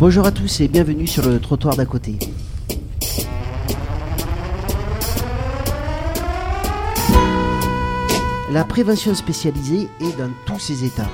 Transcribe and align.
Bonjour 0.00 0.26
à 0.26 0.32
tous 0.32 0.60
et 0.60 0.66
bienvenue 0.66 1.06
sur 1.06 1.24
le 1.24 1.38
trottoir 1.38 1.76
d'à 1.76 1.86
côté. 1.86 2.18
La 8.50 8.64
prévention 8.64 9.14
spécialisée 9.14 9.88
est 10.00 10.18
dans 10.18 10.30
tous 10.46 10.58
ses 10.58 10.84
états. 10.84 11.08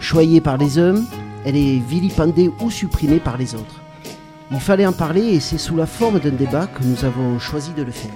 Choyée 0.00 0.40
par 0.40 0.56
les 0.56 0.78
hommes, 0.78 1.04
elle 1.44 1.56
est 1.56 1.78
vilipendée 1.78 2.50
ou 2.60 2.70
supprimée 2.70 3.20
par 3.20 3.36
les 3.36 3.54
autres. 3.54 3.82
Il 4.50 4.60
fallait 4.60 4.86
en 4.86 4.94
parler 4.94 5.20
et 5.20 5.40
c'est 5.40 5.58
sous 5.58 5.76
la 5.76 5.86
forme 5.86 6.18
d'un 6.18 6.30
débat 6.30 6.66
que 6.66 6.84
nous 6.84 7.04
avons 7.04 7.38
choisi 7.38 7.72
de 7.74 7.82
le 7.82 7.92
faire. 7.92 8.10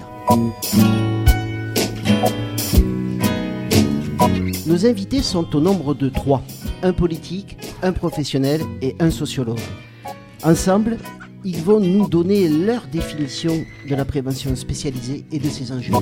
Nos 4.65 4.87
invités 4.87 5.21
sont 5.21 5.55
au 5.55 5.59
nombre 5.59 5.93
de 5.93 6.09
trois. 6.09 6.41
Un 6.81 6.93
politique, 6.93 7.57
un 7.83 7.91
professionnel 7.91 8.61
et 8.81 8.95
un 8.99 9.11
sociologue. 9.11 9.59
Ensemble, 10.45 10.97
ils 11.45 11.61
vont 11.61 11.79
nous 11.79 12.09
donner 12.09 12.49
leur 12.49 12.87
définition 12.87 13.63
de 13.89 13.95
la 13.95 14.03
prévention 14.03 14.53
spécialisée 14.57 15.23
et 15.31 15.39
de 15.39 15.47
ses 15.47 15.71
enjeux. 15.71 15.93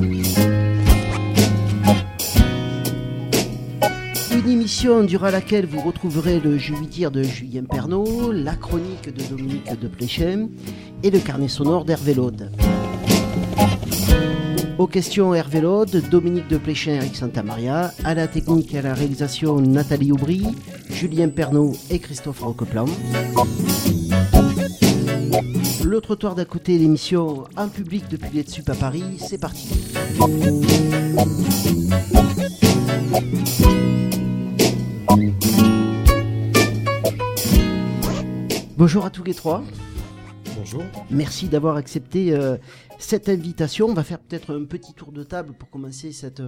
Une 4.32 4.50
émission 4.50 5.04
durant 5.04 5.30
laquelle 5.30 5.68
vous 5.68 5.82
retrouverez 5.82 6.40
le 6.40 6.58
dire 6.88 7.12
de 7.12 7.22
Julien 7.22 7.64
Pernaud, 7.70 8.32
la 8.32 8.56
chronique 8.56 9.14
de 9.14 9.24
Dominique 9.30 9.80
de 9.80 9.88
Pléchem 9.88 10.50
et 11.04 11.12
le 11.12 11.20
carnet 11.20 11.48
sonore 11.48 11.86
d'Hervé 11.86 12.16
Laude. 12.16 12.52
Aux 14.80 14.88
questions 14.88 15.36
Hervé 15.36 15.62
Laude, 15.62 16.02
Dominique 16.10 16.48
de 16.48 16.58
Pléchem, 16.58 16.96
Eric 16.96 17.16
Santamaria, 17.16 17.92
à 18.04 18.16
la 18.16 18.28
technique 18.28 18.74
et 18.74 18.80
à 18.80 18.82
la 18.82 18.96
réalisation 18.96 19.62
Nathalie 19.62 20.12
Aubry, 20.12 20.42
Julien 20.90 21.30
Pernaud 21.30 21.74
et 21.92 22.00
Christophe 22.00 22.40
Roqueplan. 22.42 22.86
Le 26.02 26.04
trottoir 26.04 26.34
d'à 26.34 26.46
côté, 26.46 26.80
l'émission 26.80 27.44
en 27.56 27.70
public 27.70 28.06
depuis 28.10 28.32
les 28.34 28.44
Sup 28.44 28.68
à 28.72 28.74
Paris, 28.74 29.04
c'est 29.20 29.38
parti. 29.38 29.70
Bonjour 38.76 39.06
à 39.06 39.12
tous 39.12 39.24
les 39.24 39.36
trois. 39.36 39.64
Bonjour. 40.58 40.82
Merci 41.12 41.50
d'avoir 41.50 41.76
accepté 41.76 42.34
euh, 42.34 42.58
cette 42.98 43.30
invitation. 43.30 43.86
On 43.86 43.94
va 43.94 44.04
faire 44.04 44.18
peut-être 44.18 44.56
un 44.56 44.66
petit 44.66 44.96
tour 44.96 45.12
de 45.12 45.22
table 45.22 45.54
pour 45.54 45.70
commencer 45.70 46.12
cette, 46.12 46.42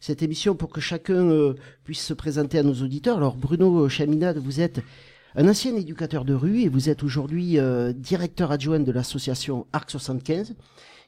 cette 0.00 0.24
émission 0.24 0.56
pour 0.56 0.70
que 0.70 0.80
chacun 0.80 1.30
euh, 1.30 1.54
puisse 1.84 2.04
se 2.04 2.12
présenter 2.12 2.58
à 2.58 2.64
nos 2.64 2.74
auditeurs. 2.82 3.18
Alors 3.18 3.36
Bruno 3.36 3.88
Chaminade, 3.88 4.38
vous 4.38 4.60
êtes 4.60 4.80
un 5.36 5.48
ancien 5.48 5.76
éducateur 5.76 6.24
de 6.24 6.32
rue 6.32 6.62
et 6.62 6.68
vous 6.68 6.88
êtes 6.88 7.02
aujourd'hui 7.02 7.58
euh, 7.58 7.92
directeur 7.92 8.50
adjoint 8.50 8.80
de 8.80 8.90
l'association 8.90 9.66
Arc 9.72 9.90
75 9.90 10.54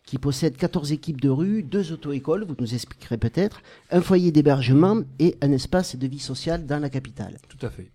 qui 0.04 0.18
possède 0.18 0.56
14 0.56 0.92
équipes 0.92 1.20
de 1.20 1.28
rue, 1.28 1.62
deux 1.62 1.92
auto-écoles, 1.92 2.44
vous 2.44 2.54
nous 2.58 2.74
expliquerez 2.74 3.18
peut-être, 3.18 3.60
un 3.90 4.00
foyer 4.00 4.30
d'hébergement 4.32 5.02
et 5.18 5.36
un 5.42 5.52
espace 5.52 5.96
de 5.96 6.06
vie 6.06 6.18
sociale 6.18 6.64
dans 6.64 6.78
la 6.78 6.88
capitale. 6.88 7.36
Tout 7.48 7.66
à 7.66 7.70
fait. 7.70 7.90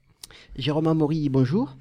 Jérôme 0.55 0.87
Amaury, 0.87 1.29
bonjour. 1.29 1.75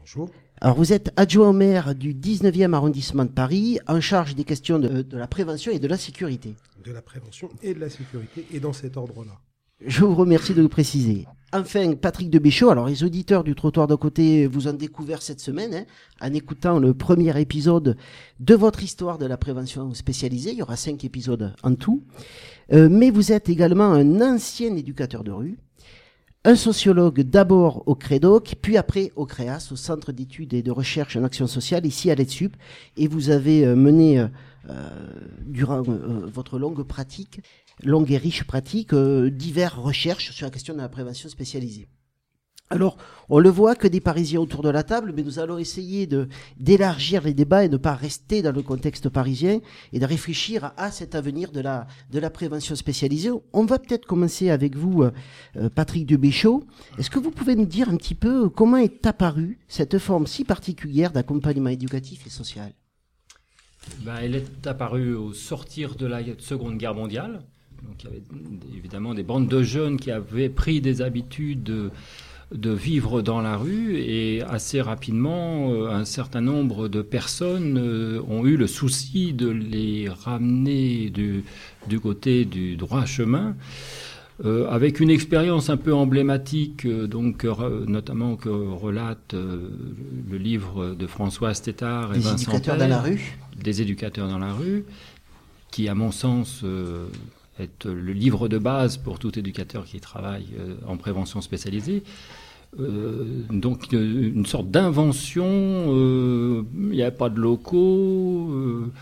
Bonjour. 0.00 0.30
Alors 0.60 0.76
vous 0.76 0.92
êtes 0.92 1.10
adjoint 1.16 1.50
au 1.50 1.52
maire 1.52 1.94
du 1.94 2.14
19e 2.14 2.74
arrondissement 2.74 3.24
de 3.24 3.30
Paris, 3.30 3.78
en 3.86 4.00
charge 4.00 4.34
des 4.34 4.44
questions 4.44 4.78
de, 4.78 5.02
de 5.02 5.16
la 5.16 5.26
prévention 5.26 5.72
et 5.72 5.78
de 5.78 5.88
la 5.88 5.96
sécurité. 5.96 6.54
De 6.84 6.92
la 6.92 7.02
prévention 7.02 7.48
et 7.62 7.72
de 7.74 7.80
la 7.80 7.88
sécurité, 7.88 8.46
et 8.52 8.60
dans 8.60 8.72
cet 8.72 8.96
ordre-là. 8.96 9.38
Je 9.84 10.04
vous 10.04 10.14
remercie 10.14 10.54
de 10.54 10.62
le 10.62 10.68
préciser. 10.68 11.26
Enfin, 11.52 11.94
Patrick 11.94 12.30
de 12.30 12.40
Béchaud, 12.40 12.68
alors 12.70 12.88
les 12.88 13.04
auditeurs 13.04 13.44
du 13.44 13.54
trottoir 13.54 13.86
d'à 13.86 13.96
côté 13.96 14.48
vous 14.48 14.66
ont 14.66 14.72
découvert 14.72 15.22
cette 15.22 15.40
semaine 15.40 15.72
hein, 15.72 15.84
en 16.20 16.34
écoutant 16.34 16.80
le 16.80 16.94
premier 16.94 17.40
épisode 17.40 17.96
de 18.40 18.54
votre 18.54 18.82
histoire 18.82 19.18
de 19.18 19.24
la 19.24 19.36
prévention 19.36 19.94
spécialisée. 19.94 20.50
Il 20.50 20.58
y 20.58 20.62
aura 20.62 20.76
cinq 20.76 21.04
épisodes 21.04 21.54
en 21.62 21.74
tout. 21.76 22.02
Euh, 22.72 22.88
mais 22.90 23.10
vous 23.10 23.30
êtes 23.32 23.48
également 23.48 23.92
un 23.92 24.20
ancien 24.20 24.74
éducateur 24.76 25.22
de 25.22 25.30
rue, 25.30 25.58
un 26.44 26.56
sociologue 26.56 27.20
d'abord 27.20 27.84
au 27.86 27.94
CREDOC, 27.94 28.56
puis 28.60 28.76
après 28.76 29.12
au 29.14 29.26
CREAS, 29.26 29.68
au 29.70 29.76
Centre 29.76 30.10
d'études 30.10 30.54
et 30.54 30.62
de 30.62 30.72
recherche 30.72 31.16
en 31.16 31.22
action 31.22 31.46
sociale, 31.46 31.86
ici 31.86 32.10
à 32.10 32.16
l'EDSUP, 32.16 32.56
et 32.96 33.06
vous 33.06 33.30
avez 33.30 33.64
euh, 33.64 33.76
mené, 33.76 34.18
euh, 34.18 34.26
durant 35.46 35.80
votre 35.80 36.58
longue 36.58 36.82
pratique, 36.82 37.40
longue 37.84 38.10
et 38.10 38.18
riche 38.18 38.44
pratique, 38.44 38.92
euh, 38.92 39.30
diverses 39.30 39.74
recherches 39.74 40.30
sur 40.32 40.46
la 40.46 40.50
question 40.50 40.74
de 40.74 40.80
la 40.80 40.88
prévention 40.88 41.28
spécialisée. 41.28 41.88
Alors, 42.70 42.98
on 43.30 43.38
le 43.38 43.48
voit 43.48 43.74
que 43.74 43.88
des 43.88 44.00
Parisiens 44.00 44.40
autour 44.40 44.62
de 44.62 44.68
la 44.68 44.82
table, 44.82 45.14
mais 45.16 45.22
nous 45.22 45.38
allons 45.38 45.56
essayer 45.56 46.06
d'élargir 46.58 47.22
les 47.22 47.32
débats 47.32 47.64
et 47.64 47.68
ne 47.68 47.78
pas 47.78 47.94
rester 47.94 48.42
dans 48.42 48.52
le 48.52 48.62
contexte 48.62 49.08
parisien 49.08 49.60
et 49.94 49.98
de 49.98 50.04
réfléchir 50.04 50.72
à, 50.76 50.90
cet 50.90 51.14
avenir 51.14 51.50
de 51.50 51.60
la 51.60 51.86
de 52.10 52.18
la 52.18 52.28
prévention 52.28 52.74
spécialisée. 52.74 53.30
On 53.54 53.64
va 53.64 53.78
peut-être 53.78 54.04
commencer 54.04 54.50
avec 54.50 54.76
vous, 54.76 55.02
euh, 55.02 55.70
Patrick 55.70 56.04
Dubéchaud. 56.04 56.64
Est-ce 56.98 57.10
que 57.10 57.18
vous 57.18 57.30
pouvez 57.30 57.56
nous 57.56 57.64
dire 57.64 57.88
un 57.88 57.96
petit 57.96 58.14
peu 58.14 58.50
comment 58.50 58.76
est 58.76 59.06
apparue 59.06 59.58
cette 59.68 59.98
forme 59.98 60.26
si 60.26 60.44
particulière 60.44 61.12
d'accompagnement 61.12 61.70
éducatif 61.70 62.26
et 62.26 62.30
social? 62.30 62.72
Ben, 64.00 64.16
Elle 64.22 64.34
est 64.34 64.66
apparue 64.66 65.14
au 65.14 65.32
sortir 65.32 65.94
de 65.94 66.04
la 66.04 66.20
Seconde 66.38 66.76
Guerre 66.76 66.94
mondiale. 66.94 67.40
Donc, 67.82 68.02
il 68.02 68.06
y 68.06 68.08
avait 68.08 68.22
évidemment 68.76 69.14
des 69.14 69.22
bandes 69.22 69.48
de 69.48 69.62
jeunes 69.62 69.98
qui 69.98 70.10
avaient 70.10 70.48
pris 70.48 70.80
des 70.80 71.02
habitudes 71.02 71.62
de, 71.62 71.90
de 72.54 72.70
vivre 72.70 73.22
dans 73.22 73.40
la 73.40 73.56
rue 73.56 73.96
et 73.96 74.42
assez 74.42 74.80
rapidement, 74.80 75.72
euh, 75.72 75.90
un 75.90 76.04
certain 76.04 76.40
nombre 76.40 76.88
de 76.88 77.02
personnes 77.02 77.78
euh, 77.78 78.20
ont 78.28 78.46
eu 78.46 78.56
le 78.56 78.66
souci 78.66 79.32
de 79.32 79.48
les 79.48 80.08
ramener 80.08 81.10
du, 81.10 81.44
du 81.88 82.00
côté 82.00 82.44
du 82.44 82.76
droit 82.76 83.04
chemin. 83.04 83.56
Euh, 84.44 84.68
avec 84.70 85.00
une 85.00 85.10
expérience 85.10 85.68
un 85.68 85.76
peu 85.76 85.92
emblématique, 85.92 86.86
euh, 86.86 87.08
donc 87.08 87.44
euh, 87.44 87.84
notamment 87.88 88.36
que 88.36 88.48
relate 88.48 89.34
le 89.34 90.38
livre 90.38 90.94
de 90.94 91.06
François 91.08 91.54
Stétard 91.54 92.12
et 92.12 92.18
Des 92.18 92.24
Vincent 92.24 92.52
éducateurs 92.52 92.76
Père, 92.78 92.88
dans 92.88 92.94
la 92.94 93.02
rue? 93.02 93.36
Des 93.60 93.82
éducateurs 93.82 94.28
dans 94.28 94.38
la 94.38 94.52
rue, 94.52 94.84
qui, 95.72 95.88
à 95.88 95.96
mon 95.96 96.12
sens, 96.12 96.64
euh, 97.58 97.62
est 97.62 97.84
le 97.84 98.12
livre 98.12 98.48
de 98.48 98.58
base 98.58 98.96
pour 98.96 99.18
tout 99.18 99.38
éducateur 99.38 99.84
qui 99.84 100.00
travaille 100.00 100.46
euh, 100.58 100.74
en 100.86 100.96
prévention 100.96 101.40
spécialisée. 101.40 102.02
Euh, 102.78 103.24
donc 103.50 103.94
euh, 103.94 104.30
une 104.34 104.46
sorte 104.46 104.70
d'invention, 104.70 105.46
euh, 105.46 106.62
il 106.74 106.96
n'y 106.96 107.02
a 107.02 107.10
pas 107.10 107.30
de 107.30 107.38
locaux, 107.38 108.50
euh, 108.50 108.92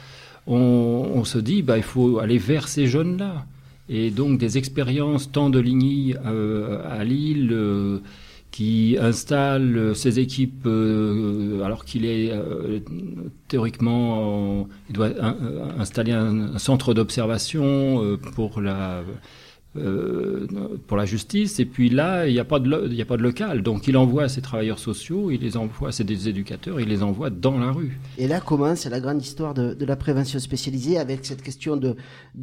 on, 0.46 1.24
se 1.24 1.38
dit 1.38 1.62
bah, 1.62 1.76
il 1.76 1.82
faut 1.82 2.18
aller 2.18 2.38
vers 2.38 2.68
ces 2.68 2.86
jeunes-là. 2.86 3.44
Et 3.88 4.10
donc 4.10 4.38
des 4.38 4.58
expériences 4.58 5.30
tant 5.30 5.50
de 5.50 5.58
Ligny 5.58 6.14
euh, 6.24 6.82
à 6.88 7.04
Lille 7.04 7.50
euh, 7.52 7.98
qui 8.56 8.96
installe 9.12 9.94
ses 10.02 10.14
équipes 10.26 10.64
euh, 10.66 11.62
alors 11.66 11.82
qu'il 11.88 12.04
est 12.06 12.30
euh, 12.32 12.80
théoriquement 13.48 14.60
en- 14.62 14.68
il 14.88 14.94
doit 14.98 15.08
euh, 15.08 15.68
installer 15.84 16.12
un, 16.12 16.36
un 16.56 16.60
centre 16.68 16.88
d'observation 16.94 17.66
euh, 18.02 18.16
pour 18.34 18.50
la 18.68 19.02
euh, 19.76 20.46
pour 20.86 20.96
la 20.96 21.04
justice. 21.04 21.52
Et 21.62 21.66
puis 21.74 21.88
là 21.90 22.26
il 22.28 22.32
n'y 22.32 22.38
a 22.46 22.48
pas 22.52 22.58
de 22.58 22.68
y 22.94 23.02
a 23.02 23.04
pas 23.12 23.18
de 23.18 23.22
local. 23.30 23.62
Donc 23.62 23.78
il 23.88 23.96
envoie 24.04 24.26
ses 24.34 24.40
travailleurs 24.48 24.78
sociaux 24.78 25.22
il 25.30 25.40
les 25.46 25.54
envoie 25.58 25.92
c'est 25.96 26.08
des 26.14 26.28
éducateurs 26.32 26.80
il 26.80 26.88
les 26.88 27.02
envoie 27.02 27.30
dans 27.46 27.58
la 27.58 27.70
rue. 27.78 27.98
Et 28.16 28.26
là 28.32 28.40
commence 28.40 28.86
la 28.86 29.00
grande 29.04 29.20
histoire 29.28 29.52
de, 29.60 29.74
de 29.74 29.84
la 29.92 29.96
prévention 29.96 30.38
spécialisée 30.38 30.96
avec 30.98 31.18
cette 31.30 31.42
question 31.42 31.76
de, 31.84 31.90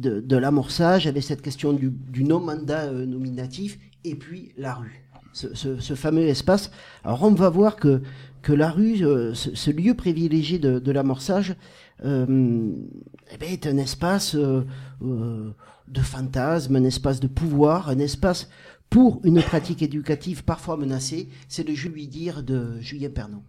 de, 0.04 0.12
de 0.20 0.36
l'amorçage, 0.36 1.02
avec 1.12 1.22
cette 1.30 1.42
question 1.42 1.72
du, 1.72 1.92
non-mandat 2.32 2.84
euh, 2.84 3.04
nominatif, 3.04 3.78
et 4.04 4.14
puis 4.14 4.52
la 4.56 4.74
rue? 4.74 5.03
Ce, 5.34 5.94
fameux 5.94 6.22
espace. 6.22 6.70
Alors 7.02 7.24
on 7.24 7.34
va 7.34 7.48
voir 7.48 7.76
que, 7.76 8.02
que 8.42 8.52
la 8.52 8.70
rue, 8.70 9.04
euh, 9.04 9.34
ce, 9.34 9.70
lieu 9.70 9.94
privilégié 9.94 10.60
de, 10.60 10.92
l'amorçage, 10.92 11.56
euh, 12.04 12.72
eh 13.32 13.36
ben, 13.38 13.50
est 13.50 13.66
un 13.66 13.76
espace 13.78 14.36
euh, 14.36 14.64
euh, 15.02 15.50
de 15.88 16.00
fantasme, 16.00 16.76
un 16.76 16.84
espace 16.84 17.18
de 17.18 17.26
pouvoir, 17.26 17.88
un 17.88 17.98
espace 17.98 18.48
pour 18.90 19.20
une 19.24 19.42
pratique 19.42 19.82
éducative 19.82 20.44
parfois 20.44 20.76
menacée. 20.76 21.28
C'est 21.48 21.66
le 21.66 21.74
je 21.74 21.88
lui 21.88 22.06
dire 22.06 22.42
de 22.42 22.78
Julien 22.80 23.10
Pernaud. 23.10 23.42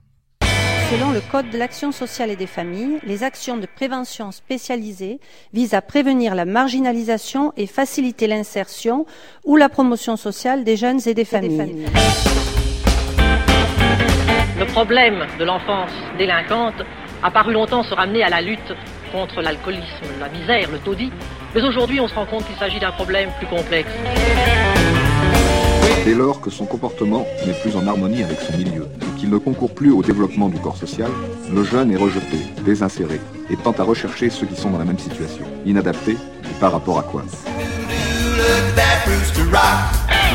Selon 0.92 1.12
le 1.12 1.20
Code 1.32 1.50
de 1.50 1.58
l'action 1.58 1.92
sociale 1.92 2.30
et 2.30 2.36
des 2.36 2.46
familles, 2.46 3.00
les 3.04 3.24
actions 3.24 3.58
de 3.58 3.66
prévention 3.66 4.32
spécialisées 4.32 5.20
visent 5.52 5.74
à 5.74 5.82
prévenir 5.82 6.36
la 6.36 6.46
marginalisation 6.46 7.54
et 7.58 7.66
faciliter 7.66 8.28
l'insertion 8.28 9.08
ou 9.46 9.56
la 9.58 9.68
promotion 9.68 10.16
sociale 10.16 10.64
des 10.64 10.76
jeunes 10.76 11.00
et 11.08 11.16
des 11.16 11.26
familles. 11.26 11.88
Le 14.60 14.66
problème 14.68 15.26
de 15.40 15.44
l'enfance 15.44 15.92
délinquante 16.20 16.82
a 17.24 17.32
paru 17.32 17.54
longtemps 17.54 17.84
se 17.84 17.94
ramener 17.96 18.24
à 18.24 18.30
la 18.30 18.42
lutte 18.42 18.74
contre 19.12 19.42
l'alcoolisme, 19.42 20.06
la 20.20 20.30
misère, 20.30 20.70
le 20.72 20.78
taudis, 20.78 21.12
mais 21.56 21.64
aujourd'hui 21.64 22.00
on 22.00 22.08
se 22.08 22.14
rend 22.14 22.28
compte 22.28 22.46
qu'il 22.46 22.58
s'agit 22.58 22.80
d'un 22.80 22.92
problème 22.92 23.32
plus 23.40 23.48
complexe. 23.48 23.90
dès 26.06 26.14
lors 26.14 26.40
que 26.40 26.52
son 26.52 26.68
comportement 26.68 27.26
n'est 27.48 27.60
plus 27.62 27.76
en 27.76 27.88
harmonie 27.88 28.22
avec 28.22 28.40
son 28.40 28.56
milieu. 28.56 28.88
Qu'il 29.16 29.30
ne 29.30 29.38
concourt 29.38 29.74
plus 29.74 29.92
au 29.92 30.02
développement 30.02 30.50
du 30.50 30.58
corps 30.60 30.78
social, 30.78 31.10
le 31.54 31.64
jeune 31.64 31.92
est 31.92 31.98
rejeté, 31.98 32.38
désinséré, 32.64 33.20
et 33.50 33.56
tend 33.58 33.74
à 33.78 33.84
rechercher 33.84 34.30
ceux 34.30 34.46
qui 34.46 34.56
sont 34.56 34.70
dans 34.70 34.78
la 34.78 34.86
même 34.86 35.00
situation, 35.00 35.46
inadaptés, 35.66 36.14
et 36.44 36.60
par 36.60 36.72
rapport 36.72 37.00
à 37.00 37.04
quoi? 37.04 37.24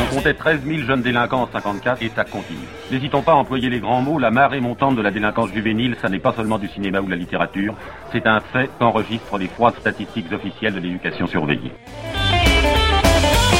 On 0.01 0.15
comptait 0.15 0.33
13 0.33 0.61
000 0.65 0.79
jeunes 0.87 1.01
délinquants 1.01 1.43
en 1.43 1.49
54 1.51 2.01
et 2.01 2.11
ça 2.15 2.23
continue. 2.23 2.59
N'hésitons 2.91 3.21
pas 3.21 3.33
à 3.33 3.35
employer 3.35 3.69
les 3.69 3.79
grands 3.79 4.01
mots, 4.01 4.17
la 4.17 4.31
marée 4.31 4.59
montante 4.59 4.95
de 4.95 5.01
la 5.01 5.11
délinquance 5.11 5.51
juvénile, 5.51 5.95
ça 6.01 6.09
n'est 6.09 6.19
pas 6.19 6.33
seulement 6.33 6.57
du 6.57 6.67
cinéma 6.69 7.01
ou 7.01 7.05
de 7.05 7.11
la 7.11 7.17
littérature, 7.17 7.75
c'est 8.11 8.25
un 8.25 8.39
fait 8.39 8.69
qu'enregistrent 8.79 9.37
les 9.37 9.47
froides 9.47 9.75
statistiques 9.79 10.31
officielles 10.31 10.73
de 10.73 10.79
l'éducation 10.79 11.27
surveillée. 11.27 11.71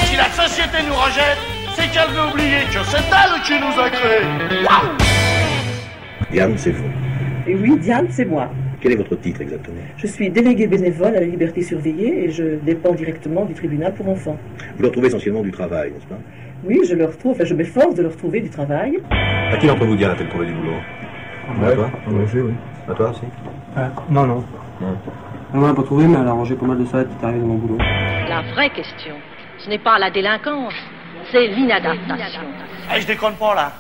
Si 0.06 0.16
la 0.16 0.30
société 0.32 0.78
nous 0.88 0.96
rejette, 0.96 1.61
c'est 1.76 1.90
qu'elle 1.92 2.10
veut 2.10 2.32
oublier 2.32 2.62
que 2.72 2.84
c'est 2.84 2.98
elle 2.98 3.42
qui 3.44 3.54
nous 3.60 3.80
a 3.82 3.90
créés. 3.90 4.64
Waouh 4.64 4.98
Diane, 6.32 6.54
c'est 6.58 6.72
vous. 6.72 6.90
Et 7.48 7.56
oui, 7.56 7.78
Diane, 7.80 8.08
c'est 8.10 8.26
moi. 8.26 8.50
Quel 8.80 8.94
est 8.94 8.96
votre 8.96 9.16
titre 9.16 9.42
exactement? 9.42 9.82
Je 9.98 10.08
suis 10.08 10.30
déléguée 10.30 10.68
bénévole 10.68 11.16
à 11.16 11.20
la 11.20 11.26
liberté 11.26 11.62
surveillée 11.62 12.26
et 12.26 12.32
je 12.32 12.56
dépends 12.64 12.94
directement 12.94 13.46
du 13.46 13.54
tribunal 13.54 13.94
pour 13.94 14.10
enfants. 14.10 14.38
Vous 14.76 14.82
leur 14.84 14.92
trouvez 14.92 15.08
essentiellement 15.08 15.42
du 15.42 15.52
travail, 15.52 15.92
n'est-ce 15.92 16.06
pas? 16.08 16.18
Oui, 16.64 16.80
je 16.88 16.96
leur 16.96 17.16
trouve, 17.18 17.34
enfin 17.34 17.44
je 17.46 17.54
m'efforce 17.54 17.96
de 17.96 18.04
leur 18.04 18.16
trouver 18.16 18.40
du 18.42 18.50
travail. 18.50 19.00
À 19.52 19.58
qui 19.58 19.68
d'entre 19.68 19.86
vous, 19.86 19.96
Diane, 19.96 20.12
a-t-elle 20.12 20.30
trouvé 20.30 20.46
du 20.48 20.54
boulot? 20.54 20.72
Ouais, 21.62 21.68
À 21.72 21.76
toi? 21.76 21.92
en 22.08 22.22
effet, 22.22 22.40
oui. 22.42 22.54
À 22.90 22.94
toi 22.94 23.10
aussi 23.12 23.22
Euh, 23.78 23.88
non, 24.10 24.26
non. 24.26 24.44
Non. 24.80 24.98
Elle 25.54 25.60
m'en 25.60 25.68
a 25.68 25.74
pas 25.76 25.84
trouvé, 25.84 26.06
mais 26.08 26.18
elle 26.20 26.28
a 26.28 26.32
rangé 26.32 26.56
pas 26.56 26.66
mal 26.66 26.78
de 26.78 26.86
salades 26.86 27.10
qui 27.20 27.26
arrivent 27.26 27.42
dans 27.42 27.48
mon 27.48 27.56
boulot. 27.56 27.78
La 28.30 28.42
vraie 28.54 28.70
question, 28.70 29.14
ce 29.60 29.70
n'est 29.70 29.80
pas 29.80 30.00
la 30.00 30.10
délinquance, 30.10 30.74
c'est 31.32 31.48
l'inadaptation. 31.48 32.42
Eh, 32.96 33.02
je 33.02 33.08
déconne 33.08 33.36
pas 33.36 33.56
là. 33.56 33.74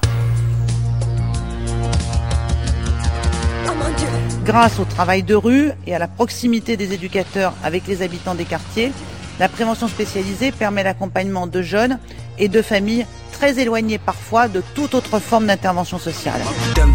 Grâce 4.43 4.79
au 4.79 4.85
travail 4.85 5.23
de 5.23 5.35
rue 5.35 5.71
et 5.85 5.93
à 5.93 5.99
la 5.99 6.07
proximité 6.07 6.75
des 6.75 6.93
éducateurs 6.93 7.53
avec 7.63 7.87
les 7.87 8.01
habitants 8.01 8.35
des 8.35 8.45
quartiers, 8.45 8.91
la 9.39 9.47
prévention 9.47 9.87
spécialisée 9.87 10.51
permet 10.51 10.83
l'accompagnement 10.83 11.47
de 11.47 11.61
jeunes 11.61 11.99
et 12.37 12.47
de 12.47 12.61
familles 12.61 13.05
très 13.41 13.59
éloignées 13.59 13.97
parfois 13.97 14.47
de 14.47 14.61
toute 14.75 14.93
autre 14.93 15.17
forme 15.17 15.47
d'intervention 15.47 15.97
sociale. 15.97 16.41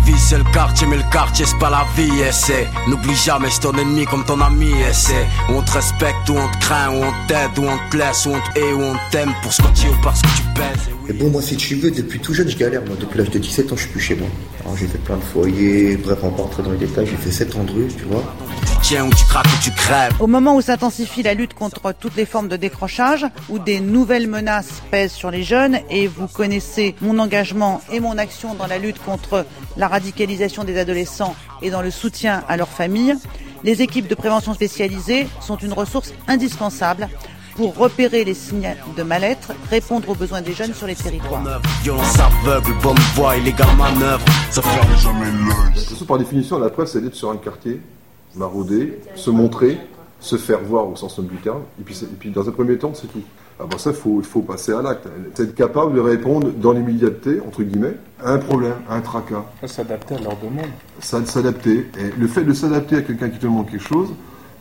Vie 0.05 0.15
c'est 0.17 0.39
le 0.39 0.45
quartier 0.53 0.87
mais 0.87 0.97
le 0.97 1.11
quartier 1.11 1.45
c'est 1.45 1.59
pas 1.59 1.71
la 1.71 1.85
vie 1.97 2.21
et 2.21 2.31
c'est. 2.31 2.69
N'oublie 2.87 3.17
jamais 3.17 3.51
c'est 3.51 3.63
ton 3.63 3.73
ennemi 3.73 4.05
comme 4.05 4.25
ton 4.25 4.41
ami 4.41 4.71
et 4.71 4.93
c'est. 4.93 5.27
Où 5.49 5.55
on 5.57 5.63
te 5.63 5.73
respecte, 5.73 6.29
où 6.29 6.37
on 6.37 6.49
te 6.49 6.59
craint, 6.59 6.91
où 6.91 7.03
on 7.03 7.13
t'aide, 7.27 7.59
où 7.59 7.65
on 7.65 7.91
te 7.91 7.97
laisse, 7.97 8.27
où 8.27 8.31
on 8.31 8.41
te 8.53 8.61
hait, 8.61 8.73
où 8.73 8.83
on 8.83 8.97
t'aime 9.11 9.35
Pour 9.43 9.53
ce 9.53 9.61
que 9.61 9.69
tu 9.75 9.87
es 9.87 9.91
ou 9.91 9.97
parce 10.05 10.23
que 10.23 10.29
tu 10.29 10.43
pèses 10.55 10.96
Et 11.09 11.13
bon, 11.13 11.31
moi, 11.31 11.41
si 11.41 11.57
tu 11.57 11.77
veux, 11.77 11.93
depuis 11.93 12.19
tout 12.19 12.35
jeune, 12.35 12.49
je 12.49 12.57
galère. 12.57 12.83
Moi, 12.85 12.97
depuis 12.99 13.19
l'âge 13.19 13.31
de 13.31 13.39
17 13.39 13.73
ans, 13.73 13.77
je 13.77 13.83
suis 13.83 13.91
plus 13.91 14.01
chez 14.01 14.17
moi. 14.17 14.27
Alors, 14.65 14.77
j'ai 14.77 14.89
fait 14.89 14.99
plein 14.99 15.17
de 15.17 15.23
foyers. 15.23 15.97
Bref, 15.97 16.19
on 16.23 16.31
va 16.31 16.37
pas 16.37 16.43
rentrer 16.43 16.63
dans 16.65 16.73
les 16.73 16.79
détails. 16.79 17.07
J'ai 17.07 17.17
fait 17.17 17.31
7 17.31 17.55
ans 17.55 17.63
de 17.63 17.71
rue, 17.71 17.87
tu 17.97 18.05
vois. 18.05 18.25
Tiens 18.83 19.07
où 19.07 19.11
tu 19.11 19.25
craques 19.25 19.47
ou 19.47 19.63
tu 19.63 19.71
crèves 19.71 20.13
Au 20.19 20.27
moment 20.27 20.57
où 20.57 20.61
s'intensifie 20.61 21.23
la 21.23 21.35
lutte 21.35 21.55
contre 21.55 21.93
toutes 21.93 22.17
les 22.17 22.27
formes 22.27 22.49
de 22.49 22.57
décrochage, 22.57 23.25
où 23.49 23.61
des 23.61 23.79
nouvelles 23.79 24.27
menaces 24.27 24.83
pèsent 24.91 25.13
sur 25.13 25.31
les 25.31 25.45
jeunes, 25.45 25.79
et 25.91 26.09
vous 26.09 26.27
connaissez 26.27 26.97
mon 27.01 27.21
engagement 27.21 27.81
et 27.93 28.01
mon 28.01 28.19
action 28.19 28.55
dans 28.55 28.67
la 28.67 28.79
lutte 28.79 28.99
contre 28.99 29.47
la 29.77 29.87
radicalisation 29.87 30.65
des 30.65 30.77
adolescents 30.77 31.37
et 31.63 31.71
dans 31.71 31.83
le 31.83 31.93
soutien 31.93 32.43
à 32.49 32.57
leurs 32.57 32.69
familles, 32.69 33.15
les 33.65 33.83
équipes 33.83 34.09
de 34.09 34.15
prévention 34.15 34.55
spécialisées 34.55 35.27
sont 35.41 35.57
une 35.57 35.73
ressource 35.73 36.13
indispensable 36.29 37.09
pour 37.57 37.77
repérer 37.77 38.25
les 38.25 38.35
signes 38.35 38.75
de 38.97 39.03
mal-être, 39.03 39.53
répondre 39.71 40.09
aux 40.11 40.15
besoins 40.15 40.43
des 40.43 40.53
jeunes 40.53 40.75
sur 40.75 40.87
les 40.87 40.95
territoires. 40.95 41.43
Violence 41.83 42.19
aveugle, 42.19 42.73
bonne 42.83 42.99
voie, 43.15 43.37
illégale 43.37 43.75
manœuvre 43.77 44.25
Ça 44.51 44.63
fait 44.63 44.97
jamais 44.99 45.27
l'œil 45.31 45.75
De 45.75 45.81
toute 45.81 45.89
façon, 45.91 46.05
par 46.05 46.19
définition, 46.19 46.59
la 46.59 46.69
presse, 46.71 46.93
c'est 46.93 47.01
d'être 47.01 47.15
sur 47.15 47.31
un 47.31 47.37
quartier, 47.37 47.81
marauder, 48.35 48.99
se 49.15 49.31
montrer, 49.31 49.79
se 50.21 50.37
faire 50.37 50.61
voir 50.61 50.89
au 50.89 50.97
sens 50.97 51.17
noble 51.19 51.31
du 51.31 51.37
terme, 51.39 51.61
et 51.81 51.83
puis, 51.83 51.95
c'est- 51.95 52.05
et 52.07 52.17
puis 52.19 52.31
dans 52.31 52.47
un 52.49 52.53
premier 52.53 52.77
temps, 52.79 52.93
c'est 52.95 53.07
tout. 53.07 53.23
Après 53.59 53.79
ça, 53.79 53.89
il 53.91 53.97
faut, 53.97 54.21
faut 54.23 54.43
passer 54.43 54.73
à 54.73 54.83
l'acte. 54.83 55.07
C'est 55.35 55.45
être 55.45 55.55
capable 55.55 55.95
de 55.95 56.01
répondre 56.01 56.49
dans 56.51 56.73
l'immédiateté, 56.73 57.41
entre 57.47 57.63
guillemets, 57.63 57.95
à 58.23 58.33
un 58.33 58.39
problème, 58.39 58.75
à 58.91 58.97
un 58.97 59.01
tracas? 59.01 59.45
S'adapter 59.65 60.15
à 60.17 60.19
leur 60.19 60.37
demande. 60.37 60.67
Ça, 61.01 61.21
de 61.21 61.27
s'adapter. 61.27 61.87
Et 61.99 62.13
le 62.19 62.27
fait 62.29 62.45
de 62.45 62.53
s'adapter 62.53 62.97
à 62.97 63.01
quelqu'un 63.03 63.31
qui 63.31 63.39
te 63.39 63.45
demande 63.45 63.71
quelque 63.71 63.83
chose, 63.89 64.09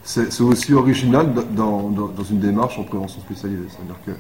c'est 0.06 0.32
c'est 0.32 0.44
aussi 0.44 0.74
original 0.74 1.34
dans, 1.52 1.90
dans, 1.90 2.08
dans 2.08 2.24
une 2.24 2.40
démarche 2.40 2.80
en 2.80 2.84
prévention 2.84 3.20
spécialisée. 3.20 3.66
C'est-à-dire 3.70 3.98
que 4.06 4.12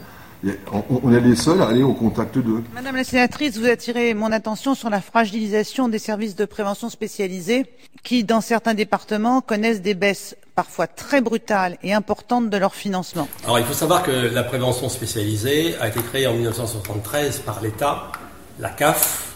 on 1.01 1.11
est 1.11 1.21
les 1.21 1.35
seuls 1.35 1.61
à 1.61 1.67
aller 1.69 1.81
au 1.81 1.93
contact 1.93 2.37
d'eux. 2.37 2.63
Madame 2.73 2.95
la 2.95 3.03
sénatrice, 3.03 3.57
vous 3.57 3.65
attirez 3.65 4.13
mon 4.13 4.31
attention 4.31 4.75
sur 4.75 4.89
la 4.89 5.01
fragilisation 5.01 5.87
des 5.89 5.97
services 5.97 6.35
de 6.35 6.45
prévention 6.45 6.89
spécialisés 6.89 7.65
qui, 8.03 8.23
dans 8.23 8.41
certains 8.41 8.73
départements, 8.73 9.41
connaissent 9.41 9.81
des 9.81 9.95
baisses 9.95 10.35
parfois 10.53 10.87
très 10.87 11.21
brutales 11.21 11.77
et 11.83 11.93
importantes 11.93 12.49
de 12.49 12.57
leur 12.57 12.75
financement. 12.75 13.27
Alors 13.43 13.59
il 13.59 13.65
faut 13.65 13.73
savoir 13.73 14.03
que 14.03 14.11
la 14.11 14.43
prévention 14.43 14.87
spécialisée 14.89 15.75
a 15.79 15.87
été 15.87 15.99
créée 16.01 16.27
en 16.27 16.33
1973 16.33 17.39
par 17.39 17.61
l'État, 17.61 18.11
la 18.59 18.69
CAF, 18.69 19.33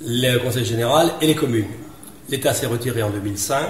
le 0.00 0.38
Conseil 0.38 0.64
général 0.64 1.12
et 1.20 1.26
les 1.26 1.34
communes. 1.34 1.66
L'État 2.28 2.52
s'est 2.52 2.66
retiré 2.66 3.02
en 3.02 3.10
2005, 3.10 3.64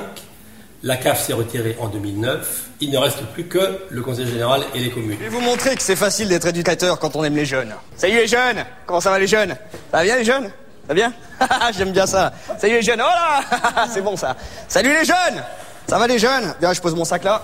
la 0.87 0.97
CAF 0.97 1.27
s'est 1.27 1.33
retirée 1.33 1.77
en 1.81 1.89
2009, 1.89 2.63
il 2.81 2.93
ne 2.93 2.99
reste 2.99 3.21
plus 3.35 3.47
que 3.47 3.81
le 3.91 4.03
Conseil 4.03 4.29
général 4.29 4.63
et 4.73 4.79
les 4.79 4.91
communes. 4.91 5.17
Je 5.19 5.25
vais 5.25 5.31
vous 5.31 5.41
montrer 5.41 5.75
que 5.75 5.83
c'est 5.83 5.97
facile 5.97 6.29
d'être 6.29 6.47
éducateur 6.47 7.01
quand 7.01 7.17
on 7.17 7.25
aime 7.25 7.35
les 7.35 7.45
jeunes. 7.45 7.75
Salut 7.97 8.15
les 8.15 8.29
jeunes 8.29 8.65
Comment 8.87 9.01
ça 9.01 9.11
va 9.11 9.19
les 9.19 9.27
jeunes? 9.27 9.57
Ça 9.91 9.97
va 9.97 10.05
bien 10.05 10.17
les 10.17 10.25
jeunes? 10.25 10.45
Ça 10.45 10.89
va 10.89 10.95
bien? 10.95 11.13
J'aime 11.77 11.91
bien 11.91 12.07
ça. 12.07 12.33
Salut 12.57 12.75
les 12.75 12.83
jeunes 12.83 13.03
Oh 13.03 13.09
là 13.09 13.87
C'est 13.93 14.01
bon 14.01 14.17
ça. 14.17 14.37
Salut 14.69 14.91
les 14.91 15.05
jeunes 15.05 15.43
Ça 15.89 15.99
va 15.99 16.07
les 16.07 16.21
jeunes? 16.21 16.55
Bien, 16.61 16.73
je 16.73 16.81
pose 16.81 16.95
mon 16.95 17.05
sac 17.05 17.25
là. 17.25 17.43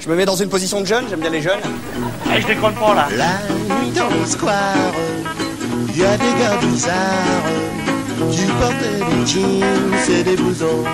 Je 0.00 0.08
me 0.08 0.16
mets 0.16 0.24
dans 0.24 0.34
une 0.34 0.48
position 0.48 0.80
de 0.80 0.86
jeune, 0.86 1.04
j'aime 1.08 1.20
bien 1.20 1.30
les 1.30 1.42
jeunes. 1.42 1.60
Eh, 2.34 2.40
je 2.40 2.46
déconne 2.48 2.74
pas 2.74 2.94
là. 2.94 3.08
La 3.16 3.52
nuit 3.52 3.92
dans 3.92 4.08
le 4.10 4.26
square, 4.26 4.74
il 5.90 5.96
y 5.96 6.04
a 6.04 6.16
des 6.16 6.40
gars 6.40 6.56
bizarres 6.60 7.70
qui 8.32 8.46
des 8.46 9.26
jeans 9.26 10.18
et 10.18 10.24
des 10.24 10.36
blousons. 10.36 10.84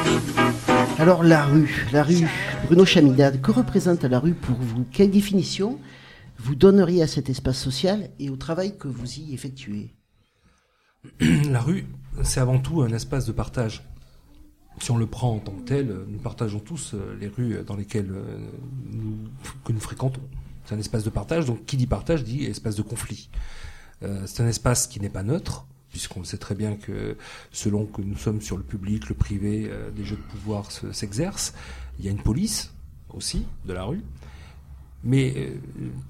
Alors 0.98 1.22
la 1.22 1.44
rue, 1.44 1.87
la 1.93 2.02
rue, 2.02 2.26
Bruno 2.64 2.87
Chaminade, 2.87 3.43
que 3.43 3.50
représente 3.50 4.04
la 4.04 4.19
rue 4.19 4.32
pour 4.32 4.56
vous? 4.56 4.87
Quelle 4.90 5.10
définition 5.10 5.78
vous 6.38 6.54
donneriez 6.54 7.02
à 7.02 7.06
cet 7.06 7.28
espace 7.28 7.58
social 7.58 8.08
et 8.19 8.31
au 8.31 8.37
travail 8.37 8.78
que 8.78 8.88
vous 8.88 9.19
y 9.19 9.34
effectuez? 9.34 9.91
La 11.50 11.60
rue, 11.60 11.84
c'est 12.22 12.41
avant 12.41 12.58
tout 12.58 12.81
un 12.81 12.93
espace 12.93 13.26
de 13.26 13.32
partage. 13.32 13.82
Si 14.81 14.91
on 14.91 14.96
le 14.96 15.06
prend 15.06 15.34
en 15.34 15.38
tant 15.38 15.53
que 15.53 15.62
tel, 15.62 15.94
nous 16.08 16.19
partageons 16.19 16.60
tous 16.60 16.94
euh, 16.94 17.15
les 17.20 17.29
rues 17.29 17.58
dans 17.67 17.76
lesquelles 17.76 18.10
euh, 18.10 18.38
nous, 18.91 19.29
que 19.65 19.72
nous 19.72 19.81
fréquentons. 19.81 20.22
C'est 20.65 20.74
un 20.74 20.79
espace 20.79 21.05
de 21.05 21.10
partage, 21.10 21.44
donc 21.44 21.67
qui 21.67 21.76
dit 21.76 21.86
partage 21.86 22.24
dit 22.24 22.44
espace 22.44 22.74
de 22.74 22.82
conflit. 22.82 23.29
Euh, 24.03 24.22
c'est 24.26 24.43
un 24.43 24.48
espace 24.48 24.86
qui 24.86 25.00
n'est 25.00 25.10
pas 25.10 25.22
neutre, 25.22 25.67
puisqu'on 25.96 26.24
sait 26.24 26.36
très 26.36 26.55
bien 26.55 26.76
que 26.76 27.17
selon 27.53 27.86
que 27.86 28.03
nous 28.03 28.19
sommes 28.19 28.43
sur 28.43 28.58
le 28.58 28.62
public, 28.62 29.08
le 29.08 29.15
privé, 29.15 29.67
euh, 29.70 29.91
des 29.91 30.05
jeux 30.05 30.17
de 30.17 30.31
pouvoir 30.38 30.70
se- 30.70 30.93
s'exercent. 30.93 31.55
Il 31.98 32.05
y 32.05 32.08
a 32.08 32.10
une 32.10 32.22
police 32.22 32.74
aussi 33.15 33.46
de 33.65 33.72
la 33.72 33.84
rue. 33.84 34.03
Mais 35.05 35.32
euh, 35.38 35.55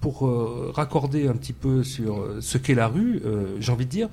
pour 0.00 0.26
euh, 0.26 0.73
raccorder 0.75 1.28
un 1.28 1.35
petit 1.35 1.52
peu 1.52 1.85
sur 1.85 2.26
ce 2.40 2.59
qu'est 2.59 2.75
la 2.75 2.88
rue, 2.88 3.23
j'ai 3.61 3.71
envie 3.71 3.87
de 3.87 3.90
dire, 3.90 4.09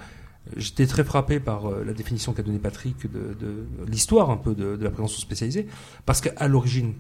j'étais 0.58 0.86
très 0.86 1.04
frappé 1.04 1.40
par 1.40 1.72
la 1.72 1.94
définition 1.94 2.34
qu'a 2.34 2.44
donnée 2.44 2.60
Patrick 2.60 3.12
de, 3.12 3.34
de 3.34 3.66
l'histoire 3.90 4.30
un 4.30 4.38
peu 4.38 4.54
de, 4.54 4.76
de 4.76 4.84
la 4.84 4.92
prévention 4.92 5.20
spécialisée, 5.20 5.66
parce 6.06 6.22
qu'à 6.22 6.48
l'origine, 6.48 6.94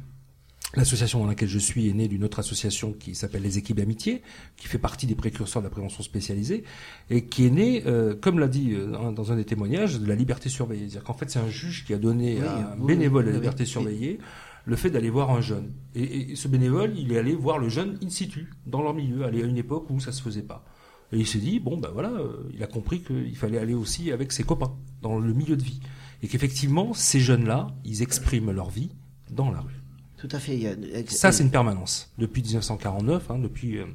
L'association 0.75 1.19
dans 1.19 1.27
laquelle 1.27 1.49
je 1.49 1.59
suis 1.59 1.87
est 1.87 1.93
née 1.93 2.07
d'une 2.07 2.23
autre 2.23 2.39
association 2.39 2.93
qui 2.93 3.13
s'appelle 3.13 3.43
les 3.43 3.59
équipes 3.59 3.77
d'amitié, 3.77 4.23
qui 4.57 4.67
fait 4.67 4.79
partie 4.79 5.05
des 5.05 5.13
précurseurs 5.13 5.61
de 5.61 5.67
la 5.67 5.69
prévention 5.69 6.01
spécialisée, 6.01 6.63
et 7.11 7.25
qui 7.25 7.45
est 7.45 7.51
née, 7.51 7.83
euh, 7.85 8.15
comme 8.19 8.39
l'a 8.39 8.47
dit 8.47 8.73
euh, 8.73 9.11
dans- 9.11 9.31
un 9.31 9.35
des 9.35 9.45
témoignages, 9.45 9.99
de 9.99 10.07
la 10.07 10.15
liberté 10.15 10.49
surveillée. 10.49 10.89
C'est-à-dire 10.89 11.03
qu'en 11.03 11.13
fait, 11.13 11.29
c'est 11.29 11.37
un 11.39 11.49
juge 11.49 11.85
qui 11.85 11.93
a 11.93 11.99
donné 11.99 12.37
Oui, 12.39 12.47
à 12.47 12.71
un 12.73 12.85
bénévole 12.85 13.25
de 13.25 13.29
la 13.29 13.35
liberté 13.35 13.65
surveillée 13.65 14.17
le 14.65 14.75
fait 14.75 14.89
d'aller 14.89 15.09
voir 15.11 15.29
un 15.29 15.41
jeune. 15.41 15.73
Et, 15.93 16.31
et 16.31 16.35
ce 16.35 16.47
bénévole, 16.47 16.93
il 16.97 17.11
est 17.11 17.17
allé 17.19 17.35
voir 17.35 17.59
le 17.59 17.69
jeune 17.69 17.99
in 18.03 18.09
situ, 18.09 18.49
dans 18.65 18.81
leur 18.81 18.93
milieu, 18.95 19.25
aller 19.25 19.43
à 19.43 19.45
une 19.45 19.57
époque 19.57 19.89
où 19.91 19.99
ça 19.99 20.11
se 20.11 20.21
faisait 20.23 20.41
pas. 20.41 20.65
Et 21.11 21.17
il 21.17 21.27
s'est 21.27 21.37
dit, 21.39 21.59
bon, 21.59 21.77
ben 21.77 21.89
voilà, 21.93 22.09
euh, 22.09 22.49
il 22.53 22.63
a 22.63 22.67
compris 22.67 23.01
qu'il 23.03 23.35
fallait 23.35 23.59
aller 23.59 23.75
aussi 23.75 24.11
avec 24.11 24.31
ses 24.31 24.43
copains, 24.43 24.73
dans 25.03 25.19
le 25.19 25.33
milieu 25.33 25.55
de 25.55 25.61
vie. 25.63 25.81
Et 26.23 26.27
qu'effectivement, 26.27 26.93
ces 26.95 27.19
jeunes-là, 27.19 27.67
ils 27.85 28.01
expriment 28.01 28.51
leur 28.51 28.69
vie 28.71 28.89
dans 29.29 29.51
la 29.51 29.59
rue. 29.59 29.82
Tout 30.23 30.33
à 30.37 30.39
fait. 30.39 30.77
Ça, 31.09 31.33
c'est 31.33 31.43
une 31.43 31.51
permanence. 31.51 32.09
Depuis 32.17 32.41
1949, 32.41 33.29
hein, 33.29 33.39
depuis 33.39 33.77
euh, 33.77 33.85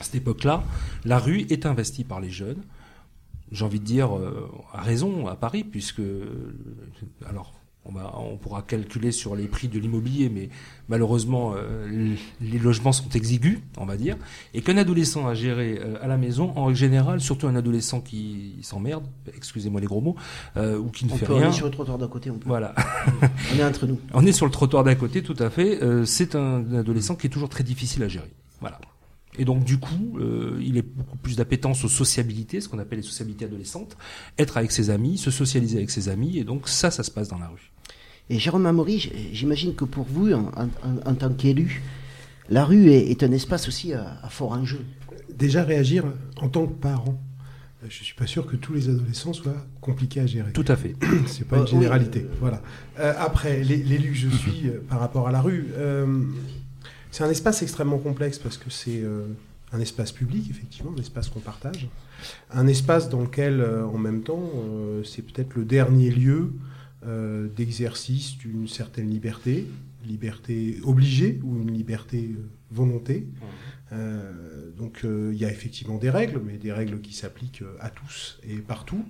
cette 0.00 0.14
époque-là, 0.14 0.64
la 1.04 1.18
rue 1.18 1.40
est 1.50 1.66
investie 1.66 2.02
par 2.02 2.18
les 2.18 2.30
jeunes. 2.30 2.62
J'ai 3.52 3.66
envie 3.66 3.78
de 3.78 3.84
dire, 3.84 4.16
euh, 4.16 4.50
à 4.72 4.80
raison, 4.80 5.26
à 5.26 5.36
Paris, 5.36 5.62
puisque, 5.64 6.00
euh, 6.00 6.56
alors, 7.26 7.59
on, 7.84 7.92
va, 7.92 8.14
on 8.18 8.36
pourra 8.36 8.62
calculer 8.62 9.10
sur 9.10 9.34
les 9.34 9.46
prix 9.46 9.68
de 9.68 9.78
l'immobilier, 9.78 10.28
mais 10.28 10.50
malheureusement, 10.88 11.54
euh, 11.56 12.14
les 12.40 12.58
logements 12.58 12.92
sont 12.92 13.08
exigus, 13.10 13.58
on 13.78 13.86
va 13.86 13.96
dire, 13.96 14.16
et 14.54 14.60
qu'un 14.60 14.76
adolescent 14.76 15.26
à 15.26 15.34
gérer 15.34 15.78
euh, 15.80 15.96
à 16.02 16.06
la 16.06 16.16
maison, 16.18 16.52
en 16.56 16.66
règle 16.66 16.78
générale, 16.78 17.20
surtout 17.20 17.46
un 17.46 17.56
adolescent 17.56 18.00
qui 18.00 18.56
s'emmerde, 18.62 19.04
excusez-moi 19.34 19.80
les 19.80 19.86
gros 19.86 20.00
mots, 20.00 20.16
euh, 20.56 20.78
ou 20.78 20.90
qui 20.90 21.06
ne 21.06 21.12
On 21.12 21.16
fait 21.16 21.26
peut 21.26 21.34
rien. 21.34 21.44
aller 21.44 21.52
sur 21.52 21.66
le 21.66 21.72
trottoir 21.72 21.96
d'à 21.98 22.06
côté. 22.06 22.30
On 22.30 22.34
peut. 22.38 22.48
Voilà. 22.48 22.74
on 23.54 23.58
est 23.58 23.64
entre 23.64 23.86
nous. 23.86 23.98
On 24.14 24.26
est 24.26 24.32
sur 24.32 24.46
le 24.46 24.52
trottoir 24.52 24.84
d'à 24.84 24.94
côté, 24.94 25.22
tout 25.22 25.36
à 25.38 25.48
fait. 25.50 25.82
Euh, 25.82 26.04
c'est 26.04 26.34
un 26.34 26.74
adolescent 26.74 27.14
qui 27.16 27.26
est 27.28 27.30
toujours 27.30 27.48
très 27.48 27.64
difficile 27.64 28.02
à 28.02 28.08
gérer. 28.08 28.30
Voilà. 28.60 28.78
Et 29.40 29.44
donc 29.46 29.64
du 29.64 29.78
coup, 29.78 30.18
euh, 30.20 30.58
il 30.60 30.76
est 30.76 30.82
beaucoup 30.82 31.16
plus 31.16 31.36
d'appétence 31.36 31.82
aux 31.84 31.88
sociabilités, 31.88 32.60
ce 32.60 32.68
qu'on 32.68 32.78
appelle 32.78 32.98
les 32.98 33.04
sociabilités 33.04 33.46
adolescentes, 33.46 33.96
être 34.38 34.58
avec 34.58 34.70
ses 34.70 34.90
amis, 34.90 35.16
se 35.16 35.30
socialiser 35.30 35.78
avec 35.78 35.90
ses 35.90 36.10
amis, 36.10 36.36
et 36.38 36.44
donc 36.44 36.68
ça, 36.68 36.90
ça 36.90 37.02
se 37.02 37.10
passe 37.10 37.28
dans 37.28 37.38
la 37.38 37.48
rue. 37.48 37.70
Et 38.28 38.38
Jérôme 38.38 38.66
Amaury, 38.66 39.10
j'imagine 39.32 39.74
que 39.74 39.86
pour 39.86 40.04
vous, 40.04 40.30
en, 40.32 40.50
en- 40.56 41.10
en 41.10 41.14
tant 41.14 41.32
qu'élu, 41.32 41.82
la 42.50 42.64
rue 42.66 42.90
est, 42.90 43.10
est 43.10 43.22
un 43.22 43.32
espace 43.32 43.66
aussi 43.66 43.94
à, 43.94 44.18
à 44.22 44.28
fort 44.28 44.52
enjeu. 44.52 44.80
Déjà 45.34 45.64
réagir 45.64 46.04
en 46.42 46.48
tant 46.50 46.66
que 46.66 46.74
parent. 46.74 47.18
Euh, 47.82 47.86
Je 47.88 48.04
suis 48.04 48.14
pas 48.14 48.26
sûr 48.26 48.46
que 48.46 48.56
tous 48.56 48.74
les 48.74 48.88
adolescents 48.90 49.32
soient 49.32 49.64
compliqués 49.80 50.20
à 50.20 50.26
gérer. 50.26 50.52
Tout 50.52 50.66
à 50.68 50.76
fait. 50.76 50.94
C'est 51.26 51.48
pas 51.48 51.56
une 51.56 51.62
oui. 51.62 51.70
généralité. 51.70 52.26
Voilà. 52.40 52.60
Euh, 52.98 53.14
après, 53.18 53.62
l'é- 53.64 53.82
l'élu 53.82 54.10
que 54.10 54.18
je 54.18 54.28
suis 54.28 54.70
par 54.88 55.00
rapport 55.00 55.26
à 55.28 55.32
la 55.32 55.40
rue, 55.40 55.68
euh, 55.78 56.22
c'est 57.10 57.24
un 57.24 57.30
espace 57.30 57.62
extrêmement 57.62 57.98
complexe 57.98 58.38
parce 58.38 58.56
que 58.56 58.70
c'est 58.70 59.02
euh, 59.02 59.26
un 59.72 59.80
espace 59.80 60.12
public, 60.12 60.48
effectivement, 60.50 60.92
un 60.96 61.00
espace 61.00 61.28
qu'on 61.28 61.40
partage, 61.40 61.88
un 62.50 62.66
espace 62.66 63.08
dans 63.08 63.22
lequel, 63.22 63.60
euh, 63.60 63.84
en 63.86 63.98
même 63.98 64.22
temps, 64.22 64.50
euh, 64.56 65.02
c'est 65.04 65.22
peut-être 65.22 65.54
le 65.54 65.64
dernier 65.64 66.10
lieu 66.10 66.52
d'exercice 67.56 68.36
d'une 68.36 68.68
certaine 68.68 69.08
liberté, 69.08 69.66
liberté 70.04 70.78
obligée 70.84 71.40
ou 71.42 71.62
une 71.62 71.72
liberté 71.72 72.36
volonté. 72.70 73.26
Euh, 73.92 74.70
donc 74.78 75.00
euh, 75.04 75.30
il 75.32 75.40
y 75.40 75.44
a 75.44 75.50
effectivement 75.50 75.98
des 75.98 76.10
règles, 76.10 76.40
mais 76.44 76.58
des 76.58 76.72
règles 76.72 77.00
qui 77.00 77.12
s'appliquent 77.12 77.64
à 77.80 77.90
tous 77.90 78.38
et 78.48 78.56
partout. 78.56 79.04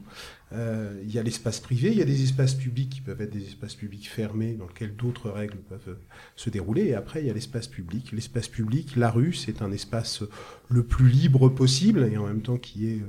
Euh, 0.52 1.00
Il 1.04 1.12
y 1.12 1.18
a 1.18 1.22
l'espace 1.22 1.60
privé, 1.60 1.90
il 1.92 1.98
y 1.98 2.02
a 2.02 2.04
des 2.04 2.24
espaces 2.24 2.54
publics 2.54 2.90
qui 2.90 3.00
peuvent 3.00 3.20
être 3.20 3.32
des 3.32 3.44
espaces 3.44 3.74
publics 3.74 4.08
fermés 4.08 4.54
dans 4.54 4.66
lesquels 4.66 4.96
d'autres 4.96 5.30
règles 5.30 5.58
peuvent 5.68 5.96
se 6.34 6.50
dérouler. 6.50 6.86
Et 6.86 6.94
après, 6.94 7.20
il 7.20 7.26
y 7.26 7.30
a 7.30 7.32
l'espace 7.32 7.68
public. 7.68 8.10
L'espace 8.12 8.48
public, 8.48 8.96
la 8.96 9.10
rue, 9.10 9.32
c'est 9.32 9.62
un 9.62 9.70
espace 9.70 10.22
le 10.68 10.82
plus 10.82 11.08
libre 11.08 11.48
possible 11.48 12.08
et 12.12 12.16
en 12.16 12.26
même 12.26 12.42
temps 12.42 12.56
qui 12.56 12.88
est 12.88 13.00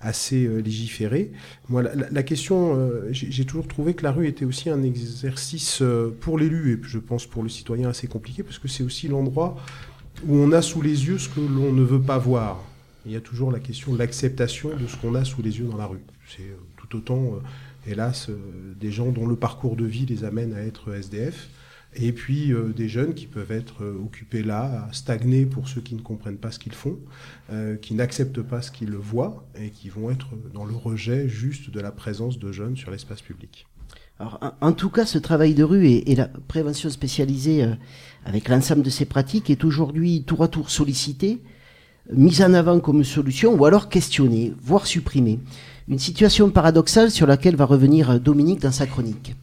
assez 0.00 0.46
euh, 0.46 0.58
légiféré. 0.58 1.32
Moi, 1.68 1.82
la, 1.82 2.22
question, 2.22 2.76
euh, 2.76 3.08
j'ai 3.12 3.44
toujours 3.44 3.68
trouvé 3.68 3.94
que 3.94 4.02
la 4.02 4.12
rue 4.12 4.26
était 4.26 4.44
aussi 4.44 4.68
un 4.70 4.82
exercice 4.82 5.82
pour 6.20 6.38
l'élu 6.38 6.72
et 6.72 6.78
je 6.82 6.98
pense 6.98 7.26
pour 7.26 7.42
le 7.42 7.48
citoyen 7.48 7.88
assez 7.88 8.08
compliqué 8.08 8.42
parce 8.42 8.58
que 8.58 8.68
c'est 8.68 8.82
aussi 8.82 9.08
l'endroit 9.08 9.56
où 10.26 10.36
on 10.36 10.52
a 10.52 10.62
sous 10.62 10.82
les 10.82 11.06
yeux 11.06 11.18
ce 11.18 11.28
que 11.28 11.40
l'on 11.40 11.72
ne 11.72 11.82
veut 11.82 12.00
pas 12.00 12.18
voir. 12.18 12.64
Il 13.06 13.12
y 13.12 13.16
a 13.16 13.20
toujours 13.20 13.52
la 13.52 13.60
question 13.60 13.92
de 13.92 13.98
l'acceptation 13.98 14.70
de 14.76 14.86
ce 14.86 14.96
qu'on 14.96 15.14
a 15.14 15.24
sous 15.24 15.42
les 15.42 15.58
yeux 15.58 15.66
dans 15.66 15.76
la 15.76 15.86
rue. 15.86 16.02
Autant, 16.94 17.34
euh, 17.34 17.90
hélas, 17.90 18.28
euh, 18.28 18.36
des 18.78 18.90
gens 18.90 19.10
dont 19.10 19.26
le 19.26 19.36
parcours 19.36 19.76
de 19.76 19.84
vie 19.84 20.06
les 20.06 20.24
amène 20.24 20.54
à 20.54 20.60
être 20.60 20.92
SDF, 20.92 21.48
et 21.94 22.12
puis 22.12 22.52
euh, 22.52 22.72
des 22.74 22.88
jeunes 22.88 23.14
qui 23.14 23.26
peuvent 23.26 23.52
être 23.52 23.84
occupés 23.84 24.42
là, 24.42 24.86
à 24.88 24.92
stagner 24.92 25.46
pour 25.46 25.68
ceux 25.68 25.80
qui 25.80 25.94
ne 25.94 26.00
comprennent 26.00 26.38
pas 26.38 26.50
ce 26.50 26.58
qu'ils 26.58 26.74
font, 26.74 26.98
qui 27.80 27.94
n'acceptent 27.94 28.42
pas 28.42 28.60
ce 28.60 28.70
qu'ils 28.70 28.94
voient, 28.94 29.46
et 29.58 29.70
qui 29.70 29.88
vont 29.88 30.10
être 30.10 30.28
dans 30.52 30.64
le 30.64 30.74
rejet 30.74 31.28
juste 31.28 31.70
de 31.70 31.80
la 31.80 31.90
présence 31.90 32.38
de 32.38 32.52
jeunes 32.52 32.76
sur 32.76 32.90
l'espace 32.90 33.22
public. 33.22 33.66
Alors, 34.20 34.40
en, 34.60 34.72
tout 34.72 34.90
cas, 34.90 35.06
ce 35.06 35.16
travail 35.16 35.54
de 35.54 35.62
rue 35.62 35.86
et, 35.86 36.10
et 36.10 36.16
la 36.16 36.26
prévention 36.26 36.90
spécialisée 36.90 37.64
avec 38.24 38.48
l'ensemble 38.48 38.82
de 38.82 38.90
ces 38.90 39.06
pratiques 39.06 39.48
est 39.48 39.64
aujourd'hui 39.64 40.24
tour 40.24 40.42
à 40.42 40.48
tour 40.48 40.70
sollicité, 40.70 41.40
mise 42.12 42.42
en 42.42 42.54
avant 42.54 42.80
comme 42.80 43.04
solution 43.04 43.54
ou 43.54 43.64
alors 43.64 43.88
questionnée, 43.88 44.52
voire 44.60 44.86
supprimée. 44.86 45.38
Une 45.90 45.98
situation 45.98 46.50
paradoxale 46.50 47.10
sur 47.10 47.26
laquelle 47.26 47.56
va 47.56 47.64
revenir 47.64 48.20
Dominique 48.20 48.60
dans 48.60 48.70
sa 48.70 48.86
chronique. 48.86 49.34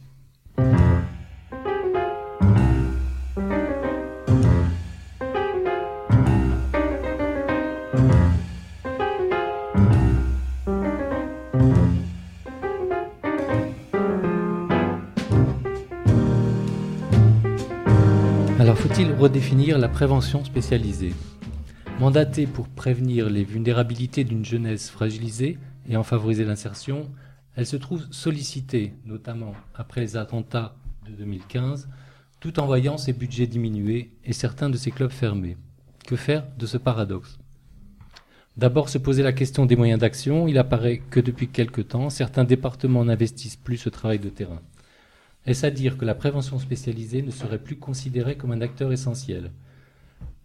Alors 18.60 18.78
faut-il 18.78 19.10
redéfinir 19.14 19.78
la 19.78 19.88
prévention 19.88 20.44
spécialisée? 20.44 21.12
Mandatée 21.98 22.46
pour 22.46 22.68
prévenir 22.68 23.28
les 23.28 23.42
vulnérabilités 23.42 24.22
d'une 24.22 24.44
jeunesse 24.44 24.90
fragilisée 24.90 25.58
et 25.88 25.96
en 25.96 26.02
favoriser 26.02 26.44
l'insertion, 26.44 27.10
elle 27.54 27.66
se 27.66 27.76
trouve 27.76 28.06
sollicitée, 28.10 28.94
notamment 29.04 29.54
après 29.74 30.00
les 30.00 30.16
attentats 30.16 30.76
de 31.06 31.12
2015, 31.12 31.88
tout 32.40 32.60
en 32.60 32.66
voyant 32.66 32.98
ses 32.98 33.12
budgets 33.12 33.46
diminuer 33.46 34.12
et 34.24 34.32
certains 34.32 34.70
de 34.70 34.76
ses 34.76 34.90
clubs 34.90 35.10
fermés. 35.10 35.56
Que 36.06 36.16
faire 36.16 36.46
de 36.58 36.66
ce 36.66 36.76
paradoxe? 36.76 37.38
D'abord 38.56 38.88
se 38.88 38.98
poser 38.98 39.22
la 39.22 39.32
question 39.32 39.66
des 39.66 39.76
moyens 39.76 40.00
d'action, 40.00 40.48
il 40.48 40.58
apparaît 40.58 40.98
que 41.10 41.20
depuis 41.20 41.48
quelque 41.48 41.82
temps, 41.82 42.08
certains 42.08 42.44
départements 42.44 43.04
n'investissent 43.04 43.56
plus 43.56 43.76
ce 43.76 43.88
travail 43.88 44.18
de 44.18 44.30
terrain. 44.30 44.62
Est-ce 45.44 45.66
à 45.66 45.70
dire 45.70 45.96
que 45.98 46.04
la 46.04 46.14
prévention 46.14 46.58
spécialisée 46.58 47.22
ne 47.22 47.30
serait 47.30 47.62
plus 47.62 47.76
considérée 47.76 48.36
comme 48.36 48.52
un 48.52 48.62
acteur 48.62 48.92
essentiel? 48.92 49.52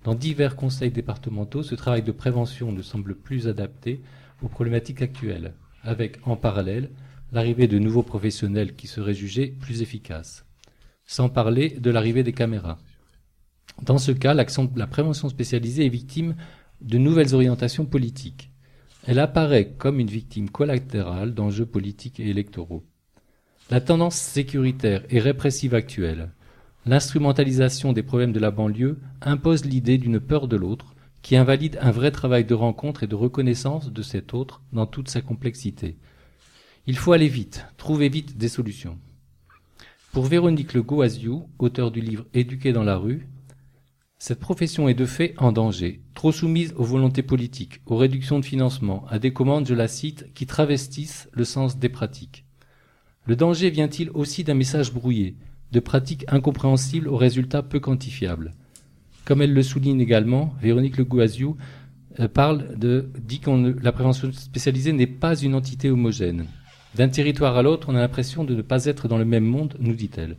Dans 0.04 0.16
divers 0.16 0.56
conseils 0.56 0.92
départementaux, 0.92 1.64
ce 1.64 1.76
travail 1.76 2.04
de 2.04 2.12
prévention 2.12 2.72
ne 2.72 2.82
semble 2.82 3.16
plus 3.16 3.48
adapté 3.48 4.02
aux 4.42 4.48
problématiques 4.48 5.02
actuelles, 5.02 5.54
avec 5.84 6.20
en 6.26 6.36
parallèle 6.36 6.92
l'arrivée 7.32 7.68
de 7.68 7.80
nouveaux 7.80 8.04
professionnels 8.04 8.76
qui 8.76 8.88
seraient 8.88 9.14
jugés 9.14 9.48
plus 9.48 9.82
efficaces, 9.82 10.46
sans 11.06 11.30
parler 11.30 11.70
de 11.70 11.92
l'arrivée 11.92 12.24
des 12.24 12.34
caméras. 12.34 12.78
Dans 13.82 13.98
ce 13.98 14.12
cas, 14.12 14.34
la 14.34 14.88
prévention 14.88 15.30
spécialisée 15.30 15.86
est 15.86 15.90
victime 15.90 16.36
de 16.82 16.98
nouvelles 16.98 17.34
orientations 17.34 17.86
politiques. 17.86 18.52
Elle 19.06 19.20
apparaît 19.20 19.74
comme 19.78 20.00
une 20.00 20.10
victime 20.10 20.50
collatérale 20.50 21.34
d'enjeux 21.34 21.66
politiques 21.66 22.20
et 22.20 22.30
électoraux. 22.30 22.84
La 23.70 23.82
tendance 23.82 24.16
sécuritaire 24.16 25.04
et 25.10 25.20
répressive 25.20 25.74
actuelle, 25.74 26.32
l'instrumentalisation 26.86 27.94
des 27.94 28.04
problèmes 28.04 28.34
de 28.34 28.40
la 28.40 28.52
banlieue 28.52 29.00
impose 29.22 29.66
l'idée 29.66 29.98
d'une 29.98 30.20
peur 30.20 30.48
de 30.48 30.58
l'autre 30.58 30.91
qui 31.22 31.36
invalide 31.36 31.78
un 31.82 31.92
vrai 31.92 32.12
travail 32.12 32.46
de 32.46 32.54
rencontre 32.54 33.04
et 33.04 33.08
de 33.08 33.16
reconnaissance 33.16 33.92
de 33.92 34.02
cet 34.02 34.34
autre 34.34 34.62
dans 34.74 34.86
toute 34.86 35.10
sa 35.10 35.22
complexité. 35.22 35.98
Il 36.88 36.98
faut 36.98 37.14
aller 37.14 37.28
vite, 37.28 37.66
trouver 37.78 38.10
vite 38.10 38.38
des 38.38 38.50
solutions. 38.50 38.98
Pour 40.12 40.26
Véronique 40.26 40.74
Le 40.74 40.82
Goaziou, 40.82 41.48
auteur 41.60 41.92
du 41.92 42.02
livre 42.02 42.26
Éduquer 42.34 42.74
dans 42.74 42.84
la 42.84 42.98
rue, 42.98 43.28
cette 44.18 44.40
profession 44.40 44.88
est 44.88 44.94
de 44.94 45.06
fait 45.06 45.34
en 45.38 45.52
danger, 45.52 46.02
trop 46.14 46.32
soumise 46.32 46.74
aux 46.78 46.84
volontés 46.84 47.24
politiques, 47.24 47.82
aux 47.86 47.98
réductions 47.98 48.40
de 48.40 48.46
financement, 48.46 49.06
à 49.10 49.18
des 49.18 49.34
commandes, 49.34 49.68
je 49.68 49.74
la 49.74 49.88
cite, 49.88 50.32
qui 50.34 50.46
travestissent 50.46 51.28
le 51.34 51.44
sens 51.44 51.78
des 51.80 51.90
pratiques. 51.90 52.46
Le 53.26 53.36
danger 53.36 53.70
vient-il 53.70 54.10
aussi 54.12 54.44
d'un 54.44 54.54
message 54.54 54.94
brouillé, 54.94 55.38
de 55.72 55.80
pratiques 55.80 56.26
incompréhensibles 56.28 57.08
aux 57.08 57.18
résultats 57.18 57.64
peu 57.64 57.80
quantifiables? 57.80 58.54
Comme 59.26 59.42
elle 59.42 59.54
le 59.54 59.64
souligne 59.64 60.02
également, 60.02 60.56
Véronique 60.62 60.98
Le 60.98 61.06
Goaziou 61.06 61.58
euh, 62.20 62.28
parle 62.28 62.78
de, 62.78 63.10
dit 63.20 63.40
que 63.40 63.50
la 63.82 63.92
prévention 63.92 64.32
spécialisée 64.32 64.94
n'est 64.94 65.08
pas 65.08 65.36
une 65.36 65.56
entité 65.56 65.90
homogène. 65.90 66.48
D'un 66.96 67.08
territoire 67.08 67.56
à 67.56 67.62
l'autre, 67.62 67.88
on 67.90 67.96
a 67.96 68.00
l'impression 68.00 68.44
de 68.44 68.56
ne 68.56 68.62
pas 68.62 68.86
être 68.86 69.08
dans 69.08 69.18
le 69.18 69.26
même 69.26 69.46
monde, 69.46 69.78
nous 69.80 69.94
dit-elle. 69.94 70.38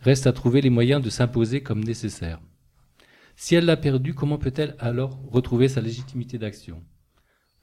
Reste 0.00 0.26
à 0.26 0.32
trouver 0.32 0.60
les 0.60 0.70
moyens 0.70 1.02
de 1.02 1.10
s'imposer 1.10 1.62
comme 1.62 1.84
nécessaire. 1.84 2.40
Si 3.36 3.54
elle 3.54 3.64
l'a 3.64 3.76
perdu, 3.76 4.14
comment 4.14 4.38
peut-elle 4.38 4.74
alors 4.78 5.20
retrouver 5.30 5.68
sa 5.68 5.80
légitimité 5.80 6.38
d'action? 6.38 6.82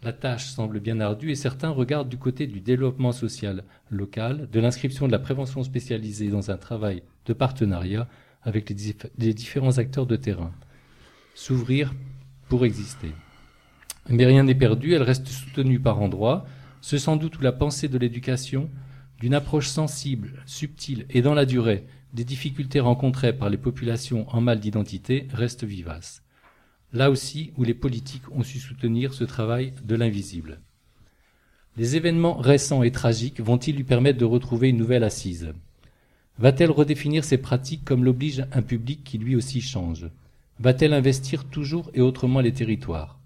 La 0.03 0.13
tâche 0.13 0.47
semble 0.47 0.79
bien 0.79 0.99
ardue 0.99 1.31
et 1.31 1.35
certains 1.35 1.69
regardent 1.69 2.09
du 2.09 2.17
côté 2.17 2.47
du 2.47 2.59
développement 2.59 3.11
social 3.11 3.63
local, 3.89 4.49
de 4.51 4.59
l'inscription 4.59 5.05
de 5.05 5.11
la 5.11 5.19
prévention 5.19 5.61
spécialisée 5.63 6.29
dans 6.29 6.49
un 6.49 6.57
travail 6.57 7.03
de 7.25 7.33
partenariat 7.33 8.07
avec 8.43 8.69
les, 8.69 8.75
dif 8.75 9.05
les 9.17 9.33
différents 9.33 9.77
acteurs 9.77 10.05
de 10.05 10.15
terrain. 10.15 10.51
S'ouvrir 11.35 11.93
pour 12.49 12.65
exister. 12.65 13.11
Mais 14.09 14.25
rien 14.25 14.43
n'est 14.43 14.55
perdu, 14.55 14.93
elle 14.93 15.03
reste 15.03 15.27
soutenue 15.27 15.79
par 15.79 16.01
endroits, 16.01 16.45
ce 16.81 16.97
sans 16.97 17.15
doute 17.15 17.37
où 17.37 17.41
la 17.41 17.51
pensée 17.51 17.87
de 17.87 17.97
l'éducation, 17.97 18.69
d'une 19.19 19.35
approche 19.35 19.67
sensible, 19.67 20.41
subtile 20.45 21.05
et 21.09 21.21
dans 21.21 21.35
la 21.35 21.45
durée 21.45 21.85
des 22.13 22.23
difficultés 22.23 22.79
rencontrées 22.79 23.37
par 23.37 23.49
les 23.49 23.57
populations 23.57 24.27
en 24.29 24.41
mal 24.41 24.59
d'identité 24.59 25.27
reste 25.31 25.63
vivace. 25.63 26.23
Là 26.93 27.09
aussi 27.09 27.53
où 27.57 27.63
les 27.63 27.73
politiques 27.73 28.29
ont 28.31 28.43
su 28.43 28.59
soutenir 28.59 29.13
ce 29.13 29.23
travail 29.23 29.73
de 29.83 29.95
l'invisible. 29.95 30.59
Les 31.77 31.95
événements 31.95 32.35
récents 32.35 32.83
et 32.83 32.91
tragiques 32.91 33.39
vont-ils 33.39 33.75
lui 33.75 33.85
permettre 33.85 34.19
de 34.19 34.25
retrouver 34.25 34.69
une 34.69 34.77
nouvelle 34.77 35.05
assise? 35.05 35.53
Va-t-elle 36.39 36.71
redéfinir 36.71 37.23
ses 37.23 37.37
pratiques 37.37 37.85
comme 37.85 38.03
l'oblige 38.03 38.45
un 38.51 38.61
public 38.61 39.03
qui 39.03 39.17
lui 39.17 39.35
aussi 39.35 39.61
change? 39.61 40.07
Va-t-elle 40.59 40.93
investir 40.93 41.45
toujours 41.45 41.91
et 41.93 42.01
autrement 42.01 42.39
les 42.39 42.53
territoires? 42.53 43.17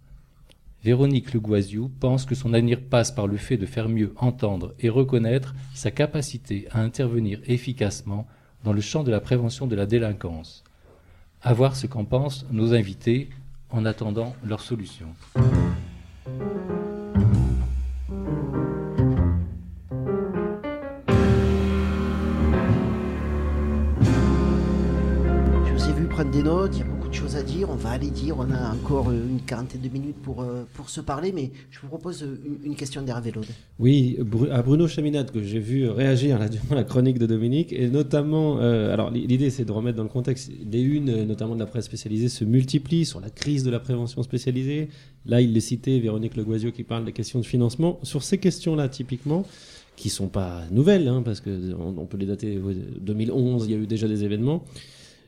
Véronique 0.83 1.33
Legoisiou 1.33 1.89
pense 2.00 2.25
que 2.25 2.35
son 2.35 2.53
avenir 2.53 2.79
passe 2.79 3.12
par 3.12 3.25
le 3.25 3.38
fait 3.38 3.57
de 3.57 3.65
faire 3.65 3.89
mieux 3.89 4.13
entendre 4.17 4.75
et 4.79 4.89
reconnaître 4.89 5.55
sa 5.74 5.89
capacité 5.89 6.67
à 6.71 6.81
intervenir 6.81 7.39
efficacement 7.47 8.27
dans 8.63 8.74
le 8.74 8.81
champ 8.81 9.03
de 9.03 9.12
la 9.12 9.19
prévention 9.19 9.65
de 9.65 9.75
la 9.75 9.85
délinquance. 9.85 10.63
À 11.41 11.53
voir 11.53 11.75
ce 11.75 11.88
qu'en 11.88 12.05
pensent 12.05 12.45
nos 12.51 12.74
invités 12.74 13.29
en 13.69 13.85
attendant 13.85 14.35
leur 14.45 14.62
solution. 14.62 15.07
Prendre 26.15 26.31
des 26.31 26.43
notes, 26.43 26.72
il 26.75 26.79
y 26.79 26.81
a 26.81 26.86
beaucoup 26.86 27.10
de 27.10 27.13
choses 27.13 27.36
à 27.36 27.43
dire, 27.43 27.69
on 27.69 27.75
va 27.75 27.89
aller 27.89 28.10
dire, 28.10 28.38
on 28.39 28.50
a 28.50 28.72
encore 28.74 29.12
une 29.12 29.41
quarantaine 29.45 29.81
de 29.81 29.89
minutes 29.89 30.15
pour, 30.24 30.43
euh, 30.43 30.63
pour 30.74 30.89
se 30.89 31.01
parler, 31.01 31.34
mais 31.34 31.51
je 31.69 31.81
vous 31.81 31.89
propose 31.89 32.24
euh, 32.24 32.39
une, 32.45 32.72
une 32.72 32.75
question 32.77 33.01
d'Hervé 33.01 33.31
Laude. 33.31 33.48
Oui, 33.79 34.17
à 34.50 34.62
Bruno 34.62 34.88
Chaminade, 34.88 35.31
que 35.31 35.43
j'ai 35.43 35.60
vu 35.60 35.89
réagir 35.89 36.39
là, 36.39 36.48
durant 36.50 36.74
la 36.74 36.86
chronique 36.86 37.19
de 37.19 37.25
Dominique, 37.25 37.74
et 37.74 37.89
notamment, 37.89 38.62
euh, 38.62 38.93
alors 38.93 39.12
l'idée 39.12 39.50
c'est 39.50 39.65
de 39.65 39.72
remettre 39.74 39.98
dans 39.98 40.03
le 40.03 40.10
contexte, 40.10 40.53
les 40.72 40.81
unes, 40.81 41.25
notamment 41.25 41.53
de 41.55 41.60
la 41.60 41.65
presse 41.65 41.84
spécialisée, 41.84 42.29
se 42.29 42.45
multiplient 42.45 43.03
sur 43.03 43.19
la 43.19 43.29
crise 43.29 43.65
de 43.65 43.69
la 43.69 43.81
prévention 43.81 44.24
spécialisée. 44.24 44.88
Là, 45.25 45.41
il 45.41 45.51
les 45.51 45.60
citait, 45.60 46.00
Véronique 46.00 46.38
Legoisio 46.38 46.72
qui 46.72 46.84
parle 46.84 47.03
des 47.03 47.12
questions 47.12 47.39
de 47.39 47.45
financement. 47.45 48.00
Sur 48.03 48.24
ces 48.24 48.38
questions-là, 48.38 48.88
typiquement, 48.88 49.43
qui 49.98 50.10
sont 50.10 50.29
pas 50.29 50.63
nouvelles, 50.72 51.10
hein, 51.10 51.24
parce 51.25 51.41
que 51.41 51.74
on, 51.77 52.05
peut 52.05 52.17
les 52.17 52.25
dater 52.25 52.57
ouais, 52.57 52.75
2011, 53.01 53.65
il 53.65 53.72
y 53.72 53.74
a 53.74 53.77
eu 53.77 53.86
déjà 53.86 54.07
des 54.07 54.24
événements. 54.24 54.63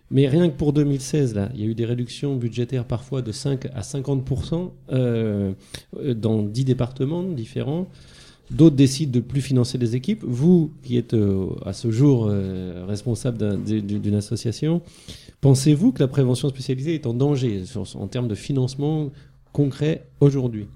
Mais 0.10 0.28
rien 0.28 0.50
que 0.50 0.56
pour 0.56 0.72
2016, 0.74 1.36
là, 1.36 1.50
il 1.54 1.62
y 1.62 1.64
a 1.64 1.68
eu 1.68 1.76
des 1.76 1.86
réductions 1.86 2.36
budgétaires 2.38 2.86
parfois 2.86 3.22
de 3.22 3.32
5 3.34 3.66
à 3.74 3.82
50% 3.82 4.72
euh, 4.92 5.52
euh, 5.98 6.14
dans 6.14 6.42
10 6.44 6.64
départements 6.66 7.24
différents. 7.24 7.88
D'autres 8.50 8.78
décident 8.78 9.12
de 9.12 9.20
plus 9.20 9.42
financer 9.42 9.78
les 9.78 9.98
équipes. 9.98 10.24
Vous, 10.26 10.72
qui 10.84 10.96
êtes 10.98 11.14
euh, 11.14 11.48
à 11.66 11.74
ce 11.74 11.92
jour 11.92 12.28
euh, 12.30 12.86
responsable 12.88 13.38
d'un- 13.38 13.58
d'une 13.58 14.16
association, 14.16 14.82
pensez-vous 15.42 15.92
que 15.92 16.00
la 16.00 16.08
prévention 16.08 16.48
spécialisée 16.48 16.96
est 16.96 17.06
en 17.06 17.14
danger 17.14 17.64
en 17.96 18.08
termes 18.08 18.30
de 18.30 18.36
financement 18.36 19.12
concret 19.52 20.06
aujourd'hui? 20.22 20.68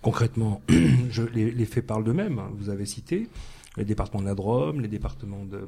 Concrètement, 0.00 0.62
je, 1.10 1.22
les, 1.34 1.50
les 1.50 1.64
faits 1.66 1.86
parlent 1.86 2.04
d'eux-mêmes. 2.04 2.38
hein. 2.38 2.50
Vous 2.58 2.70
avez 2.70 2.86
cité 2.86 3.28
les 3.76 3.84
départements 3.84 4.22
de 4.22 4.26
la 4.28 4.34
Drôme, 4.34 4.80
les 4.80 4.88
départements 4.88 5.44
de, 5.44 5.60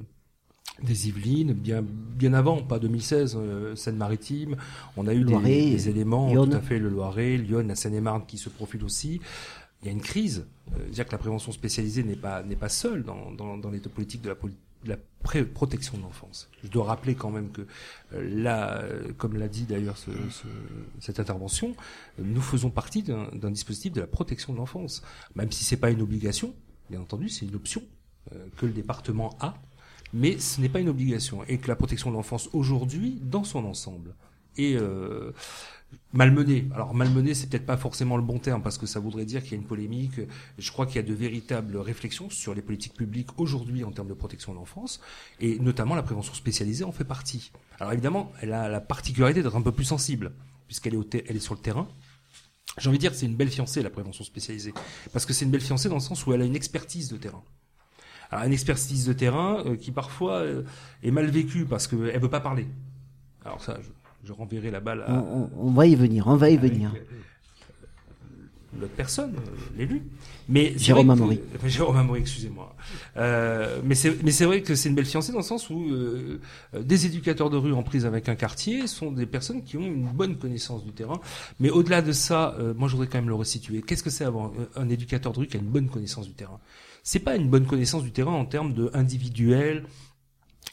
des 0.83 1.09
Yvelines, 1.09 1.52
bien, 1.52 1.83
bien 1.83 2.35
avant, 2.35 2.62
pas 2.62 2.78
2016, 2.78 3.37
euh, 3.38 3.75
Seine-Maritime. 3.76 4.56
On 4.97 5.06
a 5.06 5.14
eu 5.14 5.25
des, 5.25 5.33
Loiret, 5.33 5.71
des 5.71 5.88
éléments, 5.88 6.28
Lyon. 6.30 6.47
tout 6.47 6.56
à 6.56 6.61
fait, 6.61 6.78
le 6.78 6.88
Loiret, 6.90 7.37
Lyon, 7.38 7.64
la 7.66 7.75
Seine-et-Marne 7.75 8.25
qui 8.26 8.38
se 8.38 8.49
profilent 8.49 8.85
aussi. 8.85 9.21
Il 9.83 9.87
y 9.87 9.88
a 9.88 9.92
une 9.92 10.00
crise. 10.00 10.47
Euh, 10.78 10.88
dire 10.88 11.06
que 11.06 11.12
la 11.12 11.18
prévention 11.18 11.52
spécialisée 11.52 12.02
n'est 12.02 12.16
pas, 12.16 12.42
n'est 12.42 12.56
pas 12.56 12.68
seule 12.68 13.04
dans, 13.04 13.30
dans, 13.33 13.56
dans 13.56 13.71
les 13.71 13.78
politiques 13.80 14.23
de 14.23 14.28
la, 14.30 14.35
poli- 14.35 14.56
de 14.85 14.88
la 14.90 14.97
pré- 15.23 15.45
protection 15.45 15.97
de 15.97 16.02
l'enfance. 16.02 16.49
Je 16.64 16.68
dois 16.68 16.85
rappeler 16.85 17.14
quand 17.14 17.30
même 17.30 17.50
que 17.50 17.62
euh, 18.14 18.28
là, 18.42 18.80
euh, 18.83 19.12
comme 19.16 19.37
l'a 19.38 19.49
dit 19.49 19.62
d'ailleurs 19.64 19.97
ce, 19.97 20.11
ce- 20.30 20.47
cette 21.00 21.21
intervention, 21.21 21.75
euh, 22.18 22.23
nous 22.25 22.40
faisons 22.40 22.71
partie 22.71 23.02
d'un 23.02 23.28
d'un 23.35 23.50
dispositif 23.50 23.92
de 23.92 24.00
la 24.00 24.06
protection 24.06 24.52
de 24.52 24.59
l'enfance. 24.59 25.02
Même 25.37 25.52
si 25.52 25.62
c'est 25.64 25.76
pas 25.76 25.90
une 25.90 26.02
obligation, 26.02 26.52
bien 26.90 27.00
entendu, 27.00 27.28
c'est 27.28 27.47
une 27.47 27.54
option 27.54 27.83
euh, 28.35 28.47
que 28.56 28.66
le 28.66 28.73
département 28.73 29.37
a, 29.40 29.54
mais 30.13 30.39
ce 30.39 30.61
n'est 30.61 30.69
pas 30.69 30.81
une 30.81 30.89
obligation. 30.89 31.45
Et 31.49 31.59
que 31.59 31.69
la 31.69 31.77
protection 31.77 32.11
de 32.11 32.17
l'enfance 32.17 32.49
aujourd'hui, 32.53 33.19
dans 33.23 33.45
son 33.45 33.65
ensemble, 33.65 34.15
est 34.57 34.77
euh, 34.77 35.33
malmenée. 36.13 36.69
Alors 36.75 36.95
malmenée, 36.95 37.35
c'est 37.35 37.49
peut-être 37.49 37.67
pas 37.67 37.77
forcément 37.77 38.17
le 38.17 38.23
bon 38.23 38.39
terme 38.39 38.63
parce 38.63 38.79
que 38.79 38.87
ça 38.87 39.01
voudrait 39.01 39.25
dire 39.25 39.43
qu'il 39.43 39.53
y 39.53 39.55
a 39.55 39.59
une 39.59 39.67
polémique. 39.67 40.21
Je 40.59 40.73
crois 40.73 40.87
qu'il 40.87 40.97
y 40.97 40.99
a 40.99 41.03
de 41.03 41.15
véritables 41.15 41.77
réflexions 41.77 42.31
sur 42.31 42.55
les 42.55 42.63
politiques 42.63 42.95
publiques 42.95 43.38
aujourd'hui 43.38 43.85
en 43.85 43.92
termes 43.92 44.09
de 44.09 44.14
protection 44.14 44.53
de 44.53 44.59
l'enfance 44.59 45.01
et 45.40 45.59
notamment 45.59 45.95
la 45.95 46.03
prévention 46.03 46.35
spécialisée 46.35 46.85
en 46.85 46.92
fait 46.92 47.05
partie. 47.05 47.53
Alors 47.79 47.92
évidemment, 47.92 48.33
elle 48.40 48.53
a 48.53 48.69
la 48.69 48.81
particularité 48.81 49.42
d'être 49.42 49.57
un 49.57 49.62
peu 49.62 49.73
plus 49.73 49.85
sensible 49.85 50.33
puisqu'elle 50.66 50.95
est, 50.95 50.99
au 50.99 51.07
elle 51.12 51.37
est 51.37 51.40
sur 51.40 51.55
le 51.55 51.61
terrain. 51.61 51.88
J'ai 52.79 52.88
envie 52.88 52.99
de 52.99 53.01
dire 53.01 53.12
que 53.12 53.16
c'est 53.16 53.27
une 53.27 53.37
belle 53.37 53.51
fiancée 53.51 53.83
la 53.83 53.90
prévention 53.90 54.25
spécialisée 54.25 54.75
parce 55.12 55.25
que 55.25 55.33
c'est 55.33 55.45
une 55.45 55.51
belle 55.51 55.61
fiancée 55.61 55.88
dans 55.88 55.95
le 55.95 56.01
sens 56.01 56.27
où 56.27 56.33
elle 56.33 56.42
a 56.42 56.45
une 56.45 56.57
expertise 56.57 57.09
de 57.09 57.16
terrain. 57.16 57.42
Une 58.33 58.53
expertise 58.53 59.07
de 59.07 59.12
terrain 59.12 59.62
euh, 59.67 59.77
qui 59.77 59.91
parfois 59.93 60.39
euh, 60.39 60.62
est 61.03 61.11
mal 61.11 61.27
vécue 61.27 61.65
parce 61.65 61.87
qu'elle 61.87 62.19
veut 62.21 62.29
pas 62.31 62.41
parler. 62.41 62.67
Alors 63.45 63.62
ça, 63.62 63.79
je, 63.81 64.29
je 64.29 64.33
renverrai 64.33 64.71
la 64.71 64.81
balle 64.81 65.03
à, 65.07 65.12
on- 65.15 65.51
on 65.57 65.71
va 65.71 65.87
y 65.87 65.95
venir, 65.95 66.27
on 66.27 66.37
va 66.37 66.51
y 66.51 66.57
venir. 66.57 66.93
euh, 66.95 66.99
l'autre 68.81 68.93
personne, 68.95 69.33
l'élu. 69.79 70.03
Mais 70.49 70.75
Jérôme 70.77 71.07
que- 71.09 71.57
enfin, 71.57 71.69
Jérôme 71.69 71.97
Amaury, 71.97 72.21
excusez-moi. 72.21 72.75
Euh, 73.17 73.81
mais 73.85 73.95
c'est 73.95 74.23
mais 74.23 74.31
c'est 74.33 74.45
vrai 74.45 74.62
que 74.62 74.75
c'est 74.75 74.89
une 74.89 74.95
belle 74.95 75.07
fiancée 75.07 75.33
dans 75.33 75.39
le 75.39 75.45
sens 75.45 75.71
où 75.71 75.89
euh, 75.91 76.41
des 76.79 77.07
éducateurs 77.07 77.49
de 77.51 77.57
rue 77.57 77.73
en 77.73 77.83
prise 77.83 78.05
avec 78.07 78.29
un 78.29 78.35
quartier 78.35 78.87
sont 78.87 79.11
des 79.12 79.27
personnes 79.27 79.62
qui 79.62 79.77
ont 79.77 79.87
une 79.87 80.09
bonne 80.09 80.37
connaissance 80.37 80.85
du 80.85 80.93
terrain. 80.93 81.21
Mais 81.59 81.71
au-delà 81.71 82.03
de 82.03 82.12
ça, 82.12 82.55
euh, 82.59 82.75
moi 82.77 82.89
je 82.89 82.93
voudrais 82.97 83.09
quand 83.09 83.19
même 83.19 83.29
le 83.29 83.35
resituer. 83.35 83.83
Qu'est-ce 83.83 84.03
que 84.03 84.11
c'est 84.11 84.25
avoir 84.25 84.51
un 84.77 84.89
éducateur 84.89 85.33
de 85.33 85.39
rue 85.39 85.47
qui 85.47 85.57
a 85.57 85.61
une 85.61 85.67
bonne 85.67 85.89
connaissance 85.89 86.27
du 86.27 86.33
terrain? 86.35 86.61
C'est 87.07 87.21
pas 87.21 87.37
une 87.37 87.49
bonne 87.49 87.66
connaissance 87.66 88.03
du 88.03 88.11
terrain 88.11 88.33
en 88.33 88.45
termes 88.45 88.75
de 88.75 88.90
individuel, 88.92 89.85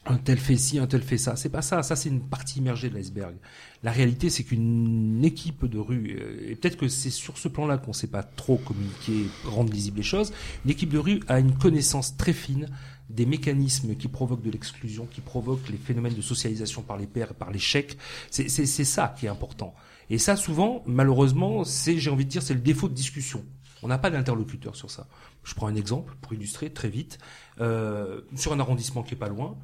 un 0.07 0.17
tel 0.17 0.39
fait 0.39 0.57
ci, 0.57 0.79
un 0.79 0.87
tel 0.87 1.03
fait 1.03 1.19
ça. 1.19 1.35
C'est 1.35 1.49
pas 1.49 1.61
ça. 1.61 1.83
Ça, 1.83 1.95
c'est 1.95 2.09
une 2.09 2.27
partie 2.27 2.57
immergée 2.57 2.89
de 2.89 2.95
l'iceberg. 2.95 3.35
La 3.83 3.91
réalité, 3.91 4.31
c'est 4.31 4.43
qu'une 4.43 5.23
équipe 5.23 5.67
de 5.67 5.77
rue, 5.77 6.17
euh, 6.19 6.49
et 6.49 6.55
peut-être 6.55 6.77
que 6.77 6.87
c'est 6.87 7.11
sur 7.11 7.37
ce 7.37 7.47
plan-là 7.49 7.77
qu'on 7.77 7.93
sait 7.93 8.07
pas 8.07 8.23
trop 8.23 8.57
communiquer, 8.57 9.27
rendre 9.45 9.71
lisibles 9.71 9.97
les 9.97 10.03
choses, 10.03 10.33
une 10.65 10.71
équipe 10.71 10.89
de 10.89 10.97
rue 10.97 11.19
a 11.27 11.37
une 11.39 11.55
connaissance 11.55 12.17
très 12.17 12.33
fine 12.33 12.67
des 13.11 13.27
mécanismes 13.27 13.95
qui 13.95 14.07
provoquent 14.07 14.41
de 14.41 14.49
l'exclusion, 14.49 15.05
qui 15.05 15.21
provoquent 15.21 15.69
les 15.69 15.77
phénomènes 15.77 16.15
de 16.15 16.21
socialisation 16.21 16.81
par 16.81 16.97
les 16.97 17.05
pairs, 17.05 17.35
par 17.35 17.51
l'échec. 17.51 17.95
C'est 18.31 18.49
ça 18.49 19.13
qui 19.19 19.27
est 19.27 19.29
important. 19.29 19.75
Et 20.09 20.17
ça, 20.17 20.35
souvent, 20.35 20.81
malheureusement, 20.87 21.63
c'est, 21.63 21.99
j'ai 21.99 22.09
envie 22.09 22.25
de 22.25 22.31
dire, 22.31 22.41
c'est 22.41 22.55
le 22.55 22.59
défaut 22.59 22.89
de 22.89 22.95
discussion. 22.95 23.45
On 23.83 23.87
n'a 23.87 23.97
pas 23.97 24.09
d'interlocuteur 24.09 24.75
sur 24.75 24.89
ça. 24.89 25.07
Je 25.43 25.53
prends 25.53 25.67
un 25.67 25.75
exemple 25.75 26.15
pour 26.21 26.33
illustrer 26.33 26.71
très 26.71 26.89
vite. 26.89 27.19
Euh, 27.59 28.21
sur 28.35 28.53
un 28.53 28.59
arrondissement 28.59 29.03
qui 29.03 29.13
est 29.13 29.17
pas 29.17 29.29
loin, 29.29 29.57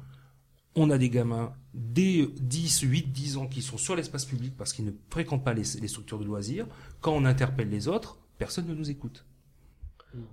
on 0.76 0.90
a 0.90 0.98
des 0.98 1.10
gamins 1.10 1.52
dès 1.74 2.28
10, 2.40 2.80
8, 2.80 3.12
10 3.12 3.36
ans 3.38 3.46
qui 3.46 3.62
sont 3.62 3.78
sur 3.78 3.96
l'espace 3.96 4.24
public 4.24 4.54
parce 4.56 4.72
qu'ils 4.72 4.84
ne 4.84 4.92
fréquentent 5.08 5.44
pas 5.44 5.54
les, 5.54 5.64
les 5.80 5.88
structures 5.88 6.18
de 6.18 6.24
loisirs. 6.24 6.66
Quand 7.00 7.12
on 7.12 7.24
interpelle 7.24 7.70
les 7.70 7.88
autres, 7.88 8.18
personne 8.38 8.66
ne 8.66 8.74
nous 8.74 8.90
écoute. 8.90 9.24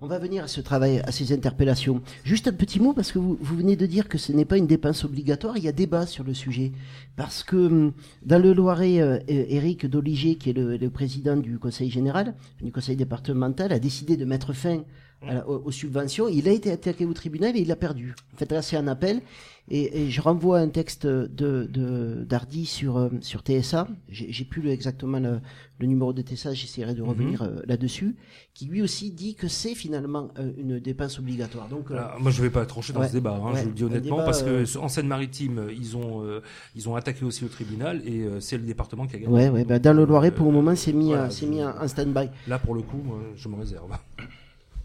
On 0.02 0.08
va 0.08 0.18
venir 0.18 0.44
à 0.44 0.48
ce 0.48 0.60
travail, 0.60 1.02
à 1.06 1.12
ces 1.12 1.34
interpellations. 1.34 2.02
Juste 2.24 2.48
un 2.48 2.54
petit 2.54 2.80
mot, 2.80 2.94
parce 2.94 3.12
que 3.12 3.20
vous, 3.20 3.38
venez 3.40 3.76
de 3.76 3.86
dire 3.86 4.08
que 4.08 4.18
ce 4.18 4.32
n'est 4.32 4.46
pas 4.46 4.58
une 4.58 4.66
dépense 4.66 5.04
obligatoire, 5.04 5.56
il 5.56 5.64
y 5.64 5.68
a 5.68 5.72
débat 5.72 6.08
sur 6.08 6.24
le 6.24 6.34
sujet. 6.34 6.72
Parce 7.16 7.44
que 7.44 7.56
hum, 7.56 7.94
dans 8.26 8.42
le 8.42 8.54
Loiret, 8.54 9.00
euh, 9.02 9.20
Éric 9.28 9.86
Doliger, 9.86 10.36
qui 10.36 10.50
est 10.50 10.54
le, 10.54 10.90
président 10.90 11.38
du 11.38 11.60
conseil 11.60 11.92
général, 11.92 12.34
du 12.60 12.72
conseil 12.72 12.96
départemental, 12.96 13.72
a 13.72 13.78
décidé 13.78 14.18
de 14.18 14.26
mettre 14.26 14.52
fin 14.52 14.84
la- 15.26 15.48
aux, 15.48 15.64
aux 15.66 15.72
subventions. 15.72 16.28
Il 16.28 16.48
a 16.48 16.52
été 16.52 16.72
attaqué 16.72 17.06
au 17.06 17.14
tribunal 17.14 17.56
et 17.58 17.62
il 17.62 17.72
a 17.72 17.76
perdu. 17.76 18.16
En 18.34 18.38
fait, 18.38 18.52
là, 18.52 18.62
c'est 18.62 18.78
un 18.78 18.88
appel. 18.88 19.22
Et, 19.70 20.04
et 20.04 20.10
je 20.10 20.22
renvoie 20.22 20.60
un 20.60 20.70
texte 20.70 21.06
de, 21.06 21.28
de 21.70 22.24
d'Hardy 22.24 22.66
sur, 22.66 22.96
euh, 22.96 23.10
sur 23.20 23.42
TSA. 23.42 23.90
J'ai 24.08 24.46
plus 24.46 24.62
le- 24.62 24.70
exactement 24.72 25.20
le, 25.20 25.42
le 25.80 25.88
numéro 25.88 26.14
de 26.14 26.22
TSA, 26.22 26.54
j'essaierai 26.54 26.94
de 26.94 27.02
Mhm. 27.02 27.10
revenir 27.10 27.42
euh, 27.42 27.60
là-dessus, 27.68 28.16
qui 28.54 28.66
lui 28.68 28.82
aussi 28.82 29.12
dit 29.12 29.36
que 29.36 29.50
c'est 29.50 29.76
finalement 29.76 30.30
euh, 30.40 30.54
une 30.58 30.80
dépense 30.80 31.20
obligatoire. 31.20 31.68
Donc, 31.68 31.92
euh, 31.92 31.96
Alors, 31.98 32.18
moi, 32.22 32.32
je 32.32 32.38
ne 32.42 32.48
vais 32.48 32.50
pas 32.50 32.66
trancher 32.66 32.94
dans 32.94 33.02
ouais, 33.02 33.10
ce 33.10 33.14
débat. 33.14 33.36
Hein, 33.44 33.52
ouais, 33.56 33.62
je 33.62 33.66
le 33.66 33.74
dis 33.74 33.84
honnêtement, 33.84 34.16
débat, 34.18 34.26
parce 34.26 34.42
que 34.42 34.78
en 34.78 34.88
Seine-Maritime, 34.88 35.68
ils 35.78 35.98
ont 35.98 36.24
euh, 36.24 36.40
ils 36.74 36.88
ont 36.88 36.96
attaqué 36.96 37.26
aussi 37.26 37.44
au 37.44 37.50
tribunal 37.50 38.02
et 38.06 38.22
euh, 38.22 38.40
c'est 38.40 38.58
le 38.58 38.64
département 38.64 39.06
qui 39.06 39.18
a 39.18 39.20
gagné. 39.20 39.34
Ouais, 39.34 39.50
ouais, 39.50 39.66
bah, 39.66 39.80
dans 39.80 39.92
le 39.92 40.06
Loiret, 40.06 40.32
pour 40.32 40.46
le 40.46 40.54
moment, 40.54 40.78
c'est 40.78 40.94
mis, 40.94 41.08
voilà, 41.08 41.28
mis 41.46 41.62
en 41.62 41.76
en 41.78 41.88
stand-by. 41.90 42.30
Là, 42.48 42.58
pour 42.58 42.74
le 42.74 42.84
coup, 42.84 43.04
je 43.36 43.50
me 43.50 43.56
réserve. 43.58 43.92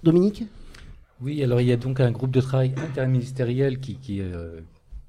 Dominique 0.03 0.45
Oui, 1.21 1.43
alors 1.43 1.61
il 1.61 1.67
y 1.69 1.73
a 1.73 1.77
donc 1.77 2.01
un 2.01 2.11
groupe 2.11 2.31
de 2.33 2.41
travail 2.41 2.75
interministériel 2.77 3.79
qui, 3.81 3.97
qui, 3.97 4.21
euh, 4.21 4.61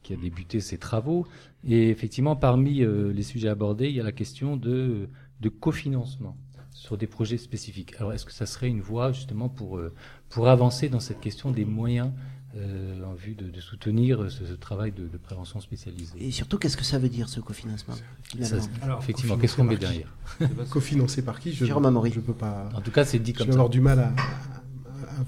qui 0.03 0.13
a 0.13 0.17
débuté 0.17 0.60
ses 0.60 0.77
travaux. 0.77 1.25
Et 1.67 1.89
effectivement, 1.89 2.36
parmi 2.36 2.82
euh, 2.84 3.12
les 3.13 3.23
sujets 3.23 3.49
abordés, 3.49 3.89
il 3.89 3.95
y 3.95 3.99
a 3.99 4.03
la 4.03 4.12
question 4.12 4.58
de, 4.58 5.10
de 5.41 5.49
cofinancement 5.49 6.38
sur 6.71 6.97
des 6.97 7.08
projets 7.08 7.38
spécifiques. 7.38 7.93
Alors, 7.99 8.13
est-ce 8.13 8.25
que 8.25 8.32
ça 8.34 8.45
serait 8.45 8.67
une 8.67 8.82
voie 8.82 9.12
justement 9.12 9.47
pour, 9.49 9.77
euh, 9.77 9.93
pour 10.29 10.47
avancer 10.49 10.89
dans 10.89 10.99
cette 10.99 11.21
question 11.21 11.51
des 11.51 11.65
moyens 11.65 12.12
euh, 12.56 13.03
en 13.06 13.13
vue 13.13 13.34
de, 13.36 13.49
de 13.49 13.62
soutenir 13.62 14.29
ce, 14.29 14.45
ce 14.45 14.53
travail 14.53 14.91
de, 14.91 15.08
de 15.08 15.17
prévention 15.17 15.60
spécialisée? 15.62 16.13
Et 16.19 16.32
surtout, 16.32 16.58
qu'est-ce 16.58 16.77
que 16.77 16.84
ça 16.84 16.99
veut 16.99 17.10
dire, 17.10 17.29
ce 17.29 17.39
cofinancement 17.39 17.95
Ça, 18.41 18.58
Effectivement, 18.99 19.38
qu'est-ce 19.38 19.56
qu'on 19.56 19.63
met 19.63 19.77
derrière? 19.77 20.15
Cofinancé 20.69 21.21
par 21.23 21.39
qui? 21.39 21.53
Je, 21.53 21.65
Jérôme 21.65 21.86
Amaury. 21.86 22.12
Je 22.12 22.19
peux 22.19 22.34
pas. 22.34 22.69
En 22.75 22.82
tout 22.82 22.91
cas, 22.91 23.06
c'est 23.06 23.19
dit 23.19 23.32
je 23.34 23.38
comme 23.38 23.47
vais 23.47 23.53
ça. 23.53 23.60
avoir 23.60 23.69
du 23.69 23.79
mal 23.82 23.99
à, 23.99 24.13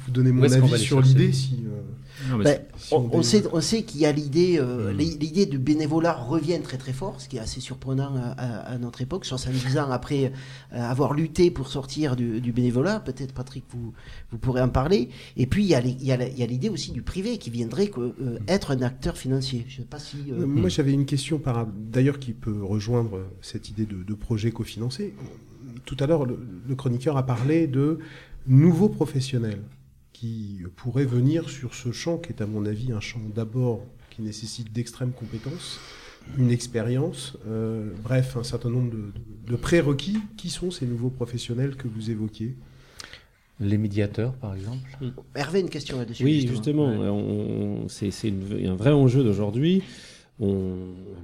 vous 0.05 0.11
donner 0.11 0.31
mon 0.31 0.43
avis 0.43 0.77
sur 0.79 1.01
l'idée 1.01 1.31
si. 1.33 1.63
euh, 1.65 1.81
Non, 2.37 2.43
si 2.77 2.93
on, 2.93 3.09
on 3.11 3.17
dé- 3.19 3.23
sait, 3.23 3.43
on 3.51 3.61
sait 3.61 3.83
qu'il 3.83 4.01
y 4.01 4.05
a 4.05 4.11
l'idée, 4.11 4.57
euh, 4.57 4.91
Mm. 4.93 4.97
l'i- 4.97 5.17
l'idée 5.17 5.45
du 5.45 5.59
bénévolat 5.59 6.13
revient 6.13 6.59
très 6.63 6.77
très 6.77 6.93
fort, 6.93 7.19
ce 7.19 7.27
qui 7.27 7.37
est 7.37 7.41
assez 7.41 7.59
surprenant 7.59 8.13
à, 8.37 8.77
notre 8.77 9.01
époque, 9.01 9.25
70 9.25 9.77
ans 9.77 9.91
après 9.91 10.31
euh, 10.73 10.81
avoir 10.81 11.13
lutté 11.13 11.51
pour 11.51 11.67
sortir 11.67 12.15
du, 12.15 12.39
du 12.41 12.51
bénévolat. 12.51 12.99
Peut-être 13.01 13.33
Patrick, 13.33 13.65
vous, 13.69 13.93
vous 14.31 14.37
pourrez 14.37 14.61
en 14.61 14.69
parler. 14.69 15.09
Et 15.37 15.45
puis 15.45 15.63
il 15.63 15.69
y 15.69 15.75
a 15.75 16.47
l'idée 16.47 16.69
aussi 16.69 16.91
du 16.91 17.01
privé 17.01 17.37
qui 17.37 17.49
viendrait 17.49 17.87
que, 17.87 17.99
euh, 17.99 18.39
être 18.47 18.71
un 18.71 18.81
acteur 18.81 19.17
financier. 19.17 19.65
Je 19.67 19.77
sais 19.77 19.83
pas 19.83 19.99
si. 19.99 20.17
Euh, 20.31 20.45
Moi, 20.45 20.69
j'avais 20.69 20.93
une 20.93 21.05
question 21.05 21.37
par 21.37 21.67
d'ailleurs 21.67 22.19
qui 22.19 22.31
peut 22.33 22.63
rejoindre 22.63 23.19
cette 23.41 23.69
idée 23.69 23.85
de, 23.85 24.03
de 24.03 24.13
projet 24.13 24.51
cofinancé. 24.51 25.13
Tout 25.85 25.97
à 25.99 26.07
l'heure, 26.07 26.25
le, 26.25 26.39
le 26.67 26.75
chroniqueur 26.75 27.17
a 27.17 27.25
parlé 27.25 27.67
de 27.67 27.99
nouveaux 28.47 28.89
professionnels 28.89 29.61
qui 30.13 30.61
pourraient 30.75 31.05
venir 31.05 31.49
sur 31.49 31.73
ce 31.75 31.91
champ, 31.91 32.17
qui 32.17 32.29
est 32.29 32.41
à 32.41 32.45
mon 32.45 32.65
avis 32.65 32.91
un 32.91 32.99
champ 33.01 33.19
d'abord 33.33 33.83
qui 34.11 34.21
nécessite 34.21 34.71
d'extrêmes 34.71 35.11
compétences, 35.11 35.79
une 36.37 36.49
expérience, 36.51 37.37
euh, 37.47 37.91
bref, 38.03 38.37
un 38.37 38.43
certain 38.43 38.69
nombre 38.69 38.91
de, 38.91 38.97
de- 38.97 39.51
de 39.51 39.55
prérequis. 39.57 40.17
Qui 40.37 40.49
sont 40.49 40.71
ces 40.71 40.85
nouveaux 40.85 41.09
professionnels 41.09 41.75
que 41.75 41.87
vous 41.87 42.09
évoquiez? 42.09 42.55
Les 43.59 43.77
médiateurs, 43.77 44.33
par 44.33 44.53
exemple. 44.55 44.89
Hervé, 45.35 45.59
une 45.61 45.69
question 45.69 45.97
là-dessus. 45.97 46.23
Oui, 46.25 46.45
justement, 46.47 47.87
c'est 47.87 48.09
un 48.65 48.75
vrai 48.75 48.91
enjeu 48.91 49.23
d'aujourd'hui. 49.23 49.81
On 50.39 50.75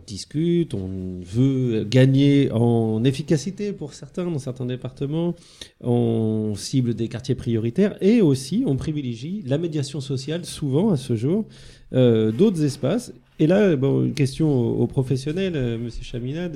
discute, 0.08 0.74
on 0.74 1.20
veut 1.22 1.84
gagner 1.84 2.50
en 2.52 3.04
efficacité 3.04 3.74
pour 3.74 3.94
certains 3.94 4.26
dans 4.26 4.40
certains 4.40 4.66
départements, 4.66 5.36
on 5.82 6.54
cible 6.56 6.94
des 6.94 7.10
quartiers 7.10 7.36
prioritaires 7.36 7.98
et 8.02 8.22
aussi 8.22 8.64
on 8.66 8.78
privilégie 8.78 9.44
la 9.46 9.58
médiation 9.58 10.00
sociale 10.00 10.46
souvent 10.46 10.92
à 10.92 10.98
ce 10.98 11.18
jour, 11.18 11.46
euh, 11.94 12.32
d'autres 12.32 12.64
espaces. 12.64 13.12
Et 13.42 13.48
là, 13.48 13.74
une 13.74 14.14
question 14.14 14.80
aux, 14.80 14.86
professionnels, 14.86 15.54
euh, 15.56 15.78
Monsieur 15.80 16.04
Chaminade, 16.04 16.56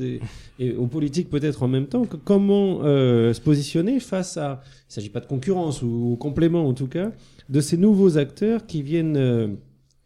et, 0.60 0.72
aux 0.74 0.86
politiques 0.86 1.32
peut-être 1.32 1.64
en 1.64 1.68
même 1.68 1.88
temps. 1.88 2.06
comment 2.06 2.82
euh, 2.84 3.34
se 3.34 3.42
positionner 3.42 4.00
face 4.00 4.38
à, 4.38 4.62
il 4.64 4.90
ne 4.90 4.94
s'agit 4.94 5.10
pas 5.10 5.20
de 5.20 5.26
concurrence 5.26 5.82
ou 5.82 6.16
complément 6.20 6.68
en 6.68 6.74
tout 6.76 6.86
cas, 6.86 7.12
de 7.50 7.60
ces 7.60 7.78
nouveaux 7.78 8.20
acteurs 8.20 8.68
qui 8.68 8.84
viennent 8.84 9.18
euh, 9.18 9.48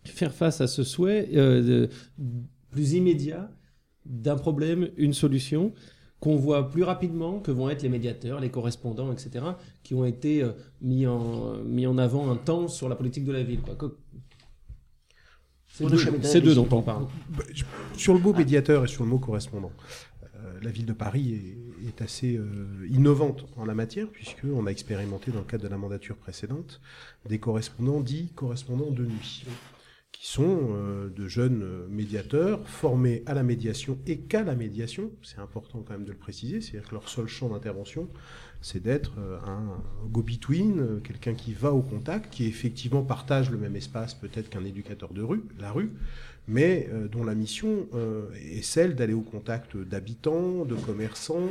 faire 0.09 0.33
face 0.33 0.61
à 0.61 0.67
ce 0.67 0.83
souhait 0.83 1.29
euh, 1.35 1.87
plus 2.71 2.93
immédiat 2.93 3.51
d'un 4.05 4.35
problème, 4.35 4.89
une 4.97 5.13
solution 5.13 5.73
qu'on 6.19 6.35
voit 6.35 6.69
plus 6.69 6.83
rapidement 6.83 7.39
que 7.39 7.51
vont 7.51 7.69
être 7.69 7.81
les 7.81 7.89
médiateurs, 7.89 8.39
les 8.39 8.49
correspondants, 8.49 9.11
etc., 9.11 9.45
qui 9.83 9.93
ont 9.93 10.05
été 10.05 10.43
euh, 10.43 10.51
mis, 10.81 11.07
en, 11.07 11.57
mis 11.63 11.87
en 11.87 11.97
avant 11.97 12.29
un 12.29 12.35
temps 12.35 12.67
sur 12.67 12.89
la 12.89 12.95
politique 12.95 13.25
de 13.25 13.31
la 13.31 13.43
ville. 13.43 13.61
quoi. 13.61 13.77
C'est 16.21 16.41
deux, 16.41 16.55
dont 16.55 16.67
on 16.71 16.81
parle. 16.81 17.05
Bah, 17.29 17.43
Sur 17.95 18.13
le 18.13 18.19
mot 18.19 18.33
médiateur 18.33 18.83
et 18.83 18.87
sur 18.87 19.03
le 19.03 19.09
mot 19.09 19.19
correspondant, 19.19 19.71
euh, 20.35 20.59
la 20.61 20.71
ville 20.71 20.85
de 20.85 20.93
Paris 20.93 21.33
est, 21.33 21.87
est 21.87 22.01
assez 22.01 22.35
euh, 22.35 22.85
innovante 22.89 23.45
en 23.55 23.65
la 23.65 23.73
matière, 23.73 24.09
puisqu'on 24.09 24.65
a 24.65 24.71
expérimenté 24.71 25.31
dans 25.31 25.39
le 25.39 25.45
cadre 25.45 25.63
de 25.63 25.69
la 25.69 25.77
mandature 25.77 26.17
précédente 26.17 26.81
des 27.29 27.39
correspondants 27.39 28.01
dits 28.01 28.31
correspondants 28.35 28.91
de 28.91 29.05
nuit, 29.05 29.45
qui 30.19 30.27
sont 30.27 30.59
euh, 30.71 31.09
de 31.15 31.29
jeunes 31.29 31.63
euh, 31.63 31.87
médiateurs 31.87 32.67
formés 32.67 33.23
à 33.25 33.33
la 33.33 33.41
médiation 33.41 33.97
et 34.05 34.17
qu'à 34.17 34.43
la 34.43 34.53
médiation. 34.53 35.11
C'est 35.23 35.39
important 35.39 35.81
quand 35.81 35.93
même 35.93 36.03
de 36.03 36.11
le 36.11 36.17
préciser, 36.17 36.59
c'est-à-dire 36.59 36.89
que 36.89 36.95
leur 36.95 37.07
seul 37.07 37.27
champ 37.27 37.47
d'intervention, 37.47 38.09
c'est 38.59 38.83
d'être 38.83 39.13
euh, 39.17 39.39
un 39.47 39.81
go-between, 40.09 40.99
quelqu'un 41.05 41.35
qui 41.35 41.53
va 41.53 41.71
au 41.71 41.81
contact, 41.81 42.33
qui 42.33 42.47
effectivement 42.47 43.01
partage 43.01 43.49
le 43.49 43.57
même 43.57 43.77
espace 43.77 44.13
peut-être 44.13 44.49
qu'un 44.49 44.65
éducateur 44.65 45.13
de 45.13 45.21
rue, 45.21 45.45
la 45.57 45.71
rue, 45.71 45.93
mais 46.49 46.89
dont 47.11 47.23
la 47.23 47.35
mission 47.35 47.87
est 48.33 48.63
celle 48.63 48.95
d'aller 48.95 49.13
au 49.13 49.21
contact 49.21 49.77
d'habitants, 49.77 50.65
de 50.65 50.73
commerçants, 50.73 51.49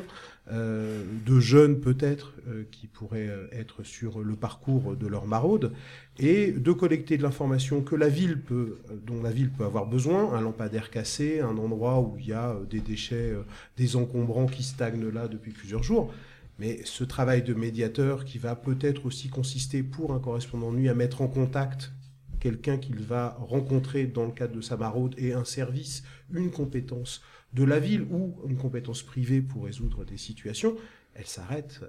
euh, 0.51 1.05
de 1.27 1.41
jeunes 1.41 1.81
peut-être 1.81 2.33
euh, 2.49 2.65
qui 2.71 2.87
pourraient 2.87 3.29
euh, 3.29 3.49
être 3.53 3.83
sur 3.83 4.21
le 4.21 4.35
parcours 4.35 4.97
de 4.97 5.07
leur 5.07 5.27
maraude, 5.27 5.73
et 6.19 6.53
de 6.53 6.73
collecter 6.73 7.19
de 7.19 7.23
l'information 7.23 7.83
que 7.83 7.95
la 7.95 8.09
ville 8.09 8.41
peut, 8.41 8.79
dont 9.07 9.23
la 9.23 9.31
ville 9.31 9.51
peut 9.51 9.65
avoir 9.65 9.87
besoin, 9.87 10.33
un 10.33 10.41
lampadaire 10.41 10.91
cassé, 10.91 11.41
un 11.41 11.59
endroit 11.59 12.01
où 12.01 12.17
il 12.19 12.29
y 12.29 12.33
a 12.33 12.57
des 12.71 12.81
déchets, 12.81 13.35
des 13.77 13.97
encombrants 13.97 14.47
qui 14.47 14.63
stagnent 14.63 15.11
là 15.11 15.29
depuis 15.29 15.53
plusieurs 15.53 15.83
jours. 15.83 16.13
Mais 16.59 16.81
ce 16.85 17.05
travail 17.05 17.43
de 17.43 17.55
médiateur 17.55 18.25
qui 18.25 18.39
va 18.39 18.57
peut-être 18.57 19.07
aussi 19.07 19.29
consister 19.29 19.83
pour 19.83 20.13
un 20.13 20.19
correspondant 20.19 20.73
nuit 20.73 20.89
à 20.89 20.95
mettre 20.95 21.21
en 21.21 21.29
contact 21.29 21.93
quelqu'un 22.41 22.79
qu'il 22.79 23.01
va 23.01 23.37
rencontrer 23.41 24.07
dans 24.07 24.25
le 24.25 24.33
cadre 24.33 24.55
de 24.55 24.61
sa 24.61 24.77
maraude 24.77 25.15
et 25.19 25.35
un 25.35 25.45
service, 25.45 26.05
une 26.33 26.51
compétence 26.51 27.23
de 27.55 27.65
la 27.65 27.79
ville 27.81 28.03
ou 28.11 28.35
une 28.49 28.57
compétence 28.57 29.03
privée 29.03 29.41
pour 29.41 29.65
résoudre 29.65 30.05
des 30.05 30.19
situations, 30.19 30.77
elle 31.15 31.27
s'arrête 31.27 31.81
euh, 31.83 31.87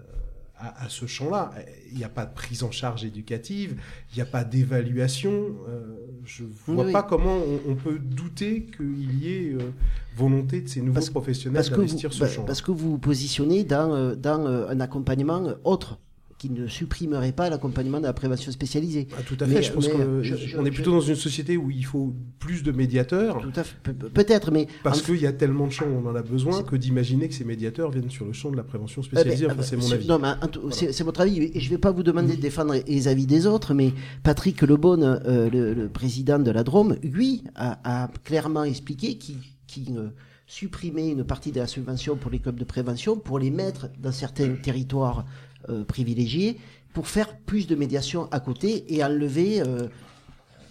à, 0.57 0.85
à 0.85 0.89
ce 0.89 1.05
champ-là. 1.05 1.51
Il 1.91 1.97
n'y 1.97 2.03
a 2.03 2.09
pas 2.09 2.25
de 2.25 2.33
prise 2.33 2.63
en 2.63 2.71
charge 2.71 3.03
éducative, 3.03 3.75
il 4.11 4.15
n'y 4.15 4.21
a 4.21 4.25
pas 4.25 4.43
d'évaluation. 4.43 5.31
euh, 5.67 5.97
je 6.25 6.43
ne 6.43 6.49
vois 6.65 6.85
Oui, 6.85 6.91
pas 6.93 7.03
comment 7.03 7.37
on, 7.37 7.71
on 7.71 7.75
peut 7.75 7.99
douter 7.99 8.65
qu'il 8.65 9.21
y 9.23 9.33
ait 9.33 9.53
euh, 9.53 9.71
volonté 10.15 10.61
de 10.61 10.67
ces 10.69 10.81
nouveaux 10.81 10.99
professionnels 11.11 11.55
parce 11.55 11.69
d'investir 11.69 12.13
ce 12.13 12.21
bah, 12.21 12.27
champ. 12.29 12.43
parce 12.45 12.61
que 12.61 12.71
vous 12.71 12.91
vous 12.91 12.97
positionnez 12.99 13.63
dans, 13.63 14.15
dans 14.15 14.45
un 14.47 14.79
accompagnement 14.79 15.53
autre 15.63 15.99
qui 16.39 16.49
ne 16.49 16.67
supprimerait 16.67 17.33
pas 17.33 17.49
l'accompagnement 17.49 17.99
de 17.99 18.05
la 18.05 18.13
prévention 18.13 18.49
spécialisée. 18.51 19.09
Ah, 19.15 19.21
tout 19.27 19.35
à 19.41 19.45
fait. 19.45 19.61
je 19.61 19.73
pense 19.73 19.89
qu'on 19.89 20.23
je- 20.23 20.33
est 20.33 20.37
je- 20.47 20.57
plutôt 20.71 20.91
dans 20.91 21.01
une 21.01 21.15
société 21.17 21.57
où 21.57 21.69
il 21.69 21.83
faut 21.85 22.15
plus 22.39 22.63
de 22.63 22.71
médiateurs. 22.71 23.41
Tout 23.41 23.51
à 23.57 23.63
fait. 23.63 23.75
Pe- 23.83 23.91
Peut-être, 24.09 24.49
mais 24.49 24.67
Parce 24.81 25.01
en- 25.01 25.05
qu'il 25.05 25.17
y 25.21 25.27
a 25.27 25.33
tellement 25.33 25.67
de 25.67 25.71
champs 25.73 25.85
où 25.85 26.01
on 26.03 26.09
en 26.09 26.15
a 26.15 26.21
besoin 26.21 26.63
que 26.63 26.77
d'imaginer 26.77 27.27
que 27.27 27.33
ces 27.35 27.43
médiateurs 27.43 27.91
viennent 27.91 28.09
sur 28.09 28.25
le 28.25 28.31
champ 28.31 28.49
de 28.51 28.55
la 28.55 28.63
prévention 28.63 29.01
Eh 29.05 29.09
ben, 29.15 29.19
spécialisée. 29.21 29.45
ah 29.45 29.51
Enfin, 29.51 29.55
ben, 29.57 29.63
c'est 29.63 29.75
mon 29.75 29.81
c'est- 29.83 29.93
avis. 29.95 30.07
Non, 30.07 30.17
mais 30.19 30.29
c'est 30.71 31.03
votre 31.03 31.19
avis, 31.21 31.43
et 31.53 31.59
je 31.59 31.65
ne 31.65 31.69
vais 31.71 31.77
pas 31.77 31.91
vous 31.91 32.03
demander 32.03 32.37
de 32.37 32.41
défendre 32.41 32.73
les 32.87 33.07
avis 33.09 33.25
des 33.27 33.45
autres, 33.45 33.73
mais 33.73 33.91
Patrick 34.23 34.61
Lebonne, 34.61 35.03
euh, 35.25 35.49
le, 35.49 35.73
le 35.73 35.89
président 35.89 36.39
de 36.39 36.51
la 36.51 36.63
Drôme, 36.63 36.95
lui, 37.03 37.43
a, 37.55 38.03
a 38.05 38.07
clairement 38.23 38.63
expliqué 38.63 39.17
qu'il 39.17 39.35
qu'il, 39.67 39.97
euh, 39.97 40.07
supprimait 40.47 41.09
une 41.11 41.23
partie 41.23 41.51
de 41.51 41.59
la 41.59 41.67
subvention 41.67 42.15
pour 42.15 42.31
les 42.31 42.39
clubs 42.39 42.57
de 42.57 42.63
prévention 42.63 43.17
pour 43.17 43.37
les 43.37 43.51
mettre 43.51 43.87
dans 44.01 44.11
certains 44.11 44.55
territoires 44.55 45.25
euh, 45.67 45.83
privilégiés 45.83 46.57
pour 46.93 47.07
faire 47.07 47.37
plus 47.37 47.67
de 47.67 47.75
médiation 47.75 48.29
à 48.31 48.39
côté 48.39 48.85
et 48.93 49.03
enlever. 49.03 49.61
euh, 49.61 49.87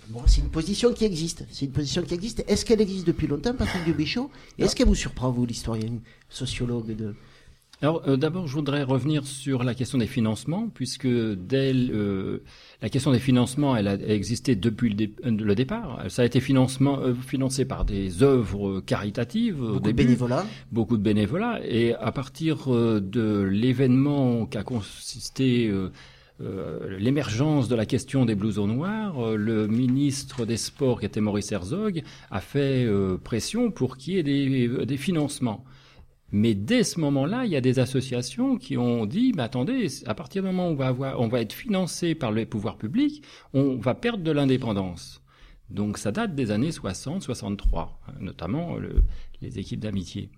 Bon, 0.08 0.22
c'est 0.26 0.40
une 0.40 0.48
position 0.48 0.94
qui 0.94 1.04
existe. 1.04 1.44
C'est 1.50 1.66
une 1.66 1.72
position 1.72 2.00
qui 2.02 2.14
existe. 2.14 2.42
Est-ce 2.48 2.64
qu'elle 2.64 2.80
existe 2.80 3.06
depuis 3.06 3.26
longtemps, 3.26 3.52
Patrick 3.54 3.84
Dubichot 3.84 4.30
Et 4.56 4.64
Est-ce 4.64 4.74
qu'elle 4.74 4.86
vous 4.86 4.94
surprend, 4.94 5.30
vous, 5.30 5.44
l'historien, 5.44 5.98
sociologue 6.30 6.96
de... 6.96 7.14
Alors 7.80 8.02
euh, 8.08 8.16
d'abord, 8.16 8.48
je 8.48 8.54
voudrais 8.54 8.82
revenir 8.82 9.24
sur 9.24 9.62
la 9.62 9.72
question 9.72 9.98
des 9.98 10.08
financements, 10.08 10.68
puisque 10.74 11.06
dès 11.06 11.72
euh, 11.72 12.42
la 12.82 12.88
question 12.88 13.12
des 13.12 13.20
financements, 13.20 13.76
elle 13.76 13.86
a 13.86 13.94
existé 13.94 14.56
depuis 14.56 14.88
le, 14.88 14.94
dé- 14.96 15.12
euh, 15.24 15.30
le 15.30 15.54
départ. 15.54 16.02
Ça 16.08 16.22
a 16.22 16.24
été 16.24 16.40
financement, 16.40 16.98
euh, 16.98 17.14
financé 17.14 17.64
par 17.64 17.84
des 17.84 18.24
œuvres 18.24 18.80
caritatives 18.80 19.62
au 19.62 19.74
Beaucoup 19.74 19.86
de 19.88 19.92
bénévolat. 19.92 20.46
beaucoup 20.72 20.96
de 20.96 21.02
bénévolat, 21.02 21.60
et 21.64 21.94
à 21.94 22.10
partir 22.10 22.66
de 22.68 23.42
l'événement 23.42 24.46
qu'a 24.46 24.64
consisté 24.64 25.68
euh, 25.68 25.90
euh, 26.40 26.98
l'émergence 26.98 27.68
de 27.68 27.76
la 27.76 27.86
question 27.86 28.24
des 28.24 28.34
blousons 28.34 28.66
noirs, 28.66 29.24
euh, 29.24 29.36
le 29.36 29.68
ministre 29.68 30.46
des 30.46 30.56
Sports, 30.56 30.98
qui 30.98 31.06
était 31.06 31.20
Maurice 31.20 31.52
Herzog, 31.52 32.02
a 32.32 32.40
fait 32.40 32.84
euh, 32.84 33.18
pression 33.22 33.70
pour 33.70 33.96
qu'il 33.98 34.14
y 34.14 34.18
ait 34.18 34.22
des, 34.24 34.84
des 34.84 34.96
financements. 34.96 35.64
Mais 36.30 36.54
dès 36.54 36.84
ce 36.84 37.00
moment-là, 37.00 37.46
il 37.46 37.50
y 37.52 37.56
a 37.56 37.60
des 37.62 37.78
associations 37.78 38.56
qui 38.58 38.76
ont 38.76 39.06
dit, 39.06 39.32
mais 39.34 39.42
attendez, 39.42 39.86
à 40.06 40.14
partir 40.14 40.42
du 40.42 40.48
moment 40.48 40.68
où 40.68 40.72
on 40.72 40.74
va, 40.74 40.88
avoir, 40.88 41.20
on 41.20 41.28
va 41.28 41.40
être 41.40 41.54
financé 41.54 42.14
par 42.14 42.32
les 42.32 42.44
pouvoirs 42.44 42.76
publics, 42.76 43.22
on 43.54 43.76
va 43.76 43.94
perdre 43.94 44.22
de 44.22 44.30
l'indépendance. 44.30 45.22
Donc 45.70 45.96
ça 45.98 46.12
date 46.12 46.34
des 46.34 46.50
années 46.50 46.72
60, 46.72 47.22
63, 47.22 48.00
notamment 48.20 48.76
le- 48.76 49.04
les 49.40 49.58
équipes 49.58 49.80
d'amitié. 49.80 50.30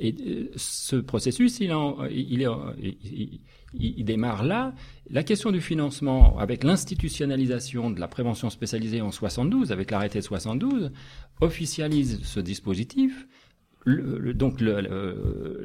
Et 0.00 0.14
euh, 0.26 0.50
ce 0.56 0.96
processus, 0.96 1.60
il, 1.60 1.72
en- 1.72 2.04
il, 2.06 2.42
est 2.42 2.46
il- 2.82 3.40
il- 3.74 4.04
démarre 4.04 4.42
là. 4.44 4.74
La 5.10 5.22
question 5.22 5.52
du 5.52 5.60
financement, 5.60 6.36
avec 6.38 6.64
l'institutionnalisation 6.64 7.90
de 7.90 8.00
la 8.00 8.08
prévention 8.08 8.50
spécialisée 8.50 9.00
en 9.00 9.12
72, 9.12 9.70
avec 9.72 9.90
l'arrêté 9.92 10.18
de 10.18 10.24
72, 10.24 10.90
officialise 11.40 12.20
ce 12.24 12.40
dispositif. 12.40 13.28
Le- 13.84 14.18
le- 14.18 14.34
donc 14.34 14.60
le, 14.60 14.80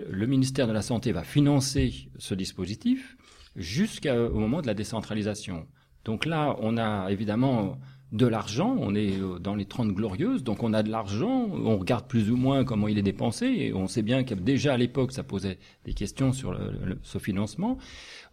le- 0.09 0.27
ministère 0.27 0.67
de 0.67 0.73
la 0.73 0.81
Santé 0.81 1.11
va 1.11 1.23
financer 1.23 1.93
ce 2.17 2.33
dispositif 2.35 3.17
jusqu'au 3.55 4.29
moment 4.33 4.61
de 4.61 4.67
la 4.67 4.73
décentralisation. 4.73 5.65
Donc 6.05 6.25
là, 6.25 6.55
on 6.61 6.77
a 6.77 7.07
évidemment 7.11 7.77
de 8.11 8.27
l'argent, 8.27 8.75
on 8.79 8.93
est 8.93 9.19
euh, 9.19 9.39
dans 9.39 9.55
les 9.55 9.65
30 9.65 9.91
glorieuses, 9.93 10.43
donc 10.43 10.61
on 10.61 10.73
a 10.73 10.83
de 10.83 10.91
l'argent, 10.91 11.49
on 11.51 11.77
regarde 11.77 12.07
plus 12.07 12.29
ou 12.29 12.35
moins 12.37 12.63
comment 12.63 12.87
il 12.87 12.97
est 12.99 13.01
dépensé, 13.03 13.47
et 13.47 13.73
on 13.73 13.87
sait 13.87 14.03
bien 14.03 14.23
que 14.23 14.35
déjà 14.35 14.73
à 14.73 14.77
l'époque, 14.77 15.11
ça 15.11 15.23
posait 15.23 15.57
des 15.85 15.93
questions 15.93 16.31
sur 16.31 16.55
ce 17.01 17.17
financement. 17.17 17.77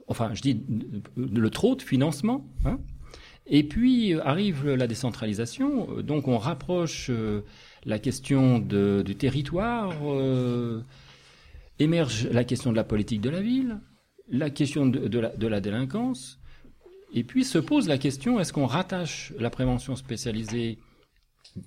enfin, 0.07 0.33
je 0.35 0.43
dis 0.43 0.63
le 1.17 1.49
trop 1.51 1.75
de 1.77 1.83
financement. 1.83 2.47
Hein. 2.67 2.79
Et 3.47 3.65
puis 3.65 4.15
euh, 4.15 4.21
arrive 4.25 4.69
la 4.69 4.87
décentralisation, 4.87 5.89
euh, 5.99 6.03
donc 6.03 6.29
on 6.29 6.37
rapproche 6.39 7.09
euh, 7.11 7.41
la 7.85 7.99
question 7.99 8.59
du 8.59 9.17
territoire, 9.17 9.95
euh, 10.05 10.83
émerge 11.79 12.29
la 12.31 12.45
question 12.45 12.71
de 12.71 12.77
la 12.77 12.85
politique 12.85 13.21
de 13.21 13.31
la 13.31 13.41
ville, 13.41 13.81
la 14.29 14.51
question 14.51 14.87
de, 14.87 15.47
la, 15.49 15.61
délinquance, 15.61 16.39
et 17.15 17.25
puis 17.25 17.45
se 17.45 17.59
pose 17.59 17.89
la 17.89 17.99
question 17.99 18.39
est-ce 18.39 18.53
qu'on 18.53 18.67
rattache 18.67 19.33
la 19.39 19.51
prévention 19.51 19.97
spécialisée 19.97 20.79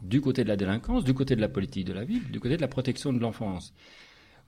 du 0.01 0.21
côté 0.21 0.43
de 0.43 0.49
la 0.49 0.55
délinquance, 0.55 1.03
du 1.03 1.13
côté 1.13 1.35
de 1.35 1.41
la 1.41 1.49
politique 1.49 1.85
de 1.85 1.93
la 1.93 2.05
ville, 2.05 2.31
du 2.31 2.39
côté 2.39 2.55
de 2.55 2.61
la 2.61 2.67
protection 2.67 3.11
de 3.11 3.19
l'enfance? 3.19 3.73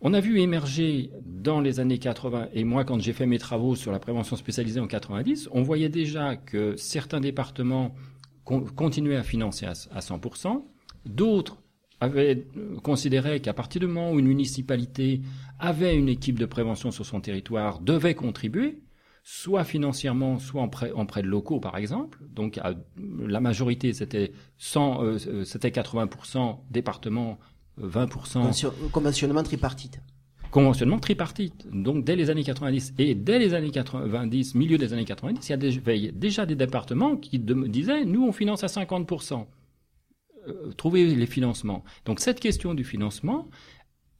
On 0.01 0.13
a 0.13 0.19
vu 0.19 0.39
émerger 0.39 1.11
dans 1.25 1.61
les 1.61 1.79
années 1.79 1.97
80, 1.97 2.49
et 2.53 2.63
moi 2.63 2.85
quand 2.85 3.01
j'ai 3.01 3.13
fait 3.13 3.25
mes 3.25 3.39
travaux 3.39 3.75
sur 3.75 3.91
la 3.91 3.99
prévention 3.99 4.35
spécialisée 4.35 4.79
en 4.79 4.87
90, 4.87 5.49
on 5.51 5.63
voyait 5.63 5.89
déjà 5.89 6.35
que 6.35 6.75
certains 6.77 7.21
départements 7.21 7.95
con 8.43 8.61
continuaient 8.61 9.15
à 9.15 9.23
financer 9.23 9.65
à 9.65 9.73
100%, 9.73 10.63
d'autres 11.05 11.57
avaient 11.99 12.45
considéré 12.83 13.39
qu'à 13.39 13.53
partir 13.53 13.79
du 13.79 13.87
moment 13.87 14.11
où 14.11 14.19
une 14.19 14.27
municipalité 14.27 15.21
avait 15.59 15.95
une 15.95 16.09
équipe 16.09 16.37
de 16.39 16.45
prévention 16.45 16.91
sur 16.91 17.05
son 17.05 17.21
territoire, 17.21 17.79
devait 17.79 18.15
contribuer, 18.15 18.81
soit 19.23 19.63
financièrement, 19.63 20.39
soit 20.39 20.61
en 20.61 20.67
prêt, 20.67 20.91
en 20.91 21.05
prêt 21.05 21.21
de 21.21 21.27
locaux, 21.27 21.59
par 21.59 21.77
exemple. 21.77 22.19
Donc, 22.29 22.57
à, 22.57 22.73
la 22.97 23.39
majorité, 23.39 23.93
c'était 23.93 24.33
100, 24.57 25.03
euh, 25.03 25.43
c'était 25.45 25.69
80% 25.69 26.57
départements 26.69 27.39
20%. 27.81 28.89
Conventionnement 28.91 29.43
tripartite. 29.43 29.99
Conventionnement 30.51 30.99
tripartite. 30.99 31.67
Donc 31.69 32.05
dès 32.05 32.15
les 32.15 32.29
années 32.29 32.43
90 32.43 32.93
et 32.97 33.13
dès 33.13 33.39
les 33.39 33.53
années 33.53 33.71
90, 33.71 34.55
milieu 34.55 34.77
des 34.77 34.93
années 34.93 35.03
90, 35.03 35.49
il 35.49 35.51
y 35.51 35.53
a 35.53 36.11
déjà, 36.11 36.45
des 36.45 36.55
départements 36.55 37.17
qui 37.17 37.39
de, 37.39 37.67
disaient 37.67 38.05
nous 38.05 38.25
on 38.25 38.31
finance 38.31 38.63
à 38.63 38.67
50%. 38.67 39.45
Euh, 40.47 40.71
trouver 40.73 41.15
les 41.15 41.25
financements. 41.25 41.83
Donc 42.05 42.19
cette 42.19 42.39
question 42.39 42.73
du 42.73 42.83
financement, 42.83 43.49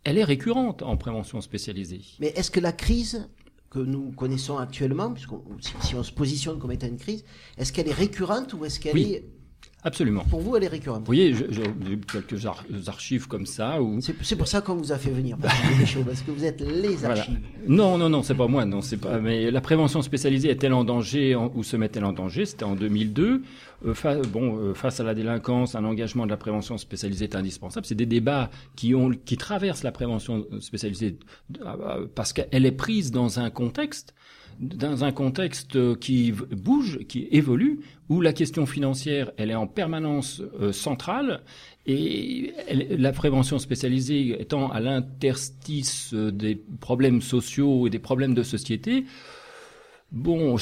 elle 0.03 0.17
est 0.17 0.23
récurrente 0.23 0.81
en 0.81 0.97
prévention 0.97 1.41
spécialisée. 1.41 2.01
Mais 2.19 2.27
est-ce 2.35 2.51
que 2.51 2.59
la 2.59 2.71
crise 2.71 3.29
que 3.69 3.79
nous 3.79 4.11
connaissons 4.11 4.57
actuellement, 4.57 5.11
puisqu'on, 5.11 5.43
si, 5.59 5.73
si, 5.81 5.95
on 5.95 6.03
se 6.03 6.11
positionne 6.11 6.59
comme 6.59 6.71
étant 6.71 6.87
une 6.87 6.97
crise, 6.97 7.25
est-ce 7.57 7.73
qu'elle 7.73 7.89
est 7.89 7.93
récurrente 7.93 8.53
ou 8.53 8.65
est-ce 8.65 8.79
qu'elle 8.79 8.93
oui. 8.95 9.13
est 9.13 9.34
Absolument. 9.85 10.23
Pour 10.31 10.41
vous, 10.41 10.57
elle 10.57 10.63
est 10.63 10.67
récurrente. 10.67 11.01
Vous 11.01 11.05
voyez, 11.05 11.35
j'ai 11.35 11.99
quelques 12.11 12.43
ar 12.47 12.65
archives 12.87 13.27
comme 13.27 13.45
ça. 13.45 13.79
Où... 13.79 13.99
C'est 14.01 14.35
pour 14.35 14.47
ça 14.47 14.61
qu'on 14.61 14.73
vous 14.73 14.91
a 14.91 14.97
fait 14.97 15.11
venir, 15.11 15.37
parce 15.37 16.21
que 16.23 16.31
vous 16.31 16.43
êtes 16.43 16.59
les 16.59 17.05
archives. 17.05 17.39
Voilà. 17.39 17.67
Non, 17.67 17.95
non, 17.99 18.09
non, 18.09 18.23
c'est 18.23 18.33
pas 18.33 18.47
moi, 18.47 18.65
non, 18.65 18.81
c'est 18.81 18.97
pas. 18.97 19.19
Mais 19.19 19.51
la 19.51 19.61
prévention 19.61 20.01
spécialisée 20.01 20.49
est-elle 20.49 20.73
en 20.73 20.83
danger 20.83 21.35
en, 21.35 21.51
ou 21.53 21.63
se 21.63 21.77
met-elle 21.77 22.03
en 22.03 22.13
danger? 22.13 22.47
C'était 22.47 22.63
en 22.63 22.75
2002. 22.75 23.43
Euh, 23.85 23.93
fa 23.93 24.15
bon, 24.15 24.57
euh, 24.57 24.73
face 24.73 24.99
à 24.99 25.03
la 25.03 25.13
délinquance, 25.13 25.75
un 25.75 25.85
engagement 25.85 26.25
de 26.25 26.31
la 26.31 26.37
prévention 26.37 26.79
spécialisée 26.79 27.25
est 27.25 27.35
indispensable. 27.35 27.85
C'est 27.85 27.93
des 27.93 28.07
débats 28.07 28.49
qui 28.75 28.95
ont, 28.95 29.11
qui 29.11 29.37
traversent 29.37 29.83
la 29.83 29.91
prévention 29.91 30.47
spécialisée 30.61 31.19
euh, 31.61 32.07
parce 32.15 32.33
qu'elle 32.33 32.65
est 32.65 32.71
prise 32.71 33.11
dans 33.11 33.39
un 33.39 33.51
contexte 33.51 34.15
dans 34.59 35.03
un 35.03 35.11
contexte 35.11 35.99
qui 35.99 36.31
bouge, 36.31 36.99
qui 37.07 37.27
évolue, 37.31 37.79
où 38.09 38.21
la 38.21 38.33
question 38.33 38.65
financière, 38.65 39.31
elle 39.37 39.51
est 39.51 39.55
en 39.55 39.67
permanence 39.67 40.41
euh, 40.59 40.71
centrale, 40.71 41.41
et 41.85 42.53
la 42.89 43.11
prévention 43.11 43.59
spécialisée 43.59 44.41
étant 44.41 44.71
à 44.71 44.79
l'interstice 44.79 46.13
des 46.13 46.55
problèmes 46.79 47.21
sociaux 47.21 47.85
et 47.87 47.89
des 47.89 47.99
problèmes 47.99 48.33
de 48.33 48.43
société, 48.43 49.05
Bon, 50.11 50.55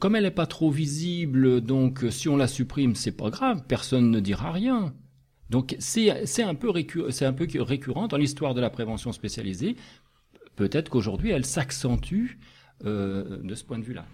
comme 0.00 0.16
elle 0.16 0.24
n'est 0.24 0.30
pas 0.30 0.46
trop 0.46 0.70
visible, 0.70 1.60
donc 1.62 2.04
si 2.10 2.28
on 2.28 2.36
la 2.36 2.46
supprime, 2.46 2.94
c'est 2.94 3.16
pas 3.16 3.30
grave, 3.30 3.62
personne 3.66 4.10
ne 4.10 4.20
dira 4.20 4.52
rien. 4.52 4.92
Donc 5.50 5.76
c'est 5.78 6.10
un 6.42 6.54
peu 6.54 6.68
un 6.68 7.32
peu 7.32 7.46
récurrent 7.62 8.08
dans 8.08 8.16
l'histoire 8.16 8.54
de 8.54 8.60
la 8.60 8.70
prévention 8.70 9.12
spécialisée. 9.12 9.76
Peut-être 10.56 10.90
qu'aujourd'hui 10.90 11.30
elle 11.30 11.44
s'accentue 11.44 12.38
euh, 12.84 13.38
de 13.42 13.54
ce 13.54 13.64
point 13.64 13.78
de 13.78 13.84
vue-là. 13.84 14.06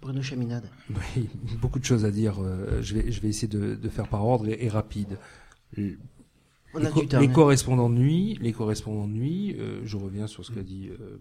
Bruno 0.00 0.22
Chaminade. 0.22 0.68
Oui, 0.90 1.28
beaucoup 1.60 1.78
de 1.78 1.84
choses 1.84 2.04
à 2.04 2.10
dire. 2.10 2.36
Euh, 2.40 2.82
je, 2.82 2.94
vais, 2.94 3.10
je 3.10 3.20
vais 3.20 3.28
essayer 3.28 3.48
de, 3.48 3.74
de 3.74 3.88
faire 3.88 4.08
par 4.08 4.24
ordre 4.26 4.48
et, 4.48 4.64
et 4.64 4.68
rapide. 4.68 5.18
Les, 5.76 5.96
temps, 7.08 7.20
les 7.20 7.28
correspondants 7.28 7.88
de 7.88 7.94
nuit, 7.94 8.38
les 8.40 8.52
correspondants 8.52 9.08
de 9.08 9.12
nuit, 9.12 9.56
euh, 9.58 9.80
je 9.84 9.96
reviens 9.96 10.26
sur 10.26 10.44
ce 10.44 10.52
qu'a 10.52 10.62
dit 10.62 10.90
euh, 10.90 11.18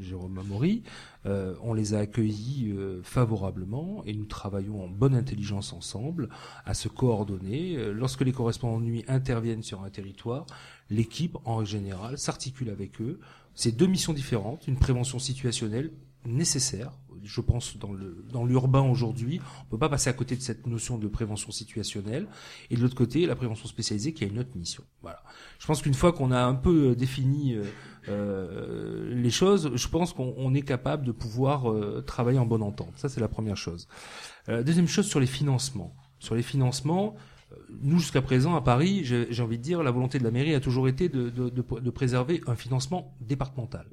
Jérôme 0.00 0.38
Amaury, 0.38 0.82
euh, 1.24 1.54
on 1.62 1.72
les 1.72 1.94
a 1.94 2.00
accueillis 2.00 2.72
euh, 2.72 3.00
favorablement 3.02 4.02
et 4.04 4.12
nous 4.12 4.26
travaillons 4.26 4.84
en 4.84 4.88
bonne 4.88 5.14
intelligence 5.14 5.72
ensemble 5.72 6.28
à 6.64 6.74
se 6.74 6.88
coordonner. 6.88 7.76
Euh, 7.76 7.92
lorsque 7.92 8.22
les 8.22 8.32
correspondants 8.32 8.80
de 8.80 8.84
nuit 8.84 9.04
interviennent 9.08 9.62
sur 9.62 9.82
un 9.82 9.90
territoire, 9.90 10.46
l'équipe 10.90 11.36
en 11.44 11.64
général 11.64 12.18
s'articule 12.18 12.70
avec 12.70 13.00
eux. 13.00 13.20
C'est 13.56 13.72
deux 13.72 13.86
missions 13.86 14.12
différentes, 14.12 14.68
une 14.68 14.78
prévention 14.78 15.18
situationnelle 15.18 15.90
nécessaire, 16.24 16.92
je 17.26 17.40
pense 17.40 17.76
dans 17.76 17.92
le 17.92 18.24
dans 18.32 18.44
l'urbain 18.44 18.82
aujourd'hui, 18.82 19.40
on 19.62 19.70
peut 19.70 19.78
pas 19.78 19.88
passer 19.88 20.08
à 20.08 20.12
côté 20.12 20.36
de 20.36 20.42
cette 20.42 20.66
notion 20.66 20.98
de 20.98 21.08
prévention 21.08 21.50
situationnelle 21.50 22.26
et 22.70 22.76
de 22.76 22.82
l'autre 22.82 22.94
côté 22.94 23.26
la 23.26 23.36
prévention 23.36 23.66
spécialisée 23.66 24.12
qui 24.12 24.24
a 24.24 24.26
une 24.26 24.38
autre 24.38 24.56
mission. 24.56 24.84
Voilà. 25.02 25.22
Je 25.58 25.66
pense 25.66 25.82
qu'une 25.82 25.94
fois 25.94 26.12
qu'on 26.12 26.30
a 26.30 26.40
un 26.40 26.54
peu 26.54 26.94
défini 26.94 27.54
euh, 27.54 27.64
euh, 28.08 29.14
les 29.14 29.30
choses, 29.30 29.72
je 29.74 29.88
pense 29.88 30.12
qu'on 30.12 30.54
est 30.54 30.62
capable 30.62 31.04
de 31.04 31.12
pouvoir 31.12 31.70
euh, 31.70 32.02
travailler 32.06 32.38
en 32.38 32.46
bonne 32.46 32.62
entente. 32.62 32.92
Ça 32.96 33.08
c'est 33.08 33.20
la 33.20 33.28
première 33.28 33.56
chose. 33.56 33.88
Euh, 34.48 34.62
deuxième 34.62 34.88
chose 34.88 35.06
sur 35.06 35.20
les 35.20 35.26
financements. 35.26 35.94
Sur 36.18 36.34
les 36.34 36.42
financements, 36.42 37.16
nous 37.82 37.98
jusqu'à 37.98 38.22
présent 38.22 38.54
à 38.54 38.60
Paris, 38.60 39.04
j'ai 39.04 39.42
envie 39.42 39.58
de 39.58 39.62
dire, 39.62 39.82
la 39.82 39.90
volonté 39.90 40.18
de 40.18 40.24
la 40.24 40.30
mairie 40.30 40.54
a 40.54 40.60
toujours 40.60 40.88
été 40.88 41.08
de, 41.08 41.90
préserver 41.90 42.40
un 42.46 42.54
financement 42.54 43.16
départemental. 43.20 43.86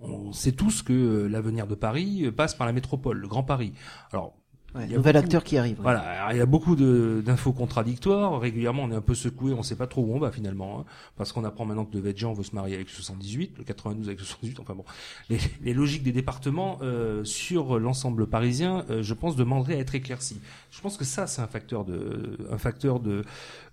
On 0.00 0.32
sait 0.32 0.52
tous 0.52 0.82
que 0.82 1.26
l'avenir 1.26 1.66
de 1.66 1.74
Paris 1.74 2.30
passe 2.30 2.54
par 2.54 2.66
la 2.66 2.72
métropole, 2.72 3.18
le 3.18 3.26
Grand 3.26 3.42
Paris. 3.42 3.72
Alors, 4.12 4.36
Ouais, 4.78 4.84
il 4.84 4.90
y 4.90 4.94
a 4.94 4.96
nouvel 4.96 5.14
beaucoup, 5.14 5.24
acteur 5.24 5.44
qui 5.44 5.58
arrive. 5.58 5.76
Voilà, 5.80 6.00
alors, 6.00 6.32
il 6.32 6.38
y 6.38 6.40
a 6.40 6.46
beaucoup 6.46 6.76
d'infos 6.76 7.52
contradictoires. 7.52 8.38
Régulièrement, 8.40 8.84
on 8.84 8.92
est 8.92 8.96
un 8.96 9.00
peu 9.00 9.14
secoué, 9.14 9.52
on 9.52 9.58
ne 9.58 9.62
sait 9.62 9.76
pas 9.76 9.88
trop 9.88 10.02
où 10.02 10.14
on 10.14 10.20
va 10.20 10.30
finalement, 10.30 10.80
hein, 10.80 10.84
parce 11.16 11.32
qu'on 11.32 11.44
apprend 11.44 11.64
maintenant 11.64 11.84
que 11.84 11.92
de 11.92 12.00
Vedjan 12.00 12.32
veut 12.32 12.44
se 12.44 12.54
marier 12.54 12.76
avec 12.76 12.88
78, 12.88 13.58
le 13.58 13.64
92 13.64 14.06
avec 14.06 14.20
78. 14.20 14.60
Enfin 14.60 14.74
bon, 14.74 14.84
les, 15.28 15.38
les 15.62 15.74
logiques 15.74 16.04
des 16.04 16.12
départements 16.12 16.78
euh, 16.82 17.24
sur 17.24 17.78
l'ensemble 17.80 18.28
parisien, 18.28 18.84
euh, 18.90 19.02
je 19.02 19.14
pense, 19.14 19.34
demanderaient 19.34 19.74
à 19.74 19.78
être 19.78 19.94
éclaircies. 19.94 20.40
Je 20.70 20.80
pense 20.80 20.96
que 20.96 21.04
ça, 21.04 21.26
c'est 21.26 21.42
un 21.42 21.48
facteur 21.48 21.84
de, 21.84 22.38
un 22.50 22.58
facteur 22.58 23.00
de, 23.00 23.24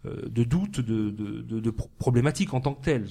euh, 0.06 0.24
de 0.28 0.44
doute, 0.44 0.80
de, 0.80 1.12
de, 1.12 1.42
de, 1.42 1.60
de 1.60 1.70
problématique 2.00 2.54
en 2.54 2.62
tant 2.62 2.74
que 2.74 2.84
tel. 2.84 3.06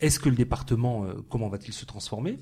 Est-ce 0.00 0.20
que 0.20 0.28
le 0.28 0.36
département, 0.36 1.04
euh, 1.04 1.14
comment 1.28 1.48
va-t-il 1.48 1.72
se 1.72 1.84
transformer? 1.84 2.38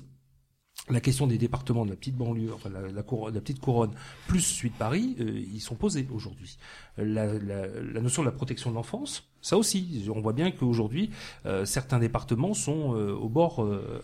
La 0.89 0.99
question 0.99 1.25
des 1.25 1.37
départements 1.37 1.85
de 1.85 1.89
la 1.89 1.95
petite 1.95 2.15
banlieue, 2.15 2.53
enfin 2.53 2.69
la, 2.69 3.03
couronne, 3.03 3.33
la 3.33 3.41
petite 3.41 3.59
couronne, 3.59 3.91
plus 4.27 4.41
celui 4.41 4.69
de 4.69 4.75
Paris, 4.75 5.15
euh, 5.19 5.43
ils 5.53 5.61
sont 5.61 5.75
posés 5.75 6.07
aujourd'hui. 6.13 6.57
La, 6.97 7.25
la, 7.25 8.01
notion 8.01 8.21
de 8.21 8.27
la 8.27 8.31
protection 8.31 8.69
de 8.69 8.75
l'enfance, 8.75 9.27
ça 9.41 9.57
aussi, 9.57 10.07
on 10.13 10.21
voit 10.21 10.33
bien 10.33 10.51
qu'aujourd'hui, 10.51 11.09
euh, 11.45 11.65
certains 11.65 11.99
départements 11.99 12.53
sont 12.53 12.95
euh, 12.95 13.13
au 13.13 13.29
bord, 13.29 13.59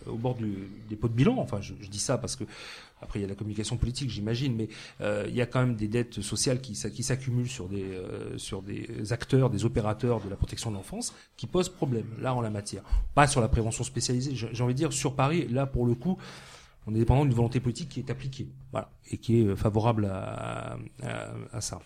au 0.06 0.16
bord 0.16 0.34
du, 0.34 0.68
des 0.88 0.96
pots 0.96 1.08
de 1.08 1.14
bilan. 1.14 1.36
Enfin, 1.38 1.60
je, 1.60 1.74
je, 1.80 1.88
dis 1.88 1.98
ça 2.00 2.18
parce 2.18 2.36
que 2.36 2.44
après 3.00 3.18
il 3.18 3.22
y 3.22 3.24
a 3.24 3.28
la 3.28 3.34
communication 3.34 3.76
politique, 3.76 4.10
j'imagine, 4.10 4.54
mais 4.54 4.68
il 5.28 5.34
y 5.34 5.40
a 5.40 5.46
quand 5.46 5.60
même 5.60 5.74
des 5.74 5.88
dettes 5.88 6.20
sociales 6.20 6.60
qui, 6.60 6.74
s'accumulent 6.74 7.48
sur 7.48 7.68
des, 7.68 8.00
sur 8.36 8.62
des 8.62 9.12
acteurs, 9.12 9.50
des 9.50 9.64
opérateurs 9.64 10.20
de 10.20 10.30
la 10.30 10.36
protection 10.36 10.70
de 10.70 10.76
l'enfance, 10.76 11.12
qui 11.36 11.48
posent 11.48 11.68
problème 11.68 12.06
là 12.20 12.34
en 12.34 12.40
la 12.40 12.50
matière. 12.50 12.84
Pas 13.14 13.26
sur 13.26 13.40
la 13.40 13.48
prévention 13.48 13.82
spécialisée, 13.82 14.34
j'ai 14.34 14.62
envie 14.62 14.74
de 14.74 14.78
dire 14.78 14.92
sur 14.92 15.16
Paris, 15.16 15.48
là 15.48 15.66
pour 15.66 15.84
le 15.84 15.94
coup 15.94 16.16
on 16.86 16.94
est 16.94 16.98
dépendant 16.98 17.24
d'une 17.24 17.34
volonté 17.34 17.60
politique 17.60 17.88
qui 17.88 18.00
est 18.00 18.10
appliquée, 18.10 18.48
voilà, 18.72 18.90
et 19.10 19.18
qui 19.18 19.40
est 19.40 19.56
favorable 19.56 20.06
à, 20.06 20.78
à, 21.02 21.32
à 21.52 21.60
ça. 21.60 21.80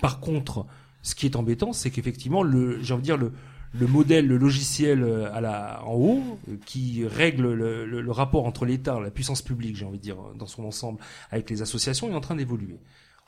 Par 0.00 0.20
contre, 0.20 0.66
ce 1.02 1.14
qui 1.14 1.26
est 1.26 1.36
embêtant, 1.36 1.72
c'est 1.72 1.90
qu'effectivement, 1.90 2.42
le, 2.42 2.82
j'ai 2.82 2.94
envie 2.94 3.02
de 3.02 3.06
dire 3.06 3.16
le, 3.16 3.32
le 3.78 3.86
modèle, 3.86 4.26
le 4.26 4.38
logiciel 4.38 5.04
à 5.32 5.40
la, 5.40 5.84
en 5.84 5.94
haut, 5.94 6.38
qui 6.64 7.06
règle 7.06 7.52
le, 7.52 7.84
le, 7.84 8.00
le 8.00 8.10
rapport 8.12 8.46
entre 8.46 8.64
l'État, 8.64 8.98
la 9.00 9.10
puissance 9.10 9.42
publique, 9.42 9.76
j'ai 9.76 9.84
envie 9.84 9.98
de 9.98 10.02
dire, 10.02 10.16
dans 10.38 10.46
son 10.46 10.64
ensemble, 10.64 11.00
avec 11.30 11.50
les 11.50 11.62
associations, 11.62 12.08
est 12.10 12.14
en 12.14 12.20
train 12.20 12.36
d'évoluer. 12.36 12.78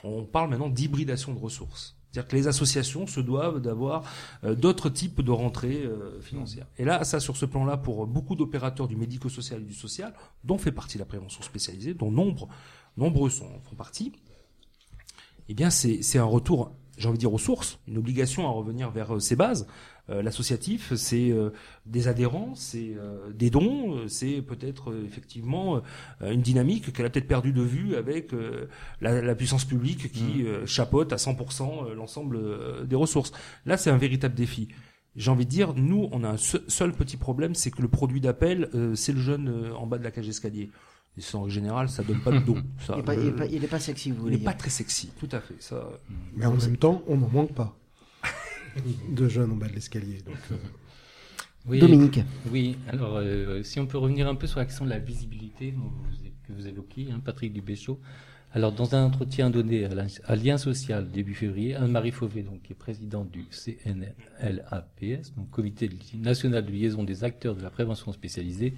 On 0.04 0.24
parle 0.24 0.50
maintenant 0.50 0.68
d'hybridation 0.68 1.34
de 1.34 1.38
ressources. 1.38 1.97
C'est-à-dire 2.11 2.29
que 2.29 2.37
les 2.37 2.49
associations 2.49 3.07
se 3.07 3.21
doivent 3.21 3.61
d'avoir 3.61 4.03
euh, 4.44 4.55
d'autres 4.55 4.88
types 4.88 5.21
de 5.21 5.31
rentrées 5.31 5.83
euh, 5.85 6.21
financières. 6.21 6.66
Et 6.79 6.85
là, 6.85 7.05
ça, 7.05 7.21
sur 7.21 7.37
ce 7.37 7.44
plan-là, 7.44 7.77
pour 7.77 8.07
beaucoup 8.07 8.35
d'opérateurs 8.35 8.88
du 8.88 8.97
médico-social 8.97 9.61
et 9.61 9.64
du 9.64 9.75
social, 9.75 10.14
dont 10.44 10.59
fait 10.59 10.73
partie 10.73 10.97
la 10.97 11.05
prévention 11.05 11.42
spécialisée, 11.42 11.94
dont 11.94 12.11
nombre, 12.11 12.49
nombreux 12.97 13.31
sont, 13.31 13.61
font 13.62 13.77
partie, 13.77 14.12
eh 15.51 15.55
bien, 15.55 15.71
c'est 15.71 16.18
un 16.18 16.25
retour 16.25 16.73
j'ai 16.98 17.08
envie 17.08 17.16
de 17.16 17.20
dire 17.20 17.32
aux 17.32 17.38
sources, 17.38 17.78
une 17.88 17.96
obligation 17.96 18.46
à 18.46 18.50
revenir 18.50 18.90
vers 18.90 19.14
euh, 19.16 19.20
ses 19.20 19.37
bases. 19.37 19.66
Euh, 20.11 20.22
L'associatif, 20.22 20.94
c'est 20.94 21.30
euh, 21.30 21.50
des 21.87 22.08
adhérents, 22.08 22.54
c'est 22.54 22.94
euh, 22.96 23.30
des 23.32 23.50
dons, 23.50 24.06
c'est 24.08 24.42
peut-être 24.42 24.90
euh, 24.90 25.04
effectivement 25.06 25.80
euh, 26.22 26.32
une 26.32 26.40
dynamique 26.42 26.92
qu'elle 26.92 27.06
a 27.06 27.11
peut-être 27.11 27.28
perdue 27.28 27.52
de 27.52 27.62
vue 27.62 27.94
avec 27.96 28.32
euh, 28.34 28.68
la, 29.00 29.20
la 29.22 29.34
puissance 29.34 29.64
publique 29.64 30.11
qui 30.12 30.44
euh, 30.46 30.66
chapeaute 30.66 31.12
à 31.12 31.16
100% 31.16 31.88
euh, 31.90 31.94
l'ensemble 31.94 32.87
des 32.87 32.96
ressources. 32.96 33.32
Là, 33.66 33.76
c'est 33.76 33.90
un 33.90 33.98
véritable 33.98 34.34
défi. 34.34 34.68
J'ai 35.16 35.30
envie 35.30 35.46
de 35.46 35.50
dire, 35.50 35.74
nous, 35.74 36.08
on 36.12 36.22
a 36.24 36.28
un 36.28 36.37
se- 36.37 36.58
seul 36.68 36.92
petit 36.92 37.16
problème, 37.16 37.54
c'est 37.54 37.70
que 37.70 37.82
le 37.82 37.88
produit 37.88 38.20
d'appel, 38.20 38.68
euh, 38.74 38.94
c'est 38.94 39.12
le 39.12 39.18
jeune 39.20 39.48
euh, 39.48 39.74
en 39.74 39.87
bas 39.87 39.98
de 39.98 40.04
la 40.04 40.11
cage 40.11 40.26
d'escalier. 40.26 40.70
Et 41.16 41.21
ça, 41.21 41.38
en 41.38 41.49
général, 41.49 41.88
ça 41.88 42.03
donne 42.05 42.21
pas 42.21 42.31
de 42.31 42.38
don. 42.38 42.62
Ça, 42.87 42.94
Il 42.97 43.01
est 43.01 43.03
pas- 43.03 43.14
le- 43.16 43.23
il 43.23 43.29
est 43.29 43.33
pas- 43.33 43.47
il 43.47 43.64
est 43.64 43.68
pas 43.68 43.81
sexy, 43.81 44.11
vous 44.11 44.16
Il 44.16 44.21
voulez 44.21 44.37
est 44.37 44.38
pas 44.44 44.51
dire. 44.53 44.59
très 44.59 44.71
sexy, 44.71 45.11
tout 45.18 45.29
à 45.33 45.40
fait. 45.40 45.57
Ça. 45.61 45.88
Mais 46.37 46.47
en 46.47 46.55
même 46.55 46.77
temps, 46.77 47.03
on 47.09 47.16
n'en 47.16 47.29
manque 47.29 47.55
pas 47.55 47.77
de 49.11 49.29
jeunes 49.29 49.51
en 49.53 49.57
bas 49.57 49.66
de 49.68 49.73
l'escalier. 49.73 50.18
Donc, 50.25 50.37
euh, 50.53 50.57
Oui, 51.66 51.81
Dominique. 51.81 52.21
Oui, 52.53 52.77
alors 52.87 53.16
euh, 53.16 53.62
si 53.64 53.81
on 53.81 53.87
peut 53.87 53.99
revenir 53.99 54.29
un 54.29 54.37
peu 54.37 54.47
sur 54.47 54.61
la 54.61 54.66
question 54.66 54.85
de 54.85 54.90
la 54.90 55.01
visibilité 55.01 55.75
que 56.47 56.53
vous 56.53 56.66
évoquiez, 56.68 57.09
hein, 57.11 57.21
Patrick 57.25 57.53
Dubéchaud. 57.53 57.99
Alors, 58.53 58.73
dans 58.73 58.94
un 58.94 59.05
entretien 59.05 59.51
donné 59.51 59.85
à, 59.85 59.94
la- 59.94 60.07
à 60.25 60.35
Lien 60.37 60.57
Social 60.57 61.11
début 61.11 61.35
février, 61.35 61.75
Anne-Marie 61.75 62.12
Fauvé, 62.12 62.42
donc, 62.42 62.62
qui 62.62 62.73
est 62.73 62.77
présidente 62.77 63.31
du 63.31 63.44
CNLAPS, 63.51 65.35
donc 65.37 65.51
Comité 65.51 65.90
national 66.14 66.64
de 66.64 66.71
liaison 66.71 67.03
des 67.05 67.25
acteurs 67.25 67.55
de 67.57 67.62
la 67.62 67.68
prévention 67.71 68.12
spécialisée, 68.12 68.75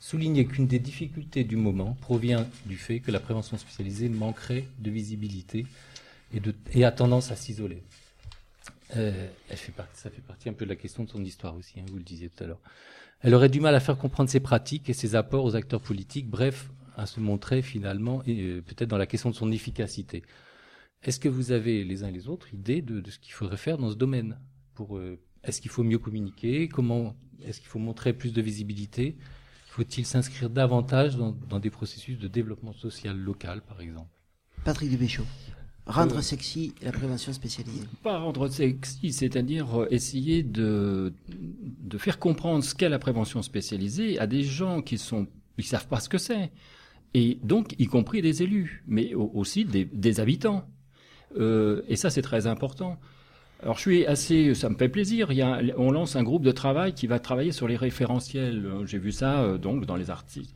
soulignait 0.00 0.46
qu'une 0.46 0.66
des 0.66 0.78
difficultés 0.78 1.44
du 1.44 1.56
moment 1.56 1.96
provient 2.00 2.46
du 2.66 2.76
fait 2.76 3.00
que 3.00 3.10
la 3.10 3.20
prévention 3.20 3.58
spécialisée 3.58 4.08
manquerait 4.08 4.64
de 4.78 4.90
visibilité 4.90 5.66
et, 6.72 6.84
a 6.84 6.90
tendance 6.90 7.30
à 7.30 7.36
s'isoler. 7.36 7.82
Euh, 8.96 9.28
ça 9.92 10.10
fait 10.10 10.22
partie 10.22 10.48
un 10.48 10.52
peu 10.52 10.64
de 10.64 10.70
la 10.70 10.76
question 10.76 11.04
de 11.04 11.10
son 11.10 11.22
histoire 11.22 11.54
aussi, 11.54 11.78
hein, 11.78 11.84
vous 11.88 11.98
le 11.98 12.02
disiez 12.02 12.30
tout 12.30 12.42
à 12.42 12.46
l'heure. 12.46 12.60
Elle 13.20 13.34
aurait 13.34 13.50
du 13.50 13.60
mal 13.60 13.74
à 13.74 13.80
faire 13.80 13.98
comprendre 13.98 14.30
ses 14.30 14.40
pratiques 14.40 14.88
et 14.88 14.94
ses 14.94 15.14
apports 15.14 15.44
aux 15.44 15.54
acteurs 15.54 15.82
politiques, 15.82 16.28
bref, 16.28 16.70
à 16.96 17.04
se 17.04 17.20
montrer 17.20 17.60
finalement, 17.60 18.22
euh, 18.26 18.62
peut-être 18.62 18.88
dans 18.88 18.98
la 18.98 19.06
question 19.06 19.30
de 19.30 19.34
son 19.34 19.52
efficacité. 19.52 20.22
Est-ce 21.02 21.20
que 21.20 21.28
vous 21.28 21.52
avez 21.52 21.84
les 21.84 22.04
uns 22.04 22.08
et 22.08 22.12
les 22.12 22.28
autres 22.28 22.52
idée 22.54 22.80
de, 22.80 23.08
ce 23.10 23.18
qu'il 23.18 23.32
faudrait 23.32 23.58
faire 23.58 23.76
dans 23.76 23.90
ce 23.90 23.96
domaine 23.96 24.38
euh, 24.80 25.16
Est-ce 25.44 25.60
qu'il 25.60 25.70
faut 25.70 25.82
mieux 25.82 25.98
communiquer? 25.98 26.68
Comment 26.68 27.14
Est-ce 27.44 27.60
qu'il 27.60 27.68
faut 27.68 27.78
montrer 27.78 28.14
plus 28.14 28.32
de 28.32 28.40
visibilité? 28.40 29.16
Faut-il 29.74 30.04
s'inscrire 30.04 30.50
davantage 30.50 31.16
dans, 31.16 31.32
dans 31.48 31.60
des 31.60 31.70
processus 31.70 32.18
de 32.18 32.28
développement 32.28 32.72
social 32.72 33.16
local, 33.16 33.62
par 33.62 33.80
exemple? 33.80 34.10
Patrick 34.64 34.90
Dubéchaud. 34.90 35.24
Rendre 35.86 36.18
Euh, 36.18 36.22
sexy 36.22 36.74
la 36.82 36.92
prévention 36.92 37.32
spécialisée. 37.32 37.86
Pas 38.02 38.18
rendre 38.18 38.48
sexy, 38.48 39.12
c'est-à-dire 39.12 39.82
euh, 39.82 39.86
essayer 39.90 40.42
de, 40.42 41.12
de 41.28 41.98
faire 41.98 42.18
comprendre 42.18 42.62
ce 42.64 42.74
qu'est 42.74 42.88
la 42.88 42.98
prévention 42.98 43.42
spécialisée 43.42 44.18
à 44.18 44.26
des 44.26 44.42
gens 44.42 44.82
qui 44.82 44.98
sont, 44.98 45.26
ils 45.56 45.64
savent 45.64 45.88
pas 45.88 46.00
ce 46.00 46.08
que 46.08 46.18
c'est. 46.18 46.50
Et 47.14 47.38
donc, 47.42 47.74
y 47.78 47.86
compris 47.86 48.22
des 48.22 48.42
élus, 48.42 48.84
mais 48.86 49.14
au- 49.14 49.30
aussi 49.34 49.64
des, 49.64 49.84
des 49.84 50.20
habitants. 50.20 50.68
Euh, 51.38 51.82
et 51.88 51.96
ça, 51.96 52.10
c'est 52.10 52.22
très 52.22 52.46
important. 52.46 52.98
Alors, 53.62 53.76
je 53.76 53.80
suis 53.82 54.06
assez, 54.06 54.54
ça 54.54 54.70
me 54.70 54.74
fait 54.74 54.88
plaisir. 54.88 55.28
On 55.76 55.90
lance 55.90 56.16
un 56.16 56.22
groupe 56.22 56.42
de 56.42 56.52
travail 56.52 56.94
qui 56.94 57.06
va 57.06 57.18
travailler 57.18 57.52
sur 57.52 57.68
les 57.68 57.76
référentiels. 57.76 58.66
J'ai 58.86 58.98
vu 58.98 59.12
ça, 59.12 59.40
euh, 59.40 59.58
donc, 59.58 59.84
dans 59.84 59.96
les 59.96 60.10
articles. 60.10 60.50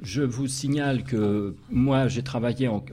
Je 0.00 0.22
vous 0.22 0.46
signale 0.46 1.02
que 1.02 1.54
moi, 1.70 2.08
j'ai 2.08 2.22
travaillé 2.22 2.68
en, 2.68 2.84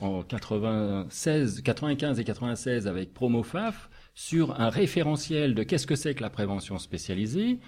en 0.00 0.22
96, 0.22 1.62
95 1.62 2.20
et 2.20 2.24
96 2.24 2.86
avec 2.86 3.14
Promofaf 3.14 3.88
sur 4.14 4.60
un 4.60 4.68
référentiel 4.68 5.54
de 5.54 5.62
qu'est-ce 5.62 5.86
que 5.86 5.96
c'est 5.96 6.14
que 6.14 6.22
la 6.22 6.30
prévention 6.30 6.78
spécialisée, 6.78 7.58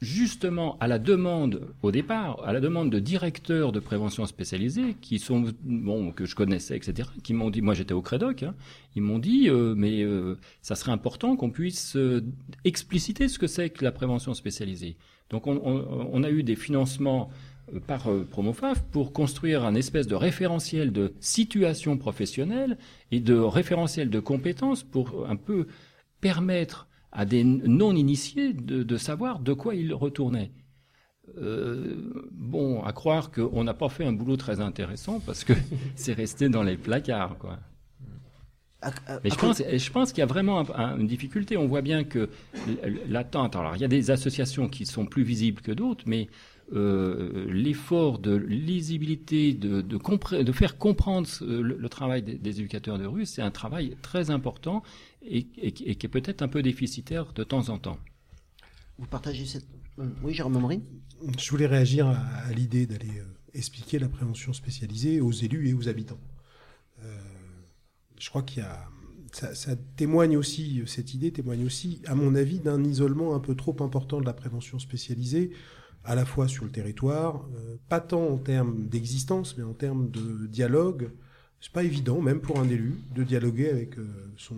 justement 0.00 0.78
à 0.80 0.88
la 0.88 0.98
demande, 0.98 1.68
au 1.82 1.90
départ, 1.90 2.42
à 2.44 2.52
la 2.52 2.60
demande 2.60 2.90
de 2.90 2.98
directeurs 2.98 3.70
de 3.70 3.80
prévention 3.80 4.24
spécialisée 4.24 4.96
qui 5.00 5.18
sont, 5.18 5.52
bon, 5.62 6.10
que 6.12 6.24
je 6.24 6.34
connaissais, 6.34 6.76
etc., 6.76 7.08
qui 7.22 7.34
m'ont 7.34 7.50
dit, 7.50 7.60
moi 7.60 7.74
j'étais 7.74 7.92
au 7.92 8.00
Crédoc, 8.00 8.42
hein, 8.42 8.54
ils 8.96 9.02
m'ont 9.02 9.18
dit, 9.18 9.48
euh, 9.48 9.74
mais 9.76 10.02
euh, 10.02 10.38
ça 10.62 10.74
serait 10.74 10.92
important 10.92 11.36
qu'on 11.36 11.50
puisse 11.50 11.96
euh, 11.96 12.24
expliciter 12.64 13.28
ce 13.28 13.38
que 13.38 13.46
c'est 13.46 13.68
que 13.68 13.84
la 13.84 13.92
prévention 13.92 14.32
spécialisée. 14.32 14.96
Donc 15.28 15.46
on, 15.46 15.60
on, 15.62 16.22
a 16.24 16.30
eu 16.30 16.42
des 16.42 16.56
financements 16.56 17.30
euh, 17.72 17.78
par 17.78 18.08
Promofaf 18.30 18.82
pour 18.90 19.12
construire 19.12 19.64
un 19.64 19.74
espèce 19.74 20.06
de 20.06 20.14
référentiel 20.14 20.92
de 20.92 21.12
situation 21.20 21.98
professionnelle 21.98 22.78
et 23.12 23.20
de 23.20 23.34
référentiel 23.34 24.08
de 24.08 24.18
compétences 24.18 24.82
pour 24.82 25.26
un 25.28 25.36
peu 25.36 25.66
permettre 26.20 26.88
à 27.12 27.24
des 27.24 27.44
non-initiés 27.44 28.52
de, 28.52 28.82
de 28.82 28.96
savoir 28.96 29.40
de 29.40 29.52
quoi 29.52 29.74
ils 29.74 29.92
retournaient. 29.94 30.50
Euh, 31.38 31.96
bon, 32.32 32.82
à 32.82 32.92
croire 32.92 33.30
qu'on 33.30 33.62
n'a 33.64 33.74
pas 33.74 33.88
fait 33.88 34.04
un 34.04 34.12
boulot 34.12 34.36
très 34.36 34.60
intéressant 34.60 35.20
parce 35.20 35.44
que 35.44 35.52
c'est 35.96 36.12
resté 36.12 36.48
dans 36.48 36.62
les 36.62 36.76
placards, 36.76 37.38
quoi. 37.38 37.58
Mais 39.22 39.28
je 39.30 39.34
pense, 39.36 39.58
je 39.58 39.90
pense 39.90 40.10
qu'il 40.12 40.20
y 40.20 40.22
a 40.22 40.26
vraiment 40.26 40.60
un- 40.60 40.74
un- 40.74 40.98
une 40.98 41.06
difficulté. 41.06 41.56
On 41.58 41.66
voit 41.66 41.82
bien 41.82 42.02
que 42.02 42.30
l'attente. 43.08 43.54
Alors, 43.54 43.76
il 43.76 43.82
y 43.82 43.84
a 43.84 43.88
des 43.88 44.10
associations 44.10 44.68
qui 44.68 44.86
sont 44.86 45.04
plus 45.04 45.22
visibles 45.22 45.60
que 45.60 45.70
d'autres, 45.72 46.04
mais 46.06 46.28
euh, 46.72 47.46
l'effort 47.52 48.18
de 48.20 48.34
lisibilité, 48.34 49.52
de, 49.52 49.82
de, 49.82 49.96
compré- 49.98 50.44
de 50.44 50.52
faire 50.52 50.78
comprendre 50.78 51.28
le 51.42 51.88
travail 51.90 52.22
des, 52.22 52.36
des 52.36 52.60
éducateurs 52.60 52.96
de 52.98 53.04
rue, 53.04 53.26
c'est 53.26 53.42
un 53.42 53.50
travail 53.50 53.96
très 54.00 54.30
important 54.30 54.82
et, 55.22 55.46
et 55.58 55.72
qui 55.72 55.84
et 55.84 55.94
qui 55.96 56.06
est 56.06 56.08
peut-être 56.10 56.42
un 56.42 56.48
peu 56.48 56.62
déficitaire 56.62 57.32
de 57.32 57.44
temps 57.44 57.68
en 57.68 57.78
temps. 57.78 57.98
Vous 58.98 59.06
partagez 59.06 59.46
cette. 59.46 59.66
euh, 59.98 60.06
Oui, 60.22 60.34
Jérôme 60.34 60.58
Maureen 60.58 60.82
Je 61.38 61.50
voulais 61.50 61.66
réagir 61.66 62.06
à, 62.06 62.16
à 62.16 62.52
l'idée 62.52 62.86
d'aller 62.86 63.18
euh, 63.18 63.24
expliquer 63.54 63.98
la 63.98 64.08
prévention 64.08 64.52
spécialisée 64.52 65.20
aux 65.20 65.32
élus 65.32 65.68
et 65.68 65.74
aux 65.74 65.88
habitants. 65.88 66.20
Euh, 67.02 67.16
je 68.18 68.28
crois 68.28 68.42
qu'il 68.42 68.62
y 68.62 68.66
a. 68.66 68.88
Ça, 69.32 69.54
ça 69.54 69.76
témoigne 69.96 70.36
aussi, 70.36 70.82
cette 70.86 71.14
idée 71.14 71.30
témoigne 71.30 71.64
aussi, 71.64 72.02
à 72.06 72.16
mon 72.16 72.34
avis, 72.34 72.58
d'un 72.58 72.82
isolement 72.82 73.36
un 73.36 73.38
peu 73.38 73.54
trop 73.54 73.76
important 73.80 74.20
de 74.20 74.26
la 74.26 74.32
prévention 74.32 74.80
spécialisée, 74.80 75.52
à 76.02 76.16
la 76.16 76.24
fois 76.24 76.48
sur 76.48 76.64
le 76.64 76.72
territoire, 76.72 77.48
euh, 77.54 77.76
pas 77.88 78.00
tant 78.00 78.26
en 78.26 78.38
termes 78.38 78.88
d'existence, 78.88 79.56
mais 79.56 79.62
en 79.62 79.72
termes 79.72 80.10
de 80.10 80.48
dialogue. 80.48 81.10
C'est 81.60 81.72
pas 81.72 81.82
évident, 81.84 82.20
même 82.20 82.40
pour 82.40 82.58
un 82.58 82.68
élu, 82.68 82.94
de 83.14 83.22
dialoguer 83.22 83.68
avec 83.68 83.98
euh, 83.98 84.06
son, 84.36 84.56